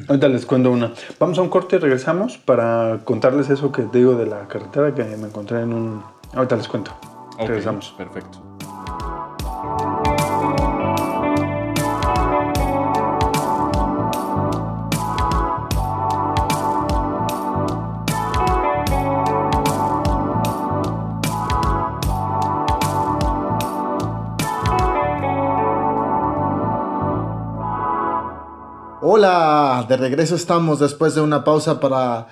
[0.08, 0.92] ahorita les cuento una.
[1.18, 4.94] Vamos a un corte y regresamos para contarles eso que te digo de la carretera
[4.94, 6.02] que me encontré en un...
[6.34, 6.92] Ahorita les cuento.
[7.38, 7.94] Ok, Regresamos.
[7.96, 8.42] Perfecto.
[29.18, 32.28] Hola, de regreso estamos después de una pausa para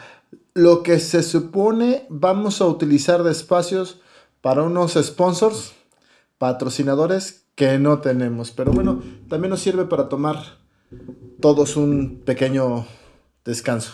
[0.53, 4.03] lo que se supone vamos a utilizar de espacios
[4.43, 5.73] para unos sponsors,
[6.37, 8.51] patrocinadores que no tenemos.
[8.51, 10.37] Pero bueno, también nos sirve para tomar
[11.41, 12.85] todos un pequeño
[13.47, 13.93] descanso.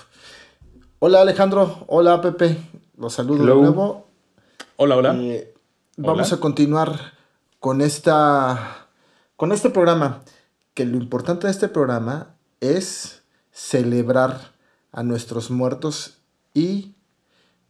[0.99, 2.59] Hola Alejandro, hola Pepe,
[2.99, 3.55] los saludo Hello.
[3.55, 4.07] de nuevo.
[4.75, 5.15] Hola, hola.
[5.15, 5.55] Eh,
[5.97, 6.39] vamos Hola.
[6.39, 7.13] a continuar
[7.61, 8.89] con esta
[9.37, 10.23] con este programa
[10.75, 13.23] que lo importante de este programa es
[13.53, 14.53] celebrar
[14.93, 16.19] a nuestros muertos
[16.55, 16.95] y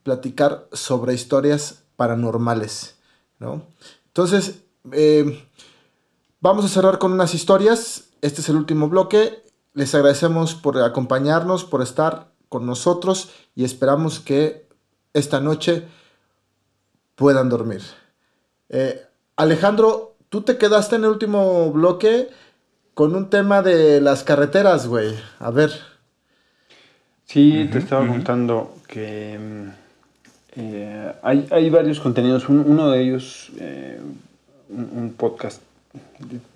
[0.02, 2.96] platicar sobre historias paranormales,
[3.38, 3.62] ¿no?
[4.06, 4.62] Entonces,
[4.92, 5.44] eh,
[6.40, 8.08] vamos a cerrar con unas historias.
[8.22, 9.44] Este es el último bloque.
[9.74, 14.68] Les agradecemos por acompañarnos, por estar con nosotros y esperamos que
[15.12, 15.86] esta noche
[17.14, 17.82] puedan dormir.
[18.68, 19.06] Eh,
[19.36, 22.30] Alejandro, tú te quedaste en el último bloque
[23.00, 25.14] con un tema de las carreteras, güey.
[25.38, 25.70] A ver.
[27.24, 29.68] Sí, te estaba contando que mm,
[30.56, 32.46] eh, hay, hay varios contenidos.
[32.50, 33.98] Un- uno de ellos, eh,
[34.68, 35.62] un, un podcast,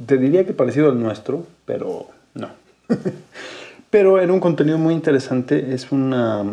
[0.05, 2.51] te diría que parecido al nuestro, pero no.
[3.89, 5.73] pero era un contenido muy interesante.
[5.73, 6.45] Es una,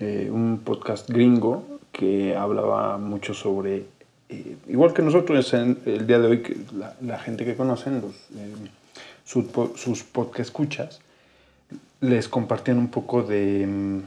[0.00, 3.84] eh, un podcast gringo que hablaba mucho sobre,
[4.30, 8.00] eh, igual que nosotros en el día de hoy, que la, la gente que conocen,
[8.00, 8.54] los, eh,
[9.26, 9.44] sus,
[9.74, 11.00] sus podcast escuchas,
[12.00, 13.98] les compartían un poco de, mm,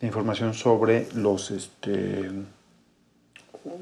[0.00, 2.30] de información sobre los este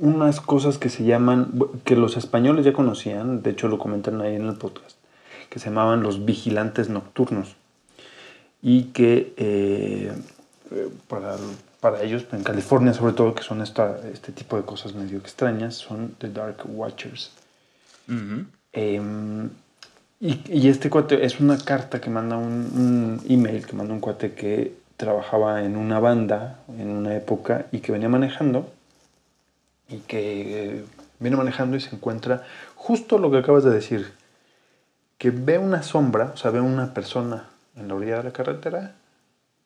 [0.00, 1.52] unas cosas que se llaman
[1.84, 4.96] que los españoles ya conocían de hecho lo comentan ahí en el podcast
[5.52, 7.56] que se llamaban los vigilantes nocturnos.
[8.62, 10.10] Y que eh,
[11.08, 11.36] para,
[11.80, 15.74] para ellos en California sobre todo que son esta, este tipo de cosas medio extrañas
[15.74, 17.32] son the dark watchers
[20.22, 24.72] y, este cuate es una carta que manda un, email que manda un cuate que
[24.96, 28.70] trabajaba en una banda en una época y que venía manejando
[29.88, 30.84] y que eh,
[31.18, 32.44] viene manejando y se encuentra
[32.76, 34.12] justo lo que acabas de decir
[35.18, 38.94] que ve una sombra o sea ve una persona en la orilla de la carretera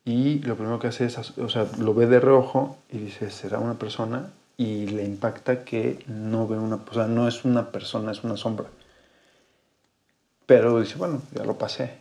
[0.05, 3.59] y lo primero que hace es o sea lo ve de reojo y dice será
[3.59, 8.11] una persona y le impacta que no ve una o sea no es una persona
[8.11, 8.65] es una sombra
[10.47, 11.91] pero dice, bueno, ya lo pasé.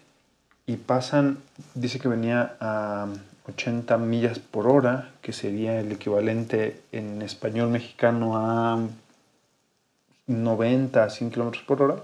[0.66, 1.38] Y pasan,
[1.74, 3.08] dice que venía a
[3.48, 8.80] 80 millas por hora, que sería el equivalente en español mexicano a
[10.26, 11.96] 90 a 100 kilómetros por hora.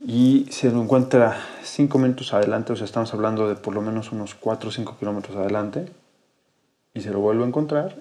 [0.00, 4.12] Y se lo encuentra 5 minutos adelante, o sea, estamos hablando de por lo menos
[4.12, 5.88] unos 4 o 5 kilómetros adelante.
[6.94, 7.96] Y se lo vuelve a encontrar.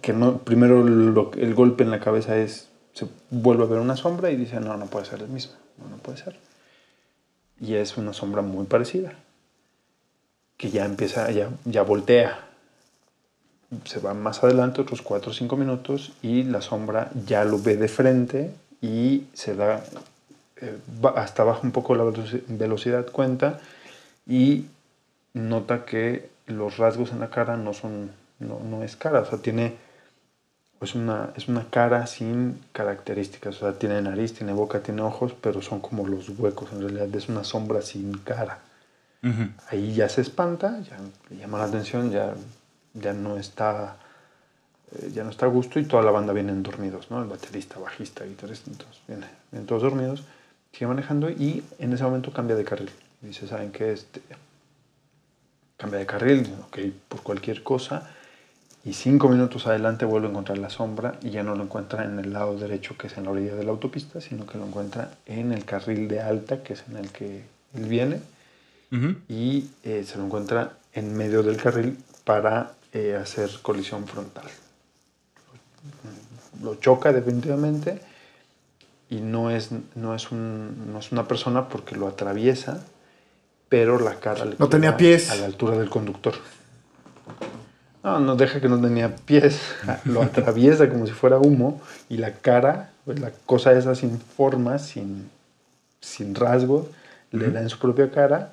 [0.00, 2.68] Que no, primero el golpe en la cabeza es
[2.98, 5.88] se vuelve a ver una sombra y dice, no, no puede ser el mismo, no,
[5.88, 6.36] no puede ser.
[7.60, 9.12] Y es una sombra muy parecida,
[10.56, 12.44] que ya empieza, ya, ya voltea.
[13.84, 17.76] Se va más adelante, otros 4 o 5 minutos, y la sombra ya lo ve
[17.76, 19.84] de frente y se da,
[20.56, 20.76] eh,
[21.14, 23.60] hasta baja un poco la veloci- velocidad cuenta
[24.26, 24.66] y
[25.34, 28.10] nota que los rasgos en la cara no son,
[28.40, 29.76] no, no es cara, o sea, tiene
[30.80, 33.56] es una, es una cara sin características.
[33.56, 36.72] O sea, tiene nariz, tiene boca, tiene ojos, pero son como los huecos.
[36.72, 38.60] En realidad es una sombra sin cara.
[39.68, 40.96] Ahí ya se espanta, ya
[41.28, 42.34] le llama la atención, ya,
[42.94, 43.96] ya no está
[44.92, 47.20] eh, ya no está a gusto y toda la banda vienen dormidos, ¿no?
[47.20, 50.22] El baterista, bajista, guitarrista, entonces viene, vienen todos dormidos,
[50.72, 52.90] sigue manejando y en ese momento cambia de carril.
[53.20, 53.92] Dice, ¿saben qué?
[53.92, 54.22] Este,
[55.76, 56.78] cambia de carril, ok,
[57.08, 58.08] por cualquier cosa
[58.88, 62.18] y cinco minutos adelante vuelve a encontrar la sombra y ya no lo encuentra en
[62.18, 65.10] el lado derecho, que es en la orilla de la autopista, sino que lo encuentra
[65.26, 67.42] en el carril de alta, que es en el que
[67.74, 68.20] él viene,
[69.28, 74.46] y eh, se lo encuentra en medio del carril para eh, hacer colisión frontal.
[76.62, 78.00] Lo choca definitivamente
[79.10, 82.82] y no es, no es, un- no es una persona porque lo atraviesa,
[83.68, 85.30] pero la cara le No tenía pies.
[85.30, 86.34] a la altura del conductor.
[88.04, 89.60] No, no deja que no tenía pies,
[90.04, 94.78] lo atraviesa como si fuera humo y la cara, pues, la cosa esa sin forma,
[94.78, 95.28] sin,
[96.00, 96.86] sin rasgos,
[97.32, 98.52] le da en su propia cara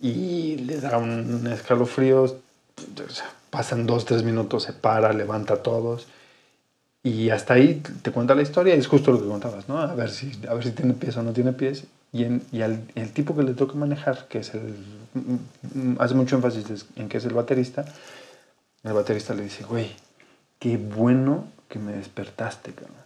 [0.00, 2.26] y le da un escalofrío.
[3.50, 6.06] pasan dos, tres minutos, se para, levanta a todos
[7.02, 9.78] y hasta ahí te cuenta la historia es justo lo que contabas, ¿no?
[9.78, 11.84] A ver si, a ver si tiene pies o no tiene pies.
[12.12, 14.74] Y, en- y al- el tipo que le toca manejar, que es el...
[15.14, 17.84] mm, hace mucho énfasis en que es el baterista,
[18.84, 19.90] el baterista le dice, güey,
[20.58, 22.96] qué bueno que me despertaste, cabrón.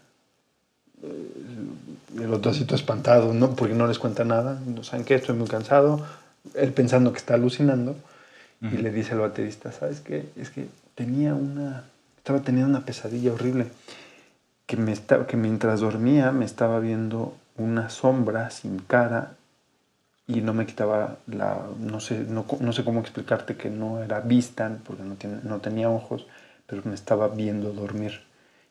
[1.02, 3.50] Eh, El otro espantado, ¿no?
[3.54, 4.60] Porque no les cuenta nada.
[4.66, 6.04] No saben qué, estoy muy cansado.
[6.54, 7.96] Él pensando que está alucinando.
[8.62, 10.26] Y le dice al baterista, ¿sabes qué?
[10.36, 11.84] Es que tenía una...
[12.16, 13.66] Estaba teniendo una pesadilla horrible.
[14.66, 19.34] Que, me esta- que mientras dormía me estaba viendo una sombra sin cara
[20.26, 21.66] y no me quitaba la...
[21.78, 25.40] No sé, no, co- no sé cómo explicarte que no era vista porque no, tiene,
[25.42, 26.26] no tenía ojos,
[26.66, 28.22] pero me estaba viendo dormir.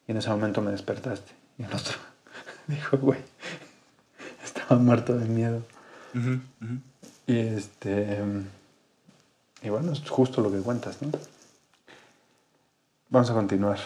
[0.08, 1.32] Y en ese momento me despertaste.
[1.58, 1.98] Y el otro
[2.68, 3.20] dijo, güey,
[4.44, 5.62] estaba muerto de miedo.
[7.28, 8.20] Y este.
[9.62, 11.10] Y bueno, es justo lo que cuentas, ¿no?
[13.10, 13.80] Vamos a continuar.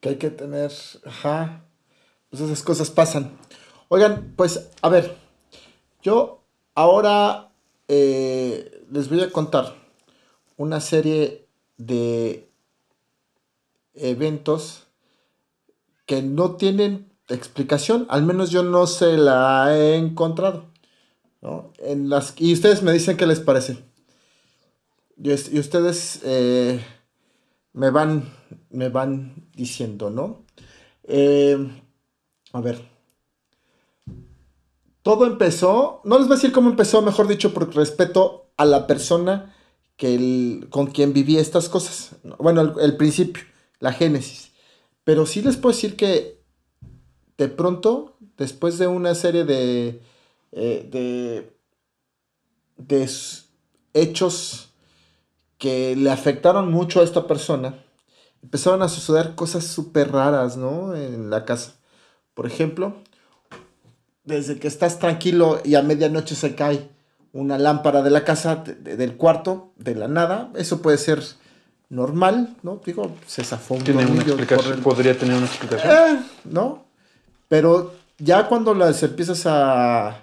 [0.00, 0.70] Que hay que tener.
[1.06, 1.62] Ajá.
[2.30, 3.30] Pues esas cosas pasan.
[3.88, 5.16] Oigan, pues, a ver.
[6.02, 6.43] Yo
[6.74, 7.52] ahora
[7.88, 9.74] eh, les voy a contar
[10.56, 11.46] una serie
[11.76, 12.48] de
[13.94, 14.86] eventos
[16.06, 18.06] que no tienen explicación.
[18.08, 20.66] Al menos yo no se la he encontrado.
[21.42, 21.72] ¿no?
[21.78, 23.78] En las, y ustedes me dicen qué les parece.
[25.16, 26.80] Y, y ustedes eh,
[27.72, 28.32] me van,
[28.70, 30.44] me van diciendo, ¿no?
[31.04, 31.56] Eh,
[32.52, 32.93] a ver.
[35.04, 38.86] Todo empezó, no les voy a decir cómo empezó, mejor dicho, por respeto a la
[38.86, 39.54] persona
[39.98, 42.12] que con quien viví estas cosas.
[42.38, 43.44] Bueno, el, principio,
[43.80, 44.52] la génesis.
[45.04, 46.40] Pero sí les puedo decir que
[47.36, 50.00] de pronto, después de una serie de,
[50.52, 50.88] eh,
[52.78, 53.10] de,
[53.92, 54.70] hechos
[55.58, 57.84] que le afectaron mucho a esta persona,
[58.42, 60.96] empezaron a suceder cosas súper raras, ¿no?
[60.96, 61.74] En la casa.
[62.32, 62.94] Por ejemplo,
[64.24, 66.88] desde que estás tranquilo y a medianoche se cae
[67.32, 71.22] una lámpara de la casa, de- de- del cuarto, de la nada, eso puede ser
[71.90, 72.80] normal, ¿no?
[72.84, 74.80] Digo, se zafó un ¿Tiene una explicación?
[74.82, 75.92] ¿Podría tener una explicación?
[75.92, 76.86] eh, ¿no?
[77.48, 80.22] Pero ya cuando las empiezas a,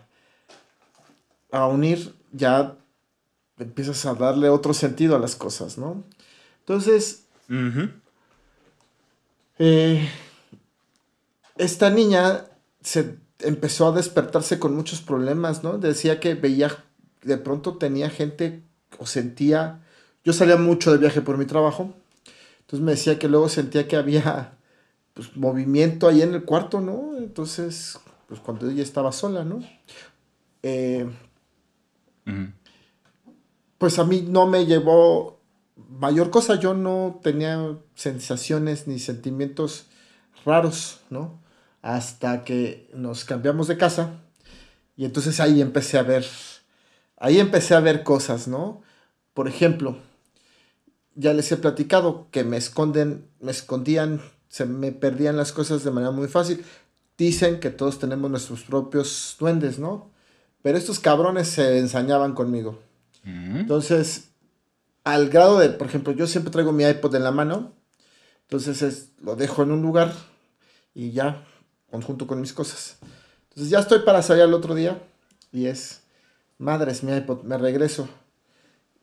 [1.52, 2.76] a unir, ya
[3.60, 6.04] empiezas a darle otro sentido a las cosas, ¿no?
[6.60, 7.26] Entonces,
[9.60, 10.10] eh,
[11.58, 12.46] esta niña
[12.82, 15.78] se empezó a despertarse con muchos problemas, ¿no?
[15.78, 16.84] Decía que veía,
[17.22, 18.64] de pronto tenía gente
[18.98, 19.82] o sentía,
[20.24, 21.94] yo salía mucho de viaje por mi trabajo,
[22.62, 24.58] entonces me decía que luego sentía que había
[25.14, 27.18] pues, movimiento ahí en el cuarto, ¿no?
[27.18, 29.60] Entonces, pues cuando ella estaba sola, ¿no?
[30.64, 31.10] Eh,
[33.78, 35.42] pues a mí no me llevó
[35.90, 39.88] mayor cosa, yo no tenía sensaciones ni sentimientos
[40.46, 41.41] raros, ¿no?
[41.82, 44.12] Hasta que nos cambiamos de casa
[44.96, 46.26] y entonces ahí empecé a ver,
[47.18, 48.82] ahí empecé a ver cosas, ¿no?
[49.34, 49.98] Por ejemplo,
[51.16, 55.92] ya les he platicado que me esconden, me escondían, se me perdían las cosas de
[55.92, 56.64] manera muy fácil.
[57.18, 60.12] Dicen que todos tenemos nuestros propios duendes, ¿no?
[60.62, 62.80] Pero estos cabrones se ensañaban conmigo.
[63.24, 63.58] Ujú.
[63.60, 64.30] Entonces,
[65.04, 67.74] al grado de, por ejemplo, yo siempre traigo mi iPod en la mano,
[68.44, 70.14] entonces es- lo dejo en un lugar
[70.94, 71.44] y ya,
[71.92, 72.98] conjunto con mis cosas.
[73.50, 75.00] Entonces ya estoy para salir al otro día
[75.52, 76.02] y es,
[76.58, 78.08] madres, mi iPod, me regreso.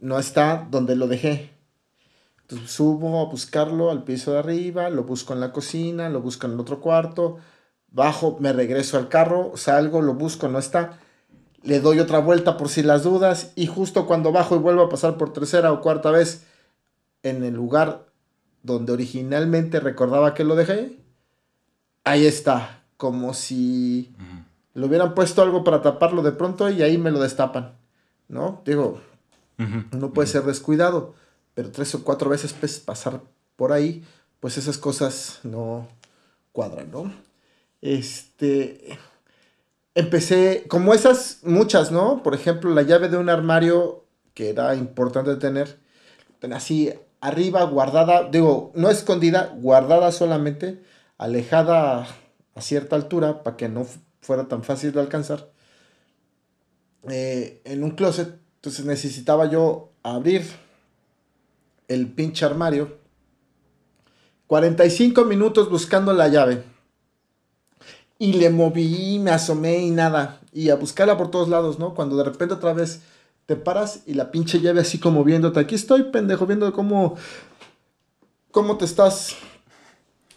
[0.00, 1.50] No está donde lo dejé.
[2.42, 6.46] Entonces subo a buscarlo al piso de arriba, lo busco en la cocina, lo busco
[6.46, 7.38] en el otro cuarto,
[7.90, 10.98] bajo, me regreso al carro, salgo, lo busco, no está
[11.62, 14.88] le doy otra vuelta por si las dudas y justo cuando bajo y vuelvo a
[14.88, 16.44] pasar por tercera o cuarta vez
[17.22, 18.06] en el lugar
[18.62, 20.98] donde originalmente recordaba que lo dejé,
[22.04, 24.12] ahí está, como si
[24.74, 27.76] le hubieran puesto algo para taparlo de pronto y ahí me lo destapan,
[28.28, 28.60] ¿no?
[28.66, 29.00] Digo,
[29.92, 31.14] no puede ser descuidado,
[31.54, 33.22] pero tres o cuatro veces pues, pasar
[33.56, 34.04] por ahí,
[34.40, 35.88] pues esas cosas no
[36.52, 37.12] cuadran, ¿no?
[37.80, 38.98] Este,
[39.94, 42.22] empecé, como esas, muchas, ¿no?
[42.24, 44.04] Por ejemplo, la llave de un armario
[44.34, 45.78] que era importante tener,
[46.52, 50.82] así arriba, guardada, digo, no escondida, guardada solamente,
[51.16, 52.08] alejada
[52.58, 55.48] a cierta altura para que no fu- fuera tan fácil de alcanzar,
[57.08, 58.34] eh, en un closet.
[58.56, 60.42] Entonces necesitaba yo abrir
[61.86, 62.98] el pinche armario.
[64.46, 66.64] 45 minutos buscando la llave.
[68.18, 70.40] Y le moví, me asomé y nada.
[70.52, 71.94] Y a buscarla por todos lados, ¿no?
[71.94, 73.02] Cuando de repente otra vez
[73.46, 75.60] te paras y la pinche llave así como viéndote.
[75.60, 77.16] Aquí estoy, pendejo, viendo cómo,
[78.50, 79.36] cómo te estás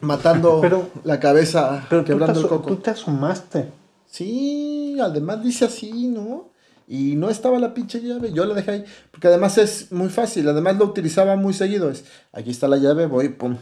[0.02, 2.68] matando Pero- la cabeza, Pero quebrando el coco.
[2.68, 3.72] tú te asomaste.
[4.06, 6.50] Sí, además dice así, ¿no?
[6.88, 10.50] Y no estaba la pinche llave, yo la dejé ahí, porque además es muy fácil,
[10.50, 12.04] además lo utilizaba muy seguido, es,
[12.34, 13.56] aquí está la llave, voy, pum,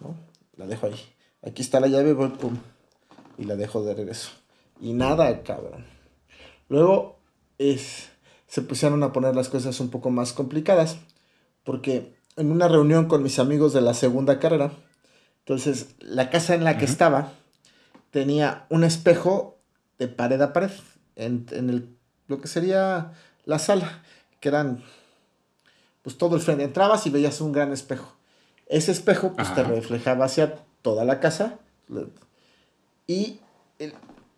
[0.00, 0.14] ¿no?
[0.56, 1.00] La dejo ahí,
[1.42, 2.58] aquí está la llave, voy, pum,
[3.38, 4.28] y la dejo de regreso.
[4.82, 5.86] Y nada, cabrón.
[6.68, 7.18] Luego,
[7.56, 8.10] es,
[8.48, 10.98] se pusieron a poner las cosas un poco más complicadas,
[11.64, 14.72] porque en una reunión con mis amigos de la segunda carrera,
[15.44, 17.32] entonces la casa en la que estaba,
[18.10, 19.58] tenía un espejo
[19.98, 20.70] de pared a pared
[21.16, 21.88] en, en el,
[22.28, 23.12] lo que sería
[23.44, 24.02] la sala,
[24.40, 24.82] que eran
[26.02, 26.64] pues todo el frente.
[26.64, 28.14] Entrabas y veías un gran espejo.
[28.66, 31.58] Ese espejo pues te reflejaba hacia toda la casa.
[33.06, 33.38] Y
[33.78, 33.94] el-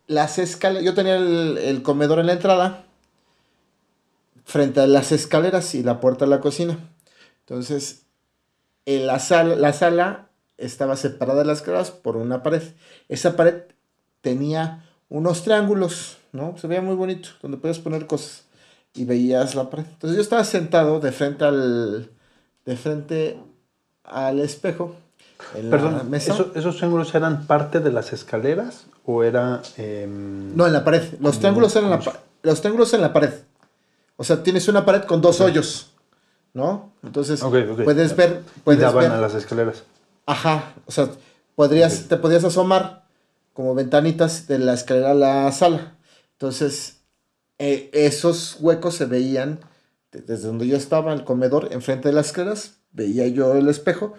[0.07, 2.83] las escaleras, yo tenía el, el comedor en la entrada,
[4.43, 6.77] frente a las escaleras y la puerta de la cocina.
[7.39, 8.03] Entonces,
[8.85, 10.24] en la sala, la sala
[10.57, 12.61] estaba separada de las escaleras por una pared.
[13.09, 13.63] Esa pared
[14.21, 16.57] tenía unos triángulos, ¿no?
[16.57, 18.43] Se veía muy bonito, donde podías poner cosas
[18.93, 19.85] y veías la pared.
[19.85, 22.09] Entonces yo estaba sentado de frente al,
[22.65, 23.37] de frente
[24.03, 24.95] al espejo,
[25.53, 26.33] en la Perdón, mesa.
[26.33, 29.61] ¿eso- ¿esos triángulos eran parte de las escaleras o era...
[29.77, 31.03] em, No, en la pared.
[31.19, 31.99] Los triángulos eran la
[32.43, 33.31] los triángulos en la pared.
[34.17, 35.91] O sea, tienes una pared con dos hoyos,
[36.53, 36.91] ¿no?
[37.03, 37.41] Entonces
[37.83, 39.11] puedes ver, y daban ver.
[39.11, 39.83] a las escaleras?
[40.25, 41.09] Ajá, o sea,
[41.55, 43.05] podrías, te podías asomar
[43.53, 45.95] como ventanitas de la escalera a la sala.
[46.33, 47.01] Entonces,
[47.59, 49.59] eh, esos huecos se veían
[50.11, 54.13] de- desde donde yo estaba, el comedor, enfrente de las escaleras, veía yo el espejo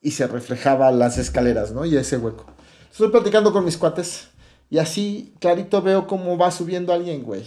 [0.00, 1.84] y se reflejaba las escaleras, ¿no?
[1.84, 2.46] Y ese hueco.
[2.90, 4.28] Estoy platicando con mis cuates
[4.70, 7.44] y así clarito veo cómo va subiendo alguien, güey.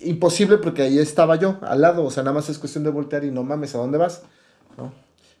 [0.00, 3.24] Imposible porque ahí estaba yo, al lado, o sea, nada más es cuestión de voltear
[3.24, 4.22] y no mames, ¿a dónde vas?
[4.76, 4.92] ¿No?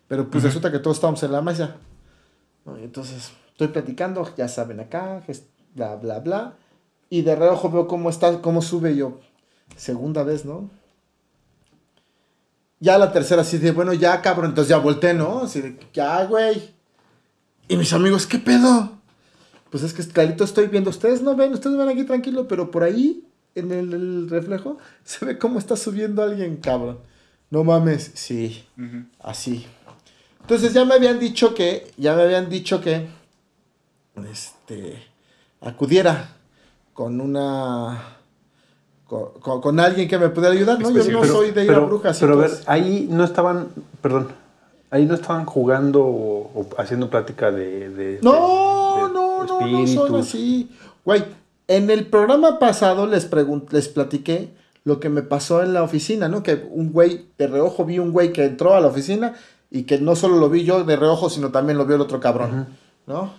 [0.06, 1.76] Pero pues resulta que todos estábamos en la mesa.
[2.76, 5.22] Entonces estoy platicando, ya saben acá,
[5.74, 6.54] bla, bla, bla.
[7.10, 9.20] Y de reojo veo cómo está, cómo sube yo.
[9.76, 10.70] Segunda vez, ¿no?
[12.80, 15.40] Ya la tercera, así de, bueno, ya cabrón, entonces ya volteé, ¿no?
[15.40, 16.74] Así de, ya, güey.
[17.66, 18.92] Y mis amigos, ¿qué pedo?
[19.70, 22.82] Pues es que clarito estoy viendo, ustedes no ven, ustedes ven aquí tranquilo, pero por
[22.84, 26.98] ahí, en el, el reflejo, se ve cómo está subiendo alguien, cabrón.
[27.50, 28.66] No mames, sí,
[29.20, 29.66] así.
[30.48, 33.06] Entonces ya me habían dicho que, ya me habían dicho que,
[34.30, 35.02] este,
[35.60, 36.30] acudiera
[36.94, 38.16] con una,
[39.06, 40.88] con, con- con alguien que me pudiera ayudar, ¿no?
[40.88, 42.18] Yo no soy de ir a brujas.
[42.18, 43.68] Pero a ver, ahí no estaban,
[44.00, 44.28] perdón,
[44.90, 47.90] ahí no estaban jugando o, o haciendo plática de...
[47.90, 50.70] de- No, de- de no, no, no son así.
[51.04, 51.24] Güey,
[51.68, 54.48] en el programa pasado les, pregun- les platiqué
[54.84, 56.42] lo que me pasó en la oficina, ¿no?
[56.42, 59.34] Que un güey, de reojo vi un güey que entró a la oficina
[59.70, 62.20] y que no solo lo vi yo de reojo, sino también lo vio el otro
[62.20, 62.68] cabrón,
[63.06, 63.32] ¿no?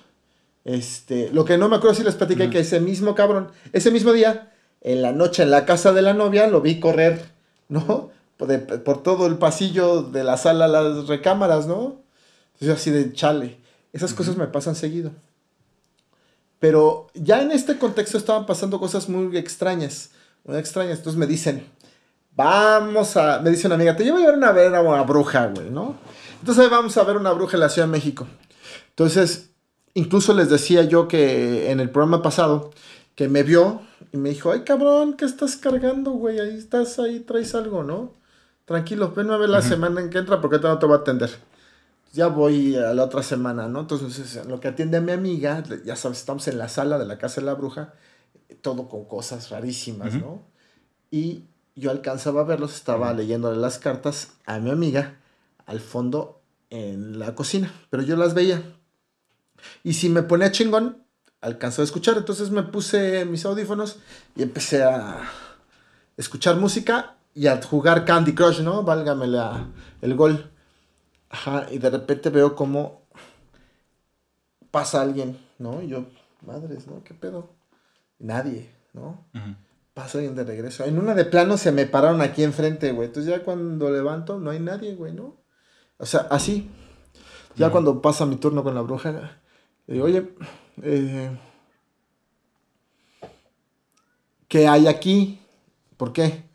[0.65, 4.11] Este, lo que no me acuerdo si les platiqué que ese mismo cabrón, ese mismo
[4.14, 4.51] día,
[4.81, 7.26] en la noche en la casa de la novia, lo vi correr,
[7.69, 8.11] ¿no?
[8.38, 11.97] Por, de- por todo el pasillo de la sala a las recámaras, ¿no?
[12.60, 13.57] Yo así de chale.
[13.93, 15.11] Esas cosas me pasan seguido.
[16.60, 20.11] Pero ya en este contexto estaban pasando cosas muy extrañas.
[20.43, 20.97] Muy extrañas.
[20.97, 21.65] Entonces me dicen,
[22.35, 23.39] vamos a.
[23.41, 25.95] Me dice una amiga, te llevo a llevar a ver a una bruja, güey, ¿no?
[26.39, 28.27] Entonces ahí vamos a ver una bruja en la Ciudad de México.
[28.89, 29.51] Entonces,
[29.93, 32.71] incluso les decía yo que en el programa pasado,
[33.15, 36.39] que me vio y me dijo, ay cabrón, ¿qué estás cargando, güey?
[36.39, 38.13] Ahí estás, ahí traes algo, ¿no?
[38.65, 41.31] Tranquilo, ven a ver la semana en que entra porque no te voy a atender
[42.11, 43.81] ya voy a la otra semana, ¿no?
[43.81, 47.05] Entonces, en lo que atiende a mi amiga, ya sabes, estamos en la sala de
[47.05, 47.93] la casa de la bruja,
[48.61, 50.41] todo con cosas rarísimas, ¿no?
[51.11, 51.45] Y
[51.75, 55.17] yo alcanzaba a verlos, estaba leyéndole las cartas a mi amiga
[55.69, 56.41] al fondo
[56.71, 58.61] en la cocina, pero yo las veía.
[59.83, 61.03] Y si me ponía chingón,
[61.41, 63.99] alcanzaba a escuchar, entonces me puse mis audífonos
[64.35, 65.21] y empecé a
[66.17, 68.83] escuchar música y a jugar Candy Crush, ¿no?
[68.83, 69.67] Válgame la-
[70.01, 70.51] el gol.
[71.29, 73.03] Ajá, y de repente veo como
[74.71, 75.81] pasa alguien, ¿no?
[75.81, 76.05] Y yo,
[76.45, 77.03] madres, ¿no?
[77.03, 77.49] ¿Qué pedo?
[78.17, 79.23] Nadie, ¿no?
[79.93, 80.85] Pasa alguien de regreso.
[80.85, 83.07] En una de plano se me pararon aquí enfrente, güey.
[83.07, 85.37] Entonces ya cuando levanto no hay nadie, güey, ¿no?
[85.99, 86.69] O sea, así.
[87.55, 89.11] Ya cuando pasa mi turno con la bruja,
[89.85, 90.30] le digo, oye,
[90.81, 91.38] eh,
[94.47, 95.39] ¿qué hay aquí?
[95.97, 96.45] ¿Por qué?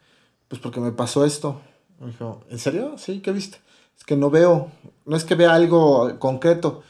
[0.49, 1.61] Pues porque me pasó esto.
[2.01, 2.97] Me dijo, ¿en serio?
[2.97, 3.59] Sí, ¿qué viste?
[3.99, 4.71] Es que no veo,
[5.05, 6.83] no es que vea algo concreto.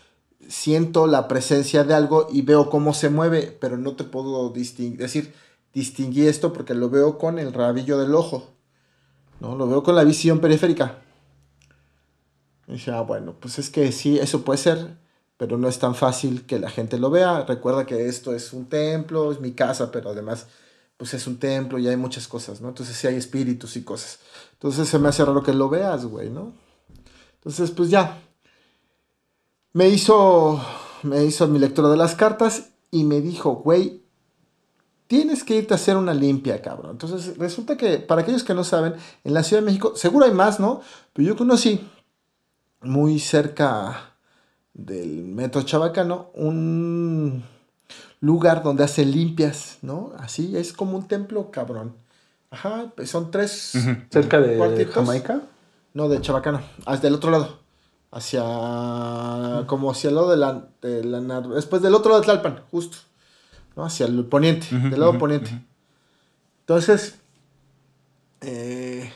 [0.49, 4.99] Siento la presencia de algo y veo cómo se mueve, pero no te puedo distinguir,
[4.99, 5.35] decir,
[5.73, 8.51] distinguí esto porque lo veo con el rabillo del ojo.
[9.41, 9.57] ¿No?
[9.57, 11.04] Lo veo con la visión periférica.
[12.67, 14.97] Y dije, ah, bueno, pues es que sí, eso puede ser,
[15.37, 17.45] pero no es tan fácil que la gente lo vea.
[17.45, 20.47] Recuerda que esto es un templo, es mi casa, pero además,
[20.97, 22.69] pues es un templo y hay muchas cosas, ¿no?
[22.69, 24.21] Entonces sí hay espíritus y cosas.
[24.53, 26.53] Entonces se me hace raro que lo veas, güey, ¿no?
[27.35, 28.21] Entonces, pues ya.
[29.73, 30.65] Me hizo,
[31.03, 34.05] me hizo mi lectura de las cartas y me dijo, güey,
[35.09, 36.93] tienes que irte a hacer una limpia, cabrón.
[36.93, 40.33] Entonces, resulta que, para aquellos que no saben, en la Ciudad de México, seguro hay
[40.33, 40.81] más, ¿no?
[41.13, 41.87] Pero yo conocí
[42.85, 44.15] muy cerca
[44.73, 47.45] del metro Chabacano un
[48.21, 50.13] lugar donde hacen limpias, ¿no?
[50.19, 51.95] Así, es como un templo, cabrón.
[52.51, 53.73] Ajá, pues son tres
[54.11, 54.95] Cerca de cuartitos.
[54.95, 55.43] Jamaica.
[55.93, 57.61] No, de Chabacano, hasta el otro lado.
[58.11, 58.43] Hacia.
[59.67, 60.69] como hacia el lado de la.
[60.81, 62.99] de la después del otro lado de Tlalpan, justo.
[63.77, 63.85] ¿No?
[63.85, 65.51] Hacia el poniente, del lado poniente.
[66.61, 67.17] Entonces.
[68.41, 69.13] eh,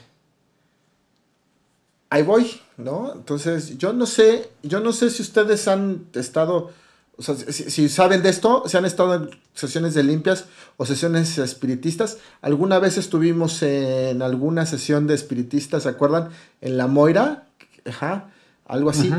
[2.11, 3.12] ahí voy, ¿no?
[3.14, 4.48] Entonces, yo no sé.
[4.62, 6.70] Yo no sé si ustedes han estado.
[7.16, 10.46] O sea, si, si saben de esto, si han estado en sesiones de limpias
[10.76, 12.18] o sesiones espiritistas.
[12.40, 16.30] Alguna vez estuvimos en alguna sesión de espiritistas, ¿se acuerdan?
[16.60, 17.48] En la Moira,
[17.84, 18.30] ajá,
[18.64, 19.12] algo así.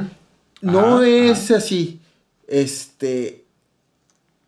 [0.62, 2.00] No es así.
[2.48, 3.46] Este.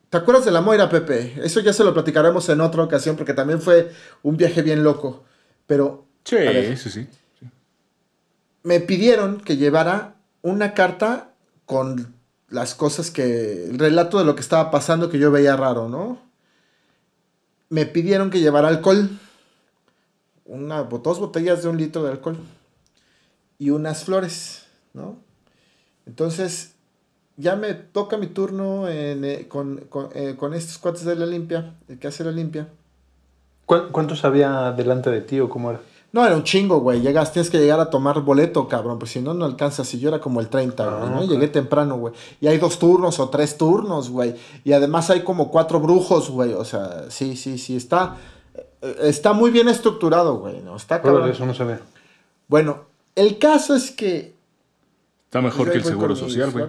[0.09, 1.33] ¿Te acuerdas de la Moira, Pepe?
[1.43, 3.91] Eso ya se lo platicaremos en otra ocasión porque también fue
[4.23, 5.23] un viaje bien loco.
[5.67, 6.77] Pero Sí, ver.
[6.77, 7.07] sí, sí.
[8.63, 11.33] Me pidieron que llevara una carta
[11.65, 12.13] con
[12.49, 13.65] las cosas que.
[13.65, 16.19] el relato de lo que estaba pasando que yo veía raro, ¿no?
[17.69, 19.09] Me pidieron que llevara alcohol.
[20.45, 22.37] Una, dos botellas de un litro de alcohol.
[23.57, 25.17] Y unas flores, ¿no?
[26.05, 26.73] Entonces,
[27.37, 31.75] ya me toca mi turno eh, con, con, eh, con estos cuates de la limpia,
[31.87, 32.67] el que hace la limpia.
[33.65, 35.79] ¿Cuán- ¿Cuántos había delante de ti o cómo era?
[36.13, 36.99] No, era un chingo, güey.
[36.99, 38.99] Llegas, tienes que llegar a tomar boleto, cabrón.
[38.99, 39.93] Pues si no, no alcanzas.
[39.93, 41.23] Y yo era como el 30, güey, Ah, ¿no?
[41.23, 42.13] Llegué temprano, güey.
[42.41, 44.35] Y hay dos turnos o tres turnos, güey.
[44.65, 46.53] Y además hay como cuatro brujos, güey.
[46.53, 47.77] O sea, sí, sí, sí.
[47.77, 48.17] Está,
[48.81, 50.59] eh, está muy bien estructurado, güey.
[50.61, 50.75] ¿no?
[50.75, 51.29] Está cabrón.
[51.29, 51.79] eso no sabía.
[52.47, 52.81] Bueno,
[53.15, 54.35] el caso es que...
[55.25, 56.65] Está mejor que el seguro con social, güey.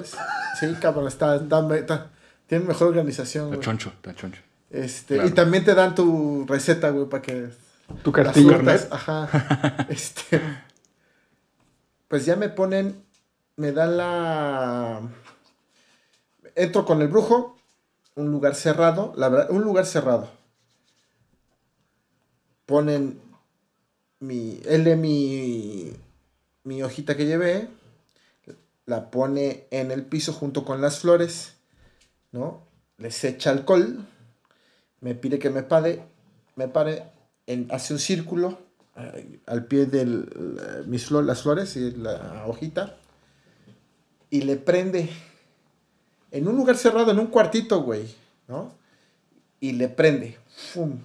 [0.60, 1.08] Sí, cabrón.
[1.08, 2.10] Está, está- está-
[2.46, 4.40] tiene mejor organización, Está choncho, está choncho.
[4.70, 5.28] Este, Claro.
[5.28, 7.48] Y también te dan tu receta, güey, para que
[8.02, 9.86] Tu las frutas, ajá.
[9.88, 10.40] este,
[12.08, 13.04] pues ya me ponen,
[13.56, 15.00] me dan la...
[16.54, 17.56] Entro con el brujo,
[18.14, 20.30] un lugar cerrado, la verdad, un lugar cerrado.
[22.66, 23.20] Ponen
[24.20, 25.92] mi, él lee mi,
[26.64, 27.68] mi hojita que llevé,
[28.86, 31.54] la pone en el piso junto con las flores,
[32.30, 32.62] ¿no?
[32.98, 34.06] Les echa alcohol,
[35.00, 36.04] me pide que me pare,
[36.56, 37.04] me pare,
[37.46, 38.58] en, hace un círculo
[38.96, 40.04] eh, al pie de
[40.86, 42.96] mis las flores y la hojita
[44.30, 45.10] y le prende
[46.30, 48.06] en un lugar cerrado, en un cuartito, güey,
[48.48, 48.72] ¿no?
[49.60, 50.38] Y le prende,
[50.72, 50.98] ¡fum!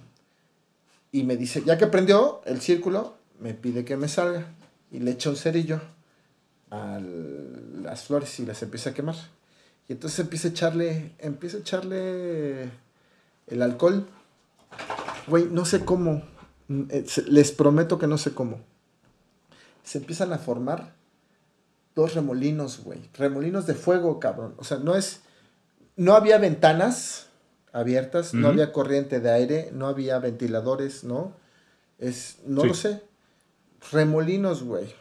[1.12, 4.46] Y me dice, ya que prendió el círculo, me pide que me salga
[4.90, 5.80] y le echa un cerillo
[6.70, 6.98] a
[7.82, 9.16] las flores y las empieza a quemar.
[9.88, 12.70] Y entonces empieza a echarle, empieza a echarle
[13.46, 14.06] el alcohol.
[15.28, 16.22] Güey, no sé cómo.
[16.68, 18.60] Mm, eh, Les prometo que no sé cómo.
[19.84, 20.94] Se empiezan a formar
[21.94, 23.00] dos remolinos, güey.
[23.14, 24.54] Remolinos de fuego, cabrón.
[24.58, 25.20] O sea, no es.
[25.96, 27.26] No había ventanas
[27.72, 31.32] abiertas, no había corriente de aire, no había ventiladores, ¿no?
[31.98, 32.38] Es.
[32.46, 32.68] No Sí.
[32.68, 33.02] lo sé.
[33.92, 34.92] Remolinos, güey.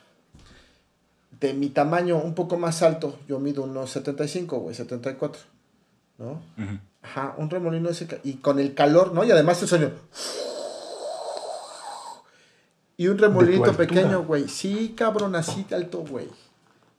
[1.40, 3.20] De mi tamaño, un poco más alto.
[3.28, 5.42] Yo mido unos 75, güey, 74.
[6.18, 6.32] ¿No?
[6.58, 6.80] Ujú.
[7.02, 9.24] Ajá, un remolino ese y con el calor, ¿no?
[9.24, 9.92] Y además el sonido.
[12.98, 14.50] Y un remolinito pequeño, güey.
[14.50, 16.28] Sí, cabrón, así de alto, güey.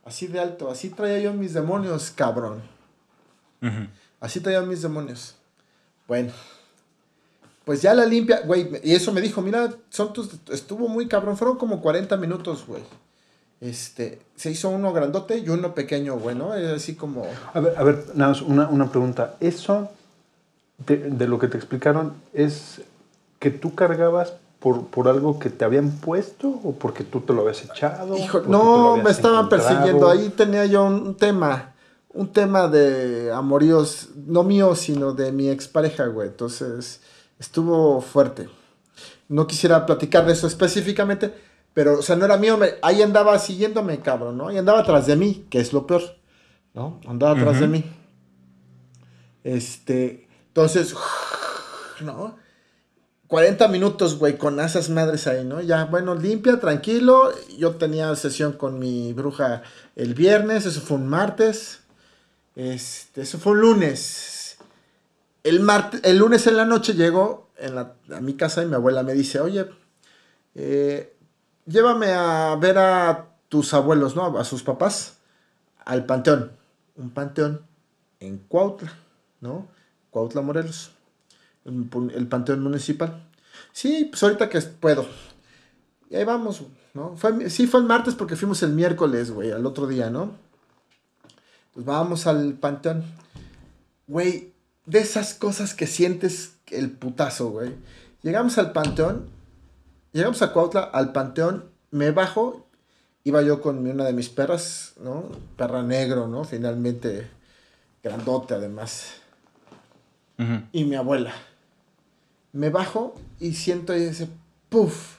[0.05, 0.70] Así de alto.
[0.70, 2.62] Así traía yo mis demonios, cabrón.
[4.20, 5.35] Así traía mis demonios.
[6.07, 6.33] Bueno.
[7.65, 8.81] Pues ya la limpia, güey.
[8.85, 11.37] Y eso me dijo, mira, son tus, estuvo muy cabrón.
[11.37, 12.83] Fueron como 40 minutos, güey.
[13.61, 16.55] Este, se hizo uno grandote y uno pequeño, güey, ¿no?
[16.55, 17.27] Era así como...
[17.53, 19.35] A ver, a ver, nada más una, una pregunta.
[19.41, 19.89] ¿Eso
[20.87, 22.83] de, de lo que te explicaron es
[23.41, 27.43] que tú cargabas por, por algo que te habían puesto o porque tú te lo
[27.43, 28.17] habías echado?
[28.17, 29.49] Hijo, no, me estaban encontrado?
[29.49, 30.09] persiguiendo.
[30.09, 31.75] Ahí tenía yo un tema.
[32.11, 36.29] Un tema de amoríos, no mío, sino de mi expareja, güey.
[36.29, 37.01] Entonces,
[37.39, 38.49] estuvo fuerte.
[39.29, 41.35] No quisiera platicar de eso específicamente,
[41.79, 42.57] pero, o sea, no era mío.
[42.59, 44.49] me- ahí andaba siguiéndome, cabrón, ¿no?
[44.49, 46.03] Ahí andaba atrás de mí, que es lo peor,
[46.75, 47.01] ¿no?
[47.07, 47.85] Andaba atrás de mí.
[49.45, 50.93] Este, entonces,
[52.01, 52.37] ¿no?
[53.29, 55.61] 40 minutos, güey, con esas madres ahí, ¿no?
[55.61, 57.31] Ya, bueno, limpia, tranquilo.
[57.57, 59.63] Yo tenía sesión con mi bruja
[59.95, 61.79] el viernes, eso fue un martes.
[62.57, 64.57] Este, eso fue un lunes.
[65.45, 68.75] El, martes, el lunes en la noche llegó en la- a mi casa y mi
[68.75, 69.67] abuela me dice, oye,
[70.57, 71.15] eh,
[71.69, 74.39] llévame a ver a tus abuelos, ¿no?
[74.39, 75.19] A sus papás,
[75.85, 76.53] al panteón.
[76.97, 77.62] Un panteón
[78.19, 78.93] en Cuautla,
[79.40, 79.69] ¿no?
[80.11, 80.93] Cuautla, Morelos
[81.69, 83.24] el, panteón municipal.
[83.73, 85.07] Sí, pues ahorita que puedo.
[86.11, 86.62] Y ahí vamos,
[86.95, 87.16] ¿no?
[87.16, 90.32] Fue, sí, fue el martes porque fuimos el miércoles, güey, al otro día, ¿no?
[91.74, 93.05] Pues vamos al panteón.
[94.07, 94.53] Güey,
[94.86, 97.74] de esas cosas que sientes el putazo, güey.
[98.23, 99.28] Llegamos al panteón,
[100.19, 102.66] llegamos a Cuautla, al panteón, me bajo,
[103.24, 105.24] iba yo con una de mis perras, ¿no?
[105.57, 106.45] Perra negro, ¿no?
[106.45, 107.31] Finalmente,
[108.03, 109.15] grandote además
[110.73, 111.32] y mi abuela.
[112.53, 114.28] Me bajo y siento ese
[114.69, 115.19] puff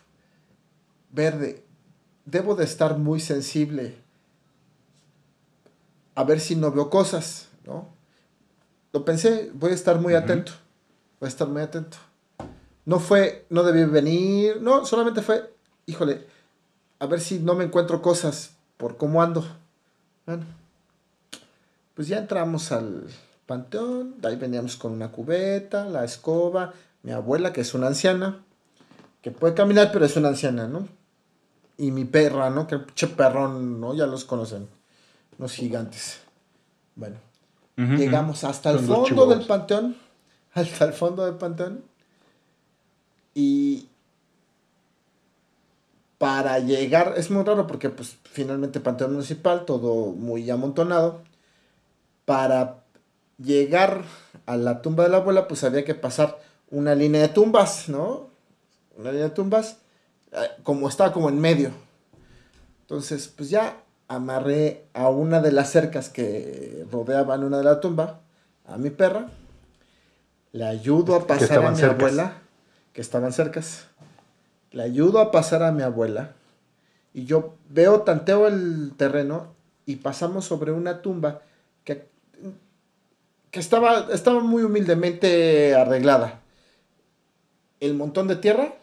[1.12, 1.64] verde.
[2.26, 3.98] Debo de estar muy sensible
[6.16, 7.88] a ver si no veo cosas, ¿no?
[8.92, 10.52] Lo pensé, voy a estar muy atento.
[11.20, 11.98] Voy a estar muy atento.
[12.90, 15.54] No fue, no debí venir, no, solamente fue,
[15.86, 16.26] híjole,
[16.98, 19.46] a ver si no me encuentro cosas por cómo ando.
[20.26, 20.44] Bueno,
[21.94, 23.06] pues ya entramos al
[23.46, 28.44] panteón, de ahí veníamos con una cubeta, la escoba, mi abuela, que es una anciana,
[29.22, 30.88] que puede caminar, pero es una anciana, ¿no?
[31.78, 32.66] Y mi perra, ¿no?
[32.66, 33.94] Que pinche perrón, ¿no?
[33.94, 34.68] Ya los conocen,
[35.38, 36.22] unos gigantes.
[36.96, 37.18] Bueno,
[37.78, 39.96] llegamos hasta el fondo del panteón,
[40.56, 41.84] hasta el fondo del panteón,
[43.40, 43.88] y
[46.18, 51.22] para llegar, es muy raro porque pues finalmente panteón municipal, todo muy amontonado,
[52.26, 52.84] para
[53.38, 54.04] llegar
[54.46, 56.38] a la tumba de la abuela, pues había que pasar
[56.70, 58.30] una línea de tumbas, ¿no?
[58.98, 59.78] Una línea de tumbas,
[60.34, 61.72] eh, como estaba como en medio.
[62.82, 63.78] Entonces, pues ya
[64.10, 68.20] amarré a una de las cercas que rodeaban una de la tumba,
[68.66, 69.30] a mi perra,
[70.52, 72.00] le ayudo a pasar a mi cercas.
[72.00, 72.42] abuela,
[73.00, 73.86] que estaban cercas,
[74.72, 76.34] le ayudo a pasar a mi abuela,
[77.14, 79.54] y yo veo, tanteo el terreno,
[79.86, 81.42] y pasamos sobre una tumba
[81.86, 82.10] que
[83.52, 86.42] que estaba, estaba muy humildemente arreglada.
[87.80, 88.74] El montón de tierra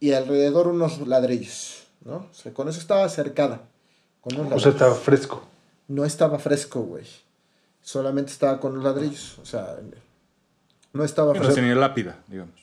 [0.00, 2.28] y alrededor unos ladrillos, ¿no?
[2.30, 3.60] O sea, con eso estaba cercada.
[4.22, 5.46] Con unos O sea, estaba fresco.
[5.86, 7.04] No estaba fresco, güey.
[7.82, 9.38] Solamente estaba con los ladrillos.
[9.38, 9.76] O sea,
[10.94, 11.60] no estaba Pero fresco.
[11.60, 12.59] tenía lápida, digamos.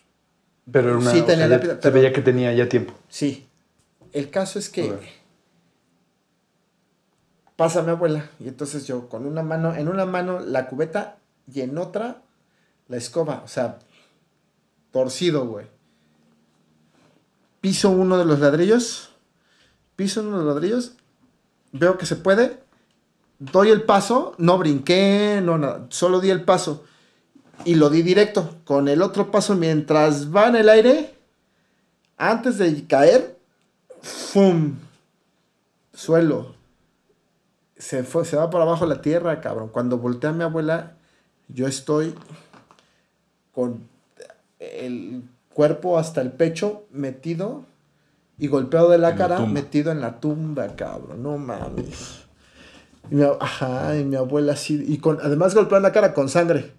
[0.71, 2.93] Pero era una, Sí, o tenía sea, se veía que tenía ya tiempo.
[3.09, 3.47] Sí.
[4.11, 4.93] El caso es que
[7.55, 11.17] pasa mi abuela y entonces yo con una mano, en una mano la cubeta
[11.51, 12.21] y en otra
[12.87, 13.79] la escoba, o sea,
[14.91, 15.65] torcido, güey.
[17.61, 19.09] Piso uno de los ladrillos,
[19.95, 20.93] piso uno de los ladrillos,
[21.71, 22.59] veo que se puede,
[23.39, 26.85] doy el paso, no brinqué, no nada, solo di el paso
[27.65, 28.57] y lo di directo.
[28.65, 31.13] Con el otro paso, mientras va en el aire,
[32.17, 33.37] antes de caer,
[34.01, 34.75] ¡fum!
[35.93, 36.55] Suelo.
[37.77, 39.69] Se, fue, se va para abajo la tierra, cabrón.
[39.69, 40.93] Cuando voltea a mi abuela,
[41.47, 42.13] yo estoy
[43.53, 43.87] con
[44.59, 45.23] el
[45.53, 47.65] cuerpo hasta el pecho metido
[48.37, 51.23] y golpeado de la En cara, metido en la tumba, cabrón.
[51.23, 52.25] No mames.
[53.09, 56.29] Y mi, ajá, y mi abuela así, y con, además golpeada en la cara con
[56.29, 56.73] sangre,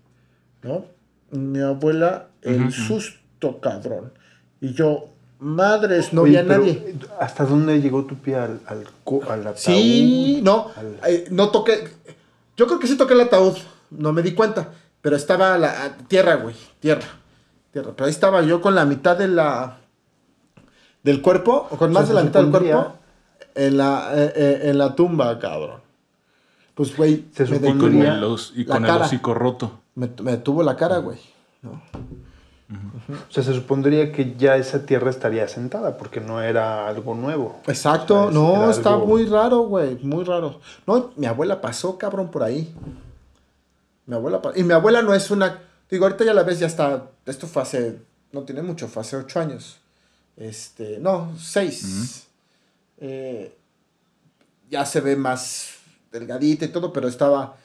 [0.68, 0.84] ¿no?
[1.30, 4.12] Mi abuela, el susto, cabrón.
[4.60, 5.08] Y yo,
[5.40, 6.94] madres, no Oye, vi a pero, nadie.
[7.20, 8.84] ¿Hasta dónde llegó tu pie al, al,
[9.28, 9.56] al ataúd?
[9.56, 11.88] Sí, no, Al- eh, no toqué.
[12.56, 13.56] Yo creo que sí toqué el ataúd,
[13.90, 14.68] no me di cuenta,
[15.00, 17.06] pero estaba la a- tierra, güey, tierra,
[17.72, 17.92] tierra.
[17.94, 19.78] Pero ahí estaba yo con la mitad de la
[21.02, 22.94] del cuerpo, o con O más sea, de la mitad del cuerpo
[23.54, 25.80] en la eh, eh, en la tumba, cabrón.
[26.74, 29.04] Pues güey, Se me Y con, el, os- y la con el cara.
[29.04, 29.80] hocico roto.
[29.98, 31.18] Me, me tuvo la cara, güey.
[31.62, 31.82] ¿no?
[33.28, 37.58] O sea, se supondría que ya esa tierra estaría asentada porque no era algo nuevo.
[37.66, 40.60] Exacto, O sea, es- no, está algo- muy raro, güey, muy raro.
[40.86, 42.72] No, mi abuela pasó, cabrón, por ahí.
[44.06, 45.62] Mi abuela Y mi abuela no es una...
[45.90, 47.06] Digo, ahorita ya la ves, ya está...
[47.26, 47.98] Esto fue hace...
[48.32, 49.78] No tiene mucho, fue hace ocho años.
[50.36, 50.98] Este...
[51.00, 52.26] No, seis.
[52.98, 53.56] Eh,
[54.70, 55.70] ya se ve más
[56.12, 57.56] delgadita y todo, pero estaba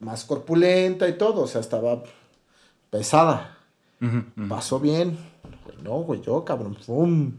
[0.00, 1.42] más corpulenta y todo.
[1.42, 2.02] O sea, estaba
[2.90, 3.58] pesada.
[4.00, 4.48] Ujú, ujú.
[4.48, 5.16] Pasó bien.
[5.82, 6.76] No, güey, yo, cabrón.
[6.86, 7.34] ¡Pum!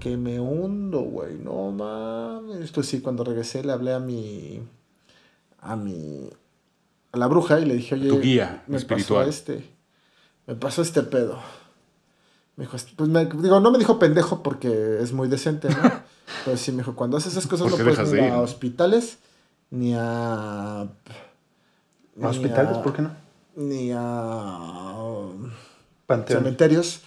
[0.00, 1.34] Que me hundo, güey.
[1.38, 2.60] No mames.
[2.60, 4.60] Esto sí, cuando regresé le hablé a mi.
[5.60, 6.30] A mi.
[7.12, 8.08] A la bruja y le dije, oye.
[8.08, 9.26] Tu guía me espiritual.
[9.26, 9.64] Pasó este.
[10.46, 11.38] Me pasó este pedo.
[12.56, 15.76] Me dijo, pues me, digo, no me dijo pendejo porque es muy decente, ¿no?
[16.44, 19.18] Pero sí me dijo, cuando haces esas cosas ¿Por no puedes ni a hospitales
[19.70, 20.88] ni a.
[22.18, 22.76] ni ¿Hospitales?
[22.76, 23.10] a- ¿Por qué no?
[23.56, 24.58] Ni a
[26.06, 26.40] Panteón.
[26.40, 27.00] cementerios,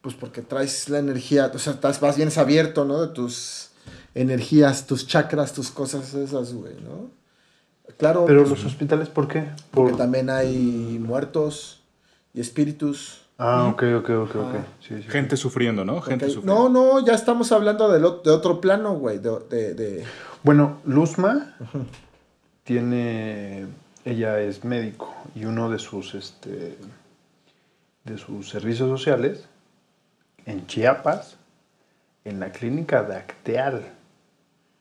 [0.00, 3.00] pues porque traes la energía, o sea, estás más bien es abierto, ¿no?
[3.00, 3.70] De tus
[4.14, 7.10] energías, tus chakras, tus cosas esas, güey, ¿no?
[7.98, 9.48] Claro, Pero pues, los hospitales, ¿por qué?
[9.70, 9.98] porque Por...
[9.98, 11.82] también hay muertos
[12.34, 13.22] y espíritus.
[13.38, 14.54] Ah, ok, ok, ok, ok.
[14.80, 15.08] Sí, sí.
[15.08, 16.00] Gente sufriendo, ¿no?
[16.00, 16.68] Gente sufriendo.
[16.68, 20.04] No, no, ya estamos hablando del ot- de, otro plano, güey, de, de, de-
[20.42, 21.56] Bueno, Luzma
[22.64, 23.66] tiene,
[24.04, 26.76] ella es médico y uno de sus, este,
[28.04, 29.46] de sus servicios sociales
[30.46, 31.36] en Chiapas,
[32.24, 33.82] en la clínica de Acteal,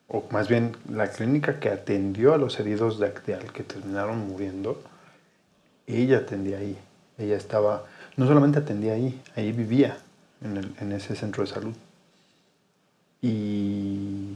[0.07, 4.81] o más bien la clínica que atendió a los heridos de Acteal que terminaron muriendo,
[5.87, 6.77] ella atendía ahí,
[7.17, 7.85] ella estaba,
[8.17, 9.97] no solamente atendía ahí, ahí vivía
[10.41, 11.73] en, en ese centro de salud.
[13.21, 14.33] Y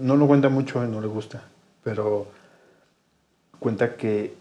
[0.00, 1.42] no lo cuenta mucho no le gusta,
[1.84, 2.28] pero
[3.62, 4.34] cuenta que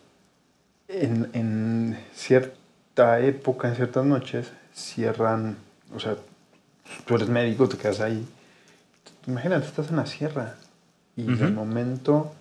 [0.88, 5.57] en, en cierta época, en ciertas noches, cierran,
[5.95, 6.15] o sea,
[7.06, 8.27] tú eres médico, te quedas ahí.
[9.27, 10.56] Imagínate, estás en la sierra
[11.15, 11.53] y de Ujú.
[11.53, 12.31] momento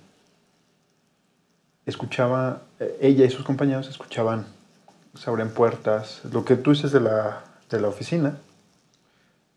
[1.86, 4.46] escuchaba, eh, ella y sus compañeros escuchaban,
[5.18, 8.36] se abren puertas, lo que tú dices de la, de la oficina,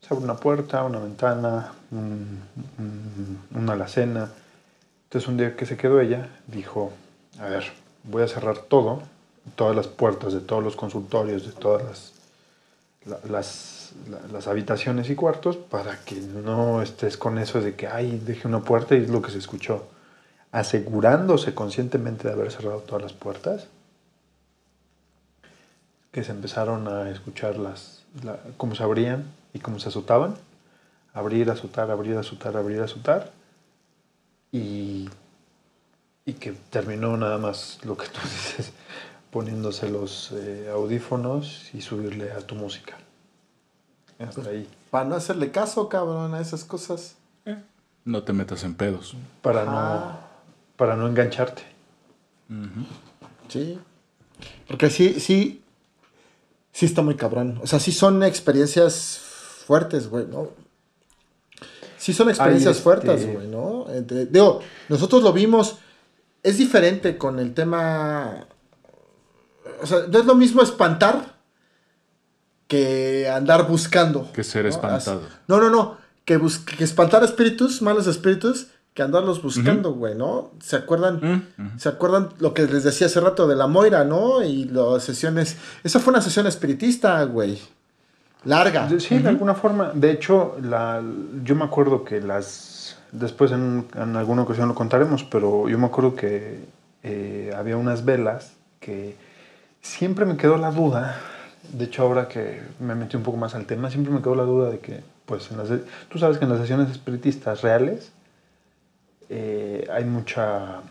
[0.01, 2.41] se abre una puerta, una ventana, un-
[2.77, 4.29] un- una alacena.
[5.05, 6.91] Entonces un día que se quedó ella, dijo,
[7.39, 7.71] a ver,
[8.03, 9.01] voy a cerrar todo,
[9.55, 12.13] todas las puertas de todos los consultorios, de todas las,
[13.05, 17.87] la- las, la- las habitaciones y cuartos, para que no estés con eso de que,
[17.87, 19.87] ay, dejé una puerta y es lo que se escuchó.
[20.51, 23.67] Asegurándose conscientemente de haber cerrado todas las puertas,
[26.11, 30.35] que se empezaron a escuchar las, la- cómo se abrían y cómo se azotaban.
[31.13, 33.31] Abrir, azotar, abrir, azotar, abrir, azotar.
[34.51, 35.09] Y,
[36.25, 38.71] y que terminó nada más lo que tú dices,
[39.31, 42.97] poniéndose los eh, audífonos y subirle a tu música.
[44.19, 44.67] Hasta ahí.
[44.89, 47.15] para no hacerle caso, cabrón, a esas cosas.
[48.05, 49.15] No te metas en pedos.
[49.41, 49.65] Para Ah.
[49.65, 50.19] no,
[50.77, 51.63] para no engancharte.
[53.49, 53.79] Sí.
[54.67, 55.61] Porque sí, sí,
[56.71, 57.59] sí está muy cabrón.
[57.63, 59.19] O sea, sí son experiencias
[59.65, 60.49] fuertes, güey, ¿no?
[61.97, 63.89] Sí son experiencias este- fuertes, güey, ¿no?
[63.89, 64.59] Entre- digo,
[64.89, 65.77] nosotros lo vimos,
[66.43, 68.45] es diferente con el tema...
[69.81, 71.33] O sea, no es lo mismo espantar
[72.67, 74.31] que andar buscando.
[74.33, 74.69] Que ser ¿no?
[74.69, 75.21] espantado.
[75.47, 75.97] No, no, no.
[76.25, 80.51] Que, bus- que espantar espíritus, malos espíritus, que andarlos buscando, güey, ¿no?
[80.61, 81.43] ¿Se acuerdan?
[81.57, 81.77] Mm.
[81.79, 84.43] ¿Se acuerdan lo que les decía hace rato de la Moira, no?
[84.43, 85.57] Y las sesiones.
[85.83, 87.59] Esa fue una sesión espiritista, güey.
[88.45, 88.87] Larga.
[88.87, 89.91] De- Sí, de alguna forma.
[89.93, 91.01] De hecho, la,
[91.43, 92.71] yo me acuerdo que las...
[93.13, 96.65] Después en, alguna ocasión lo contaremos, pero yo me acuerdo que
[97.03, 99.15] eh, había unas velas que
[99.83, 101.19] siempre me quedó la duda.
[101.71, 104.43] De hecho, ahora que me metí un poco más al tema, siempre me quedó la
[104.43, 105.47] duda de que, pues,
[106.09, 108.11] tú sabes que en las sesiones espiritistas reales
[109.29, 110.81] eh, hay mucha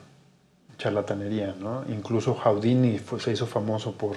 [0.78, 1.82] charlatanería, ¿no?
[1.88, 4.14] Incluso Houdini se hizo famoso por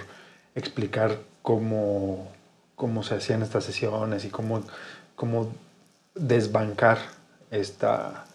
[0.53, 2.27] explicar cómo,
[2.76, 4.61] cómo se hacían estas sesiones y cómo,
[5.15, 5.52] cómo
[6.14, 6.99] desbancar
[7.60, 8.26] esta,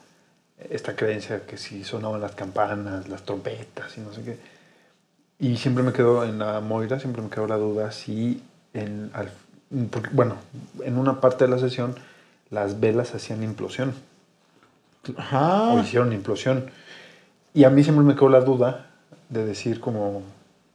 [0.71, 4.39] esta creencia que si sonaban las campanas, las trompetas y no sé qué.
[5.39, 8.43] Y siempre me quedó en la Moira, siempre me quedó la duda si,
[8.75, 9.33] en, al-
[9.91, 10.35] porque, bueno,
[10.85, 11.95] en una parte de la sesión
[12.51, 13.95] las velas hacían implosión
[15.09, 15.81] o Ajá.
[15.81, 16.71] hicieron implosión.
[17.55, 18.87] Y a mí siempre me quedó la duda
[19.29, 20.23] de decir como,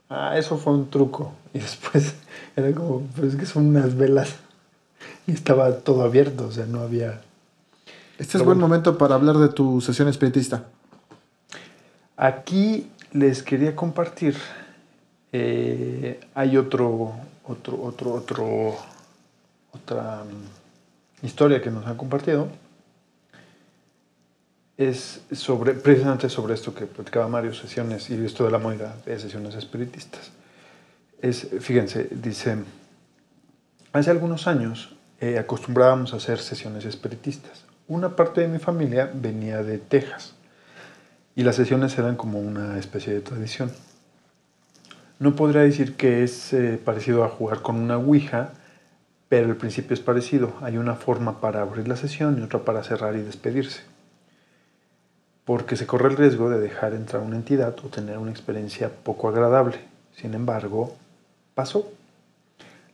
[0.09, 1.34] ah, eso fue un truco.
[1.53, 2.15] Y después
[2.55, 4.35] era como, pero es que son unas velas.
[5.27, 7.22] Y estaba todo abierto, o sea, no había...
[8.17, 10.63] Este es buen momento para hablar de tu sesión espiritista.
[12.15, 14.37] Aquí les quería compartir,
[15.33, 17.13] eh, hay otro,
[17.43, 18.75] otro, otro, otro,
[19.73, 22.47] otra mm, historia que nos han compartido
[24.77, 29.19] es sobre, precisamente sobre esto que platicaba Mario, sesiones, y esto de la moira de
[29.19, 30.31] sesiones espiritistas.
[31.21, 32.59] Es, fíjense, dice,
[33.91, 37.64] hace algunos años eh, acostumbrábamos a hacer sesiones espiritistas.
[37.87, 40.33] Una parte de mi familia venía de Texas
[41.35, 43.71] y las sesiones eran como una especie de tradición.
[45.19, 48.53] No podría decir que es eh, parecido a jugar con una Ouija,
[49.29, 50.53] pero el principio es parecido.
[50.61, 53.81] Hay una forma para abrir la sesión y otra para cerrar y despedirse.
[55.45, 59.29] Porque se corre el riesgo de dejar entrar una entidad o tener una experiencia poco
[59.29, 59.77] agradable.
[60.15, 60.95] Sin embargo,
[61.53, 61.87] pasó.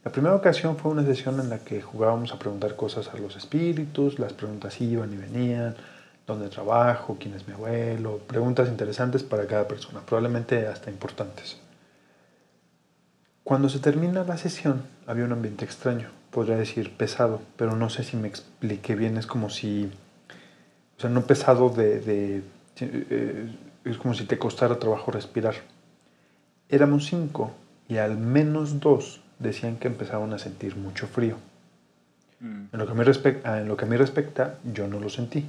[0.04, 3.36] La primera ocasión fue una sesión en la que jugábamos a preguntar cosas a los
[3.36, 5.76] espíritus, las preguntas iban y venían,
[6.26, 11.58] dónde trabajo, quién es mi abuelo, preguntas interesantes para cada persona, probablemente hasta importantes.
[13.44, 18.04] Cuando se termina la sesión había un ambiente extraño, podría decir pesado, pero no sé
[18.04, 19.92] si me expliqué bien, es como si,
[20.98, 22.44] o sea, no pesado de, de
[22.80, 23.56] eh,
[23.86, 25.56] es como si te costara trabajo respirar.
[26.70, 27.52] Éramos cinco
[27.88, 31.38] y al menos dos decían que empezaban a sentir mucho frío.
[32.42, 35.10] En, lo que a mí respecta, en lo que a mí respecta, yo no lo
[35.10, 35.46] sentí.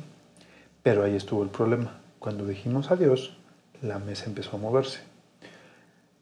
[0.83, 1.93] Pero ahí estuvo el problema.
[2.19, 3.37] Cuando dijimos adiós,
[3.81, 5.01] la mesa empezó a moverse.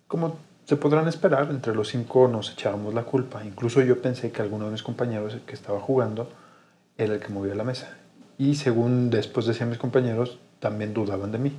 [0.07, 3.45] Como se podrán esperar, entre los cinco nos echábamos la culpa.
[3.45, 6.31] Incluso yo pensé que alguno de mis compañeros que estaba jugando
[6.97, 7.97] era el que movía la mesa.
[8.39, 11.59] Y según después decían mis compañeros, también dudaban de mí.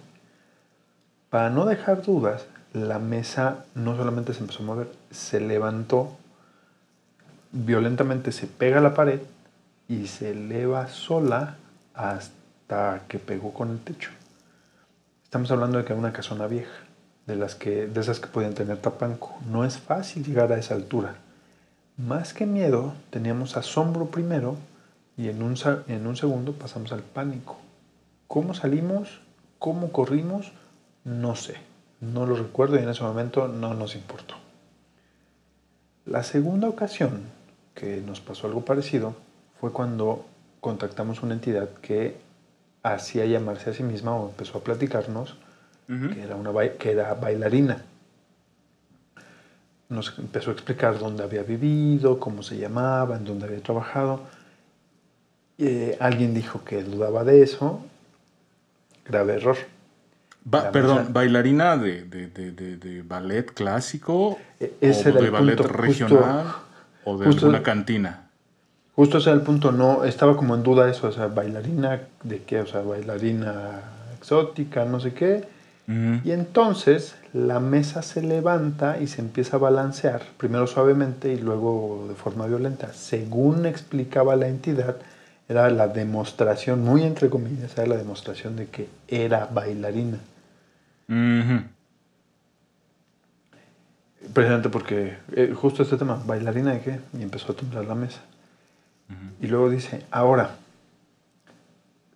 [1.29, 6.18] Para no dejar dudas, la mesa no solamente se empezó a mover, se levantó,
[7.52, 9.22] violentamente se pega a la pared
[9.88, 11.57] y se eleva sola
[11.93, 14.11] hasta que pegó con el techo.
[15.23, 16.72] Estamos hablando de que una casona vieja,
[17.27, 19.38] de, las que, de esas que podían tener tapanco.
[19.49, 21.15] No es fácil llegar a esa altura.
[21.98, 24.56] Más que miedo, teníamos asombro primero
[25.18, 25.56] y en un,
[25.88, 27.57] en un segundo pasamos al pánico.
[28.27, 29.19] ¿Cómo salimos?
[29.60, 30.52] ¿Cómo corrimos?
[31.03, 31.70] No sé.
[32.02, 34.36] No lo recuerdo y en ese momento no nos importó.
[36.06, 37.22] La segunda ocasión
[37.76, 39.15] que nos pasó algo parecido
[39.60, 40.26] fue cuando
[40.60, 42.18] contactamos una entidad que
[42.84, 45.38] hacía llamarse a sí misma o empezó a platicarnos
[45.88, 47.84] que, era una, que era bailarina.
[49.90, 54.22] Nos empezó a explicar dónde había vivido, cómo se llamaba, en dónde había trabajado.
[55.57, 57.84] Eh, alguien dijo que dudaba de eso.
[59.06, 59.57] Grave error.
[60.43, 65.73] Ba perdón, bailarina de, de, de, de, ballet clásico E- o de el ballet punto,
[65.73, 66.61] regional justo-
[67.05, 68.27] o de justo- alguna cantina.
[68.95, 72.41] Justo ese era el punto, no, estaba como en duda eso, o sea, bailarina de
[72.43, 73.81] qué, o sea, bailarina
[74.18, 75.43] exótica, no sé qué.
[76.23, 82.05] Y entonces la mesa se levanta y se empieza a balancear, primero suavemente y luego
[82.07, 82.93] de forma violenta.
[82.93, 84.95] Según explicaba la entidad,
[85.49, 90.18] era la demostración, muy entre comillas, era la demostración de que era bailarina.
[91.11, 91.63] Ujú.
[94.33, 98.21] Precisamente porque eh, justo este tema, bailarina de qué, y empezó a temblar la mesa.
[99.41, 100.55] Y luego dice, ahora,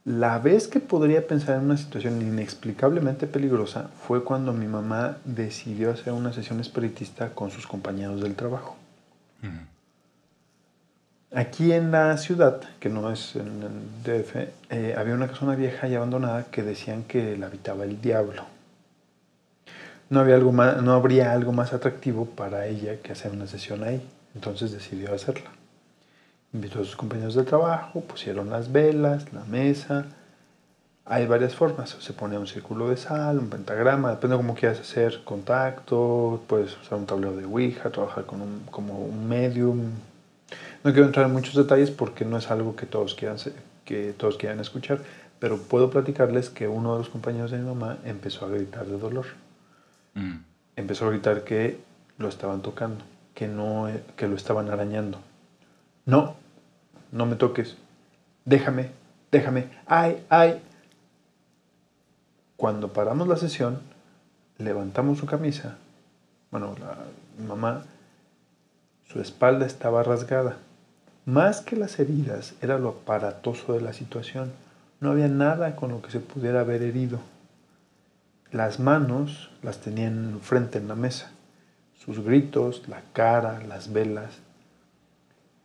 [0.05, 5.91] la vez que podría pensar en una situación inexplicablemente peligrosa fue cuando mi mamá decidió
[5.91, 8.77] hacer una sesión espiritista con sus compañeros del trabajo.
[11.33, 14.35] Aquí en la ciudad, que no es en el DF,
[14.69, 18.54] eh, había una casona vieja y abandonada que decían que la habitaba el diablo.
[20.07, 23.83] No, había algo más, no habría algo más atractivo para ella que hacer una sesión
[23.83, 24.07] ahí.
[24.35, 25.49] Entonces decidió hacerla.
[26.53, 30.05] Invitó a sus compañeros de trabajo, pusieron las velas, la mesa.
[31.05, 31.97] Hay varias formas.
[31.99, 36.41] Se pone un círculo de sal, un pentagrama, depende de cómo quieras hacer contacto.
[36.47, 39.89] Puedes usar un tablero de Ouija, trabajar con un, como un medium.
[40.83, 43.37] No quiero entrar en muchos detalles porque no es algo que todos quieran,
[43.85, 44.99] que todos quieran escuchar,
[45.39, 48.99] pero puedo platicarles que uno de los compañeros de mi mamá empezó a gritar de
[48.99, 49.25] dolor
[50.15, 50.37] Mm.
[50.75, 51.79] empezó a gritar que
[52.17, 55.19] lo estaban tocando, que, no, que lo estaban arañando.
[56.05, 56.35] No,
[57.11, 57.77] no me toques.
[58.45, 58.91] Déjame,
[59.31, 59.67] déjame.
[59.85, 60.61] Ay, ay.
[62.57, 63.81] Cuando paramos la sesión,
[64.57, 65.77] levantamos su camisa.
[66.51, 66.97] Bueno, la
[67.45, 67.83] mamá,
[69.07, 70.57] su espalda estaba rasgada.
[71.25, 74.53] Más que las heridas, era lo aparatoso de la situación.
[74.99, 77.19] No había nada con lo que se pudiera haber herido.
[78.55, 81.29] Las manos las tenían frente en la mesa.
[82.05, 84.31] Sus gritos, la cara, las velas.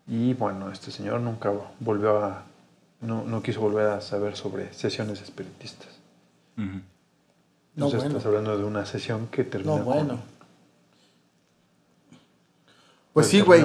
[0.08, 2.42] Y bueno, este señor nunca volvió a...
[3.00, 5.86] No, no quiso volver a saber sobre sesiones espiritistas.
[6.56, 6.64] No,
[7.76, 8.08] Entonces bueno.
[8.08, 10.18] estás hablando de una sesión que terminó No, bueno.
[13.12, 13.64] Pues Pues sí, güey.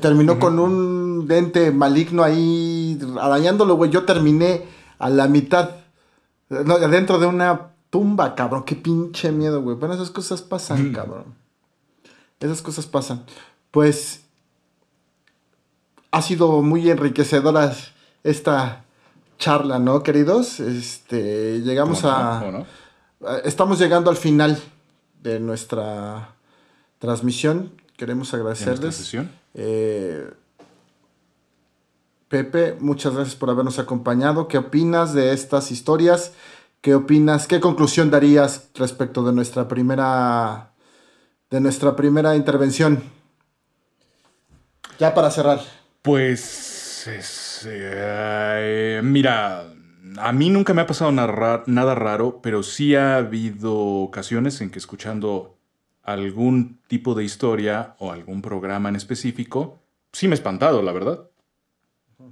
[0.00, 3.92] Terminó con un ente maligno ahí arañándolo, güey.
[3.92, 4.64] Yo terminé
[4.98, 5.76] a la mitad.
[6.48, 8.64] No, adentro de una tumba, cabrón.
[8.64, 9.76] Qué pinche miedo, güey.
[9.76, 11.34] Bueno, esas cosas pasan, cabrón.
[12.40, 13.24] Esas cosas pasan.
[13.70, 14.22] Pues
[16.10, 17.74] ha sido muy enriquecedora
[18.24, 18.84] esta
[19.38, 20.60] charla, ¿no, queridos?
[20.60, 22.64] Este, llegamos a...
[23.44, 24.60] Estamos llegando al final
[25.22, 26.34] de nuestra
[26.98, 27.72] transmisión.
[27.96, 29.16] Queremos ¿En nuestra agradecerles.
[29.54, 30.30] Eh,
[32.28, 34.48] Pepe, muchas gracias por habernos acompañado.
[34.48, 36.32] ¿Qué opinas de estas historias?
[36.80, 37.46] ¿Qué opinas?
[37.46, 40.72] ¿Qué conclusión darías respecto de nuestra primera
[41.50, 43.02] de nuestra primera intervención?
[44.98, 45.60] Ya para cerrar.
[46.02, 49.64] Pues, es, eh, mira,
[50.18, 54.70] a mí nunca me ha pasado nada, nada raro, pero sí ha habido ocasiones en
[54.70, 55.56] que escuchando
[56.02, 59.80] algún tipo de historia o algún programa en específico,
[60.12, 61.28] sí me he espantado, la verdad.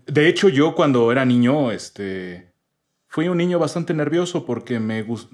[0.06, 2.52] De hecho, yo cuando era niño, este,
[3.08, 5.28] fui un niño bastante nervioso porque me gus-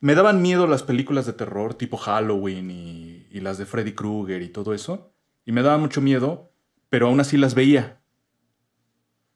[0.00, 4.42] me daban miedo las películas de terror tipo Halloween y, y las de Freddy Krueger
[4.42, 5.12] y todo eso.
[5.46, 6.52] Y me daba mucho miedo,
[6.90, 8.00] pero aún así las veía.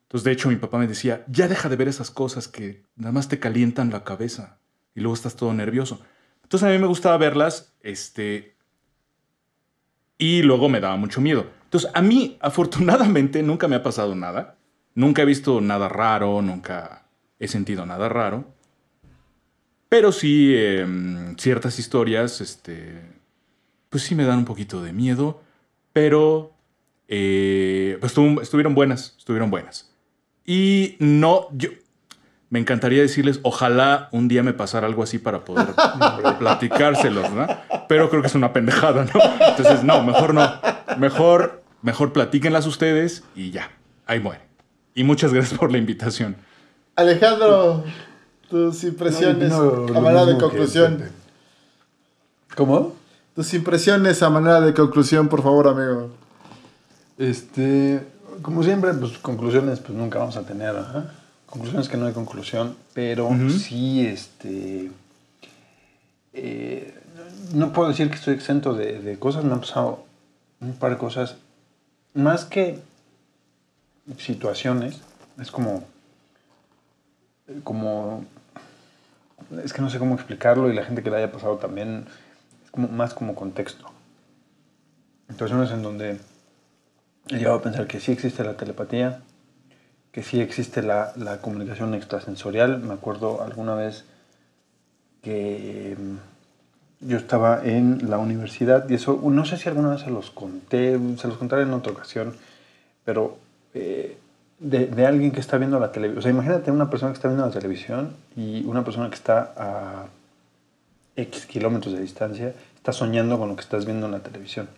[0.03, 3.13] Entonces, de hecho, mi papá me decía, ya deja de ver esas cosas que nada
[3.13, 4.59] más te calientan la cabeza
[4.95, 6.01] y luego estás todo nervioso.
[6.43, 8.57] Entonces, a mí me gustaba verlas, este,
[10.17, 11.47] y luego me daba mucho miedo.
[11.65, 14.57] Entonces, a mí, afortunadamente, nunca me ha pasado nada.
[14.95, 17.08] Nunca he visto nada raro, nunca
[17.41, 18.45] he sentido nada raro.
[19.89, 23.01] Pero sí, em, ciertas historias, este,
[23.89, 25.41] pues sí me dan un poquito de miedo,
[25.93, 26.53] pero
[27.09, 29.91] eh, pues estuvo- estuvieron buenas, estuvieron buenas.
[30.45, 31.71] Y no, yo
[32.51, 35.69] me encantaría decirles, ojalá un día me pasara algo así para poder
[36.39, 37.47] platicárselos, ¿no?
[37.89, 39.21] Pero creo que es una pendejada, ¿no?
[39.49, 40.51] Entonces, no, mejor no.
[40.99, 43.71] Mejor, mejor platíquenlas ustedes y ya,
[44.07, 44.43] ahí muere.
[44.95, 46.37] Y muchas gracias por la invitación.
[46.99, 47.85] Alejandro,
[48.51, 51.05] tus impresiones No, a manera de que conclusión.
[52.57, 52.93] ¿Cómo?
[53.37, 56.11] Tus impresiones a manera de conclusión, por favor, amigo.
[57.17, 58.05] Este,
[58.43, 61.13] como siempre, pues conclusiones pues nunca vamos a tener, ¿verdad?
[61.47, 64.91] Conclusiones que no hay conclusión, pero sí, este,
[66.33, 66.95] eh,
[67.55, 70.05] no puedo decir que estoy exento de, de cosas, me han pasado
[70.61, 71.37] un par de cosas,
[72.13, 72.81] más que
[74.19, 74.99] situaciones,
[75.41, 75.85] es como,
[77.65, 78.25] como,
[79.63, 82.07] es que no sé cómo explicarlo y la gente que le haya pasado también,
[82.65, 83.87] es como, más como contexto.
[85.29, 86.19] Situaciones en donde
[87.29, 89.21] he llegado a pensar que sí existe la telepatía,
[90.13, 92.79] que sí existe la, la comunicación extrasensorial.
[92.79, 94.05] Me acuerdo alguna vez
[95.23, 100.11] que mm, yo estaba en la universidad y eso, no sé si alguna vez se
[100.11, 102.35] los conté, se los contaré en otra ocasión,
[103.05, 103.39] pero
[103.75, 104.19] eh,
[104.59, 106.19] de, de alguien que está viendo la televisión.
[106.19, 109.53] O sea, imagínate una persona que está viendo la televisión y una persona que está
[109.57, 110.07] a
[111.17, 114.69] X kilómetros de distancia, está soñando con lo que estás viendo en la televisión.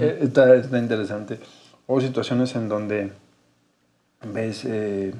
[0.00, 1.38] Eh, Está, está interesante.
[1.86, 3.12] O situaciones en donde
[4.32, 5.12] ves, eh,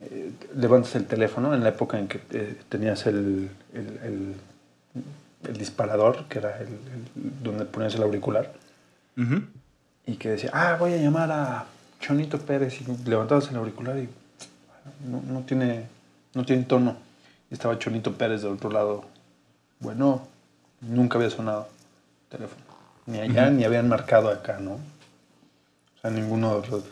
[0.00, 4.34] eh, levantas el teléfono en la época en que eh, tenías el, el, el-
[5.48, 6.68] el disparador, que era el,
[7.42, 8.52] donde ponías el auricular.
[10.06, 11.66] Y que decía, ah, voy a llamar a
[12.00, 14.08] Chonito Pérez, y levantabas el auricular y
[15.04, 15.88] no, no tiene,
[16.34, 16.96] no tiene tono.
[17.50, 19.04] Y estaba Chonito Pérez del otro lado.
[19.80, 20.26] Bueno,
[20.80, 21.68] nunca había sonado
[22.24, 22.62] el teléfono.
[23.06, 24.74] Ni allá, ni habían marcado acá, ¿no?
[24.74, 26.84] O sea, ninguno de los...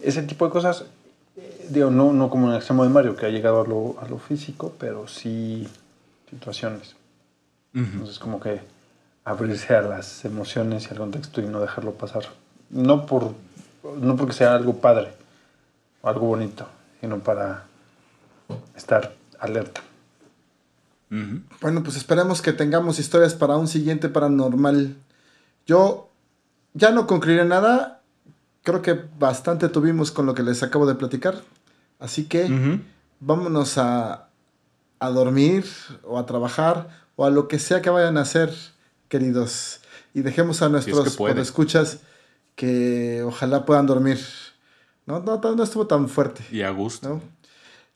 [0.00, 0.84] Ese tipo de cosas,
[1.36, 3.96] eh, digo, no, no como en el extremo de Mario, que ha llegado a lo,
[4.00, 5.68] a lo físico, pero sí
[6.30, 6.96] situaciones.
[7.72, 8.60] Entonces, como que
[9.24, 12.24] abrirse a las emociones y al contexto y no dejarlo pasar.
[12.74, 13.34] No, por,
[13.98, 15.12] no porque sea algo padre
[16.02, 16.66] o algo bonito,
[17.00, 17.64] sino para
[18.76, 19.80] estar alerta.
[21.60, 24.96] Bueno, pues esperemos que tengamos historias para un siguiente paranormal.
[25.64, 26.10] Yo
[26.72, 28.02] ya no concluiré nada.
[28.64, 31.42] Creo que bastante tuvimos con lo que les acabo de platicar.
[32.00, 32.80] Así que
[33.20, 34.28] vámonos a,
[34.98, 35.64] a dormir
[36.02, 38.52] o a trabajar o a lo que sea que vayan a hacer,
[39.08, 39.80] queridos.
[40.14, 41.38] Y dejemos a nuestros pueden.
[41.38, 42.00] escuchas
[42.54, 44.18] que ojalá puedan dormir.
[45.06, 46.44] No, no, no estuvo tan fuerte.
[46.50, 47.08] Y a gusto.
[47.08, 47.20] ¿no?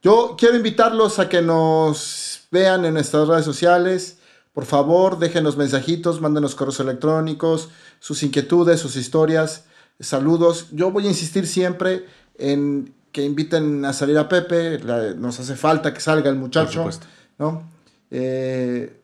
[0.03, 4.19] Yo quiero invitarlos a que nos vean en nuestras redes sociales.
[4.53, 7.69] Por favor, déjenos mensajitos, mándenos correos electrónicos,
[8.01, 9.65] sus inquietudes, sus historias,
[10.01, 10.67] saludos.
[10.73, 12.07] Yo voy a insistir siempre
[12.39, 14.79] en que inviten a salir a Pepe.
[14.81, 16.73] la- nos hace falta que salga el muchacho.
[16.81, 17.07] supuesto.
[17.39, 17.71] ¿no?
[18.11, 19.01] Eh,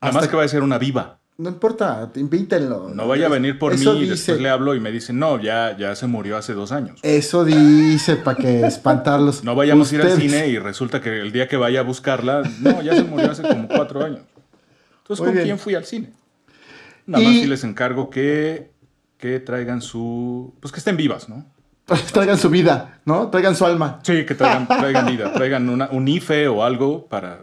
[0.00, 1.19] Además que va a ser una viva.
[1.40, 2.90] No importa, invítenlo.
[2.94, 5.40] No vaya a venir por Eso mí y después le hablo y me dicen, no,
[5.40, 7.00] ya, ya se murió hace dos años.
[7.02, 9.42] Eso dice para que espantarlos.
[9.44, 12.42] No vayamos a ir al cine y resulta que el día que vaya a buscarla,
[12.60, 14.20] no, ya se murió hace como cuatro años.
[15.02, 15.44] Entonces, Muy ¿con bien.
[15.44, 16.12] quién fui al cine?
[17.06, 18.70] Nada Y- más si les encargo que,
[19.16, 20.54] que traigan su...
[20.60, 21.46] Pues que estén vivas, ¿no?
[22.12, 23.30] Traigan su vida, ¿no?
[23.30, 23.98] Traigan su alma.
[24.02, 27.40] Sí, que traigan, traigan vida, traigan una- un IFE o algo para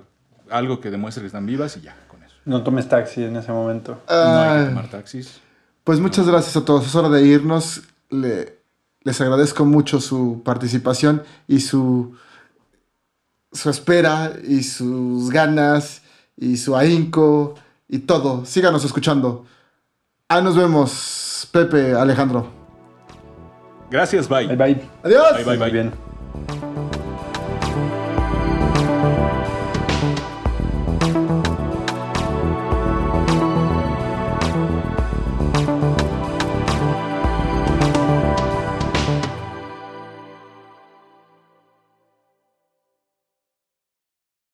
[0.50, 1.98] algo que demuestre que están vivas y ya.
[2.48, 3.92] No tomes taxi en ese momento.
[4.10, 5.40] No hay Ah, que tomar taxis.
[5.84, 6.86] Pues muchas gracias a todos.
[6.88, 7.82] Es hora de irnos.
[8.10, 8.58] Le-
[9.04, 12.16] les agradezco mucho su participación y su,
[13.52, 16.02] su espera y sus ganas
[16.36, 17.56] y su ahínco
[17.88, 18.46] y todo.
[18.46, 19.46] Síganos escuchando.
[20.30, 22.48] Ah, nos vemos, Pepe, Alejandro.
[23.90, 24.48] Gracias, bye.
[24.48, 24.90] Bye bye.
[25.04, 25.34] Adiós.
[25.36, 25.72] Bye, bye, Muy bye.
[25.72, 26.67] bien.